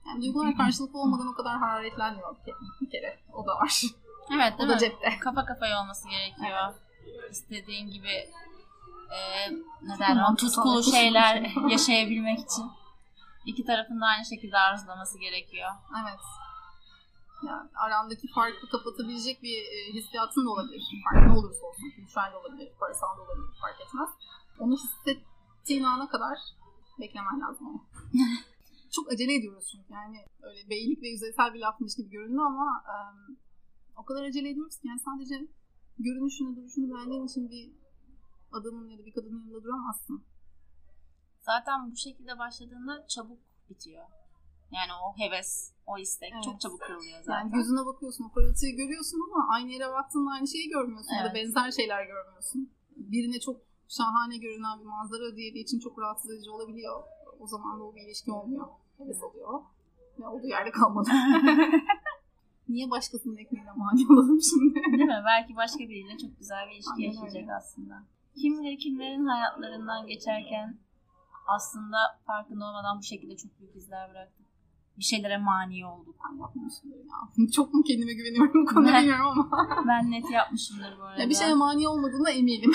Yani 0.07 0.23
duygular 0.23 0.57
karşılıklı 0.57 0.99
olmadan 0.99 1.29
o 1.29 1.35
kadar 1.35 1.59
hararetlenmiyor 1.59 2.37
bir 2.81 2.91
kere. 2.91 3.21
O 3.33 3.47
da 3.47 3.55
var. 3.55 3.83
Evet 4.35 4.53
O 4.55 4.59
değil 4.59 4.69
da 4.69 4.75
mi? 4.75 4.81
cepte. 4.81 5.19
Kafa 5.21 5.45
kafaya 5.45 5.83
olması 5.83 6.09
gerekiyor. 6.09 6.75
İstediğin 7.31 7.91
gibi 7.91 8.09
e, 9.11 9.51
ne 9.83 9.99
derler 9.99 10.35
tutkulu 10.37 10.83
şeyler 10.93 11.51
yaşayabilmek 11.71 12.39
için. 12.39 12.71
İki 13.47 13.65
tarafın 13.65 14.01
da 14.01 14.07
aynı 14.07 14.25
şekilde 14.25 14.59
arzulaması 14.59 15.19
gerekiyor. 15.19 15.71
Evet. 16.03 16.21
Yani 17.43 17.71
arandaki 17.75 18.27
farkı 18.35 18.69
kapatabilecek 18.69 19.43
bir 19.43 19.59
e, 19.59 19.93
hissiyatın 19.93 20.47
da 20.47 20.51
olabilir. 20.51 20.83
Fark 21.05 21.27
ne 21.27 21.33
olursa 21.39 21.67
olsun. 21.67 21.91
Kültürel 21.97 22.33
de 22.33 22.37
olabilir, 22.37 22.73
parasal 22.81 23.19
da 23.19 23.23
olabilir. 23.23 23.59
Fark 23.61 23.81
etmez. 23.81 24.11
Onu 24.59 24.77
hissettiğin 24.77 25.85
ana 25.85 26.09
kadar 26.09 26.39
beklemen 27.01 27.41
lazım 27.41 27.67
ama. 27.69 27.81
Çok 28.91 29.13
acele 29.13 29.35
ediyoruz 29.35 29.69
çünkü. 29.73 29.93
Yani 29.93 30.27
öyle 30.43 30.71
beylik 30.71 31.03
ve 31.03 31.09
yüzeysel 31.09 31.55
bir 31.55 31.61
lafmış 31.61 31.97
gibi 31.97 32.11
göründü 32.11 32.41
ama 32.41 32.85
e, 32.87 32.95
o 33.97 34.05
kadar 34.05 34.25
acele 34.25 34.51
ediyoruz 34.51 34.79
ki 34.81 34.89
yani 34.89 35.01
sadece 35.01 35.49
görünüşünü, 35.99 36.57
duruşunu 36.57 36.95
beğendiğin 36.95 37.27
için 37.27 37.51
bir 37.51 37.73
adamın 38.53 38.89
ya 38.89 38.99
da 38.99 39.07
bir 39.07 39.13
kadının 39.13 39.41
yanında 39.41 39.65
duramazsın. 39.65 40.25
Zaten 41.41 41.91
bu 41.91 41.97
şekilde 41.97 42.39
başladığında 42.39 43.07
çabuk 43.07 43.39
bitiyor. 43.71 44.05
Yani 44.71 44.93
o 45.05 45.07
heves, 45.21 45.73
o 45.87 45.99
istek 45.99 46.33
Evet. 46.35 46.45
çok 46.45 46.61
çabuk 46.61 46.81
kırılıyor 46.81 47.19
zaten. 47.23 47.39
Yani 47.39 47.53
gözüne 47.53 47.87
bakıyorsun, 47.87 48.25
o 48.25 48.33
parıltıyı 48.35 48.77
görüyorsun 48.77 49.19
ama 49.27 49.55
aynı 49.55 49.71
yere 49.71 49.89
baktığında 49.93 50.31
aynı 50.31 50.49
şeyi 50.49 50.69
görmüyorsun 50.69 51.15
ya 51.15 51.25
da 51.25 51.31
Evet. 51.33 51.37
benzer 51.37 51.71
şeyler 51.71 52.05
görmüyorsun. 52.07 52.71
Birine 52.97 53.41
çok 53.41 53.57
şahane 53.89 54.37
görünen 54.37 54.81
bir 54.81 54.85
manzara 54.85 55.37
diğeri 55.37 55.59
için 55.59 55.79
çok 55.79 55.99
rahatsız 55.99 56.31
edici 56.31 56.51
olabiliyor. 56.51 57.03
O 57.41 57.47
zaman 57.47 57.81
da 57.81 57.85
o 57.85 57.95
bir 57.95 58.01
ilişki 58.01 58.33
olmuyor. 58.33 58.69
Heves 58.99 59.23
oluyor. 59.23 59.61
Ve 60.19 60.27
olduğu 60.27 60.47
yerde 60.47 60.71
kalmadı. 60.71 61.11
Niye 62.69 62.91
başkasının 62.91 63.37
ekmeğine 63.37 63.71
mani 63.77 64.07
olalım 64.11 64.41
şimdi? 64.51 64.75
Değil 64.75 65.05
mi? 65.05 65.23
Belki 65.27 65.57
başka 65.57 65.79
biriyle 65.79 66.19
çok 66.19 66.39
güzel 66.39 66.67
bir 66.69 66.75
ilişki 66.75 66.91
Aynen 66.97 67.07
yaşayacak 67.07 67.43
öyle. 67.43 67.55
aslında. 67.55 68.03
Kim 68.37 68.63
bilir 68.63 68.79
kimlerin 68.79 69.27
hayatlarından 69.27 70.07
geçerken 70.07 70.79
aslında 71.47 71.97
farkında 72.27 72.65
olmadan 72.65 72.99
bu 72.99 73.03
şekilde 73.03 73.37
çok 73.37 73.61
büyük 73.61 73.77
izler 73.77 74.11
bıraktık. 74.11 74.47
Bir 74.99 75.05
şeylere 75.05 75.39
mani 75.39 75.87
olduk. 75.87 76.17
Ben 76.25 76.39
yapmışımdır 76.41 76.97
ya. 76.97 77.47
Çok 77.57 77.75
mu 77.75 77.83
kendime 77.83 78.13
güveniyorum 78.13 78.67
Ben- 78.77 79.03
bilmiyorum 79.03 79.27
ama. 79.27 79.69
Ben 79.89 80.11
net 80.11 80.31
yapmışımdır 80.31 80.99
bu 80.99 81.03
arada. 81.03 81.23
ya 81.23 81.29
bir 81.29 81.35
şeye 81.35 81.55
mani 81.55 81.89
olmadığına 81.89 82.31
eminim. 82.31 82.73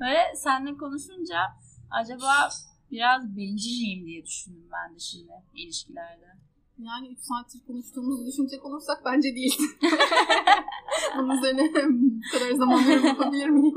Böyle 0.00 0.18
seninle 0.36 0.76
konuşunca 0.76 1.38
acaba 1.90 2.48
biraz 2.90 3.36
bencil 3.36 3.80
miyim 3.82 4.06
diye 4.06 4.24
düşündüm 4.26 4.64
ben 4.72 4.94
de 4.94 4.98
şimdi 4.98 5.32
ilişkilerde. 5.54 6.32
Yani 6.78 7.08
3 7.08 7.18
saattir 7.20 7.60
konuştuğumuzu 7.66 8.26
düşünecek 8.26 8.64
olursak 8.64 9.02
bence 9.04 9.34
değil. 9.34 9.58
Bunun 11.18 11.38
üzerine 11.38 11.70
bu 11.74 12.20
kadar 12.38 12.50
zaman 12.52 12.80
yorum 12.82 13.06
yapabilir 13.06 13.48
miyim? 13.48 13.74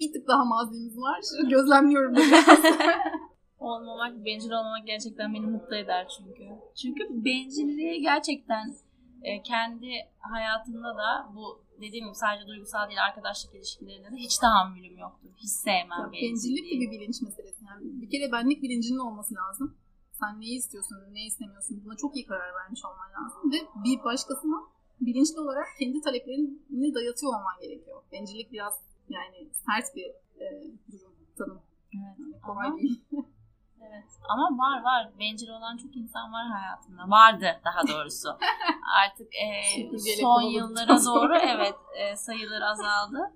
Bir 0.00 0.12
tık 0.12 0.28
daha 0.28 0.44
mazimiz 0.44 0.98
var. 0.98 1.20
Gözlemliyorum. 1.50 2.14
Olmamak, 3.58 4.24
bencil 4.24 4.50
olmamak 4.50 4.86
gerçekten 4.86 5.34
beni 5.34 5.46
mutlu 5.46 5.76
eder 5.76 6.08
çünkü. 6.18 6.44
Çünkü 6.82 7.24
bencilliği 7.24 8.00
gerçekten 8.00 8.74
e, 9.22 9.42
kendi 9.42 9.90
hayatımda 10.18 10.96
da 10.96 11.30
bu 11.34 11.62
dediğim 11.80 12.06
gibi 12.06 12.14
sadece 12.14 12.46
duygusal 12.46 12.88
değil 12.88 13.04
arkadaşlık 13.04 13.54
ilişkilerinde 13.54 14.10
de 14.12 14.16
hiç 14.16 14.38
tahammülüm 14.38 14.98
yoktur. 14.98 15.28
Hiç 15.36 15.50
sevmem 15.50 15.98
Ya 15.98 16.12
bencillik 16.12 16.64
de 16.70 16.80
bir 16.80 16.90
bilinç 16.90 17.22
meselesi. 17.22 17.64
Yani 17.64 18.02
bir 18.02 18.10
kere 18.10 18.32
benlik 18.32 18.62
bilincinin 18.62 18.98
olması 18.98 19.34
lazım. 19.34 19.76
Sen 20.12 20.40
neyi 20.40 20.58
istiyorsun, 20.58 20.96
neyi 21.12 21.26
istemiyorsun 21.26 21.82
buna 21.84 21.96
çok 21.96 22.16
iyi 22.16 22.26
karar 22.26 22.54
vermiş 22.54 22.84
olman 22.84 23.08
lazım. 23.16 23.52
Ve 23.52 23.58
bir 23.84 24.04
başkasına 24.04 24.56
bilinçli 25.00 25.40
olarak 25.40 25.66
kendi 25.78 26.00
taleplerini 26.00 26.94
dayatıyor 26.94 27.32
olman 27.32 27.60
gerekiyor. 27.62 28.02
Bencillik 28.12 28.52
biraz 28.52 28.74
yani 29.10 29.50
sert 29.52 29.96
bir 29.96 30.06
e, 30.40 30.46
durum, 30.92 31.14
tanım. 31.38 31.62
Evet. 31.94 32.42
Kolay 32.42 32.66
Ama- 32.66 32.76
değil. 32.76 33.04
Evet. 33.92 34.04
Ama 34.28 34.58
var 34.58 34.82
var. 34.82 35.10
Bencil 35.18 35.48
olan 35.48 35.76
çok 35.76 35.96
insan 35.96 36.32
var 36.32 36.46
hayatımda. 36.46 37.02
Vardı 37.10 37.60
daha 37.64 37.88
doğrusu. 37.88 38.28
Artık 39.04 39.28
e, 39.34 39.62
son 40.20 40.42
yıllara 40.42 40.96
doğru 41.06 41.36
evet 41.36 41.74
e, 41.96 42.16
sayıları 42.16 42.66
azaldı. 42.66 43.32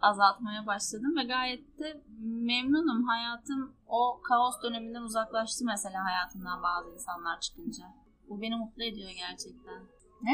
Azaltmaya 0.00 0.66
başladım 0.66 1.16
ve 1.16 1.24
gayet 1.24 1.78
de 1.78 2.02
memnunum. 2.20 3.04
Hayatım 3.04 3.76
o 3.86 4.20
kaos 4.22 4.62
döneminden 4.62 5.02
uzaklaştı 5.02 5.64
mesela 5.64 6.04
hayatımdan 6.04 6.62
bazı 6.62 6.90
insanlar 6.90 7.40
çıkınca. 7.40 7.84
Bu 8.28 8.40
beni 8.40 8.56
mutlu 8.56 8.84
ediyor 8.84 9.10
gerçekten. 9.10 9.82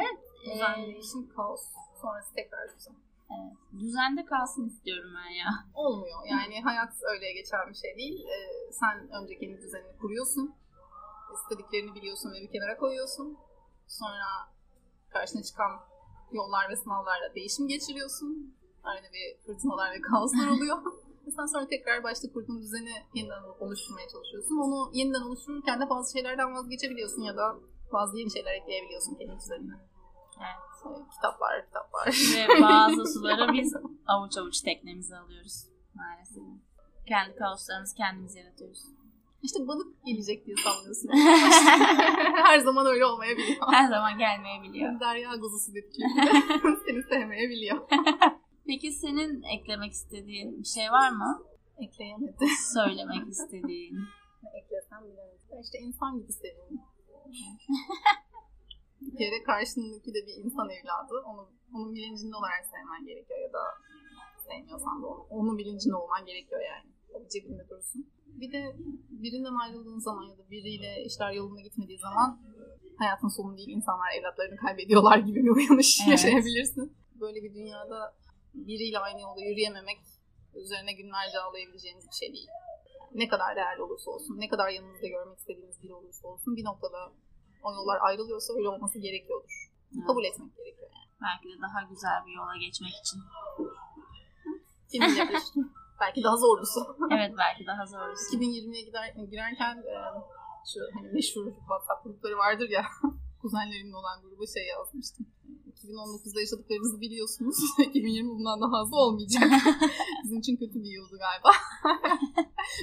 Evet. 0.00 0.18
e, 0.46 0.54
Düzen 0.54 0.76
değişim, 0.82 1.28
kaos. 1.36 1.60
Sonrası 2.02 2.34
tekrar 2.34 2.76
düzen. 2.78 2.94
Evet. 3.36 3.80
Düzende 3.80 4.24
kalsın 4.24 4.68
istiyorum 4.68 5.10
ben 5.16 5.30
ya. 5.30 5.50
olmuyor. 5.74 6.18
Yani 6.26 6.62
hayat 6.62 6.92
öyle 7.02 7.32
geçen 7.32 7.68
bir 7.68 7.74
şey 7.74 7.96
değil. 7.96 8.26
Ee, 8.26 8.72
sen 8.72 9.10
önce 9.22 9.38
kendi 9.38 9.62
düzenini 9.62 9.98
kuruyorsun. 9.98 10.54
İstediklerini 11.34 11.94
biliyorsun 11.94 12.32
ve 12.32 12.42
bir 12.42 12.52
kenara 12.52 12.76
koyuyorsun. 12.76 13.38
Sonra 13.86 14.28
karşına 15.10 15.42
çıkan 15.42 15.70
yollar 16.32 16.70
ve 16.70 16.76
sınavlarla 16.76 17.34
değişim 17.34 17.68
geçiriyorsun. 17.68 18.54
Arada 18.84 19.06
bir 19.12 19.46
fırtınalar 19.46 19.92
ve 19.92 20.00
kaoslar 20.00 20.46
oluyor. 20.56 20.78
Sen 21.36 21.46
sonra 21.46 21.66
tekrar 21.66 22.02
başta 22.02 22.32
kurduğun 22.32 22.62
düzeni 22.62 22.92
yeniden 23.14 23.42
oluşturmaya 23.60 24.08
çalışıyorsun. 24.08 24.56
Onu 24.56 24.90
yeniden 24.94 25.20
oluştururken 25.20 25.80
de 25.80 25.90
bazı 25.90 26.12
şeylerden 26.12 26.54
vazgeçebiliyorsun 26.54 27.22
ya 27.22 27.36
da 27.36 27.56
bazı 27.92 28.18
yeni 28.18 28.30
şeyler 28.30 28.52
ekleyebiliyorsun 28.52 29.14
kendi 29.14 29.36
düzenine. 29.36 29.74
Evet. 30.38 30.69
Ee, 30.86 31.10
kitaplar, 31.14 31.66
kitaplar. 31.66 32.06
Ve 32.34 32.62
bazı 32.62 33.12
suları 33.12 33.52
biz 33.52 33.74
avuç 34.06 34.38
avuç 34.38 34.60
teknemize 34.60 35.16
alıyoruz 35.16 35.64
maalesef. 35.94 36.42
Kendi 37.08 37.36
kaoslarımızı 37.36 37.94
kendimiz 37.96 38.36
yaratıyoruz. 38.36 38.82
İşte 39.42 39.68
balık 39.68 40.04
gelecek 40.04 40.46
diye 40.46 40.56
sallıyorsun. 40.56 41.08
Her 42.44 42.58
zaman 42.58 42.86
öyle 42.86 43.04
olmayabiliyor. 43.06 43.72
Her 43.72 43.88
zaman 43.88 44.18
gelmeyebiliyor. 44.18 45.00
Derya 45.00 45.30
kuzusu 45.40 45.74
dedik 45.74 45.94
Seni 46.86 47.02
sevmeyebiliyor. 47.02 47.88
Peki 48.66 48.92
senin 48.92 49.42
eklemek 49.42 49.92
istediğin 49.92 50.58
bir 50.58 50.68
şey 50.68 50.90
var 50.90 51.10
mı? 51.10 51.42
Ekleyemedi. 51.78 52.46
Söylemek 52.74 53.28
istediğin. 53.28 53.98
Eklesem 54.54 55.04
bilemedim. 55.04 55.60
İşte 55.62 55.78
insan 55.78 56.18
gibi 56.18 56.32
seviyorum. 56.32 56.80
Bir 59.00 59.16
kere 59.18 59.42
karşındaki 59.42 60.14
de 60.14 60.20
bir 60.26 60.44
insan 60.44 60.68
evladı. 60.70 61.14
Onu, 61.26 61.48
onun 61.74 61.94
bilincinde 61.94 62.36
olarak 62.36 62.64
sevmen 62.72 63.06
gerekiyor 63.06 63.40
ya 63.40 63.52
da 63.52 63.62
sevmiyorsan 64.48 65.02
da 65.02 65.06
onu, 65.06 65.26
onun 65.30 65.58
bilincinde 65.58 65.94
olman 65.94 66.26
gerekiyor 66.26 66.60
yani. 66.60 66.90
O 67.14 67.28
cebinde 67.28 67.68
dursun. 67.68 68.06
Bir 68.26 68.52
de 68.52 68.76
birinden 69.10 69.54
ayrıldığın 69.54 69.98
zaman 69.98 70.22
ya 70.22 70.38
da 70.38 70.50
biriyle 70.50 71.04
işler 71.04 71.32
yolunda 71.32 71.60
gitmediği 71.60 71.98
zaman 71.98 72.40
hayatın 72.98 73.28
sonu 73.28 73.56
değil 73.56 73.68
insanlar 73.68 74.12
evlatlarını 74.18 74.56
kaybediyorlar 74.56 75.18
gibi 75.18 75.44
bir 75.44 75.50
uyanış 75.50 76.00
Evet. 76.00 76.10
yaşayabilirsin. 76.10 76.96
Böyle 77.20 77.42
bir 77.42 77.54
dünyada 77.54 78.14
biriyle 78.54 78.98
aynı 78.98 79.20
yolda 79.20 79.40
yürüyememek 79.40 79.98
üzerine 80.54 80.92
günlerce 80.92 81.38
ağlayabileceğiniz 81.40 82.06
bir 82.08 82.14
şey 82.14 82.32
değil. 82.32 82.48
Ne 83.14 83.28
kadar 83.28 83.56
değerli 83.56 83.82
olursa 83.82 84.10
olsun, 84.10 84.40
ne 84.40 84.48
kadar 84.48 84.68
yanınızda 84.68 85.08
görmek 85.08 85.38
istediğiniz 85.38 85.82
biri 85.82 85.94
olursa 85.94 86.28
olsun 86.28 86.56
bir 86.56 86.64
noktada 86.64 87.12
o 87.62 87.72
yollar 87.72 87.98
ayrılıyorsa 88.00 88.54
öyle 88.54 88.68
olması 88.68 88.98
gerekiyordur. 88.98 89.70
Evet. 89.94 90.06
Kabul 90.06 90.24
etmek 90.24 90.56
gerekiyor 90.56 90.90
yani. 90.96 91.10
Belki 91.22 91.44
de 91.48 91.62
daha 91.62 91.82
güzel 91.90 92.18
bir 92.26 92.32
yola 92.32 92.56
geçmek 92.56 92.94
için. 93.02 93.20
Kim. 94.90 95.02
Belki 96.00 96.22
daha 96.22 96.36
zorlusu. 96.36 96.80
Evet 97.10 97.32
belki 97.38 97.66
daha 97.66 97.86
zorlusu. 97.86 98.36
2020'ye 98.36 98.82
gider, 98.82 99.14
girerken 99.30 99.76
e, 99.78 99.94
şu 100.70 100.80
hani 100.94 101.08
meşhur 101.12 101.44
WhatsApp 101.46 102.04
grupları 102.04 102.36
vardır 102.38 102.68
ya 102.70 102.84
kuzenlerimle 103.42 103.96
olan 103.96 104.22
gruba 104.22 104.46
şey 104.46 104.66
yazmıştım. 104.66 105.26
2019'da 105.84 106.40
yaşadıklarınızı 106.40 107.00
biliyorsunuz. 107.00 107.56
2020 107.78 108.28
bundan 108.28 108.60
daha 108.60 108.82
hızlı 108.82 108.96
olmayacak. 108.96 109.42
Bizim 110.24 110.38
için 110.38 110.56
kötü 110.56 110.82
bir 110.84 110.90
yıldı 110.90 111.16
galiba. 111.26 111.50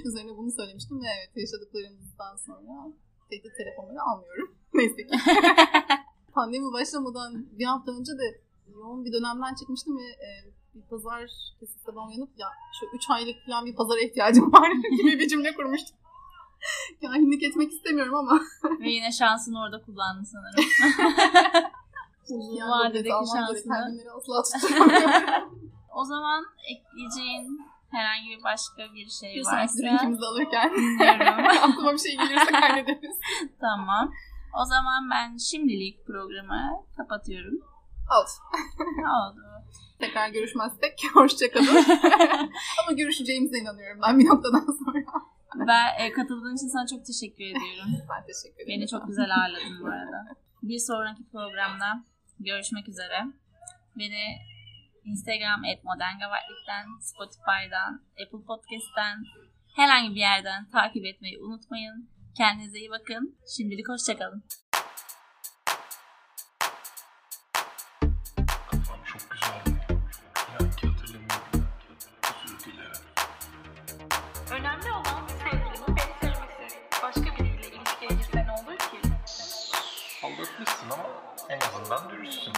Üzerine 0.06 0.38
bunu 0.38 0.52
söylemiştim 0.52 1.02
ve 1.02 1.08
evet 1.18 1.32
yaşadıklarımızdan 1.36 2.36
sonra 2.36 2.74
tehdit 3.30 3.58
telefonları 3.58 4.02
almıyorum. 4.02 4.57
Neyse 4.78 5.08
ki. 5.08 5.18
Pandemi 6.34 6.74
başlamadan 6.74 7.46
bir 7.60 7.66
hafta 7.66 7.92
önce 7.92 8.12
de 8.12 8.42
yoğun 8.74 9.06
bir 9.06 9.14
dönemden 9.14 9.56
çıkmıştım 9.56 9.98
ve 9.98 10.04
e, 10.04 10.30
bir 10.76 10.82
pazar 10.82 11.30
sabah 11.86 12.08
uyanıp 12.08 12.30
ya 12.38 12.48
şu 12.80 12.86
3 12.96 13.10
aylık 13.10 13.36
falan 13.46 13.66
bir 13.66 13.76
pazara 13.76 14.00
ihtiyacım 14.00 14.54
var 14.54 14.72
gibi 14.98 15.20
bir 15.20 15.28
cümle 15.28 15.56
kurmuştum. 15.56 15.98
Kahinlik 17.02 17.44
etmek 17.44 17.72
istemiyorum 17.72 18.16
ama 18.16 18.40
Ve 18.80 18.90
yine 18.90 19.12
şansını 19.12 19.62
orada 19.62 19.82
kullandın 19.82 20.24
sanırım. 20.24 20.66
Uzun 22.24 22.56
yani 22.56 22.72
vadedeki 22.72 23.10
şansını. 23.10 23.76
asla. 24.40 25.50
O 25.96 26.04
zaman 26.04 26.46
ekleyeceğin 26.70 27.62
herhangi 27.92 28.30
bir 28.30 28.44
başka 28.44 28.94
bir 28.94 29.10
şey 29.10 29.44
sonraki 29.44 29.62
varsa 29.62 29.80
drinkimizi 29.80 30.26
alırken 30.26 30.70
aklıma 31.62 31.94
bir 31.94 31.98
şey 31.98 32.18
gelirse 32.18 32.52
kaydederiz. 32.52 33.18
tamam. 33.62 34.12
O 34.54 34.66
zaman 34.66 35.10
ben 35.12 35.38
şimdilik 35.38 36.06
programı 36.08 36.86
kapatıyorum. 36.98 37.60
Oldu. 38.16 38.60
Oldu? 39.00 39.42
Tekrar 40.00 40.30
görüşmezsek 40.30 40.94
hoşçakalın. 41.14 41.68
Ama 42.82 42.92
görüşeceğimize 42.98 43.58
inanıyorum 43.58 44.02
ben 44.08 44.20
bir 44.20 44.26
noktadan 44.26 44.66
sonra. 44.66 45.04
Ben 45.68 46.06
e, 46.06 46.12
katıldığın 46.12 46.56
için 46.56 46.68
sana 46.68 46.88
çok 46.88 47.06
teşekkür 47.06 47.44
ediyorum. 47.44 47.92
Ben 48.10 48.26
teşekkür 48.26 48.64
ederim. 48.64 48.80
Beni 48.80 48.88
çok 48.88 49.08
güzel 49.08 49.30
ağırladın 49.36 49.82
bu 49.82 49.88
arada. 49.88 50.20
Bir 50.64 50.80
sonraki 50.80 51.24
programda 51.32 52.04
görüşmek 52.40 52.90
üzere. 52.90 53.20
Beni 53.96 54.24
Instagram 55.06 55.62
@moderngavatlik'ten, 55.84 56.86
Spotify'dan, 57.02 58.02
Apple 58.22 58.46
Podcast'ten 58.48 59.24
herhangi 59.76 60.10
bir 60.16 60.20
yerden 60.20 60.70
takip 60.70 61.06
etmeyi 61.06 61.40
unutmayın. 61.40 62.10
Kendinize 62.38 62.80
iyi 62.80 62.90
bakın. 62.90 63.38
Şimdilik 63.58 63.90
hoşçakalın. 63.90 64.44
Kafam 68.48 69.04
çok 69.06 69.32
güzeldi. 69.32 69.88
İnan 70.50 70.72
ki 70.72 70.88
hatırlamıyorum. 70.88 71.68
Özür 72.46 72.60
dilerim. 72.60 73.02
Önemli 74.52 74.92
olan 74.92 75.28
sevgilinin 75.28 75.98
beni 75.98 76.14
sevmesi. 76.22 76.80
Başka 77.04 77.44
biriyle 77.44 77.68
ilişkiye 77.68 78.10
girse 78.10 78.46
ne 78.48 78.52
olur 78.52 78.78
ki? 78.78 79.00
Aldatmışsın 80.24 80.90
ama 80.90 81.10
en 81.50 81.60
azından 81.60 82.10
dürüstsün. 82.10 82.54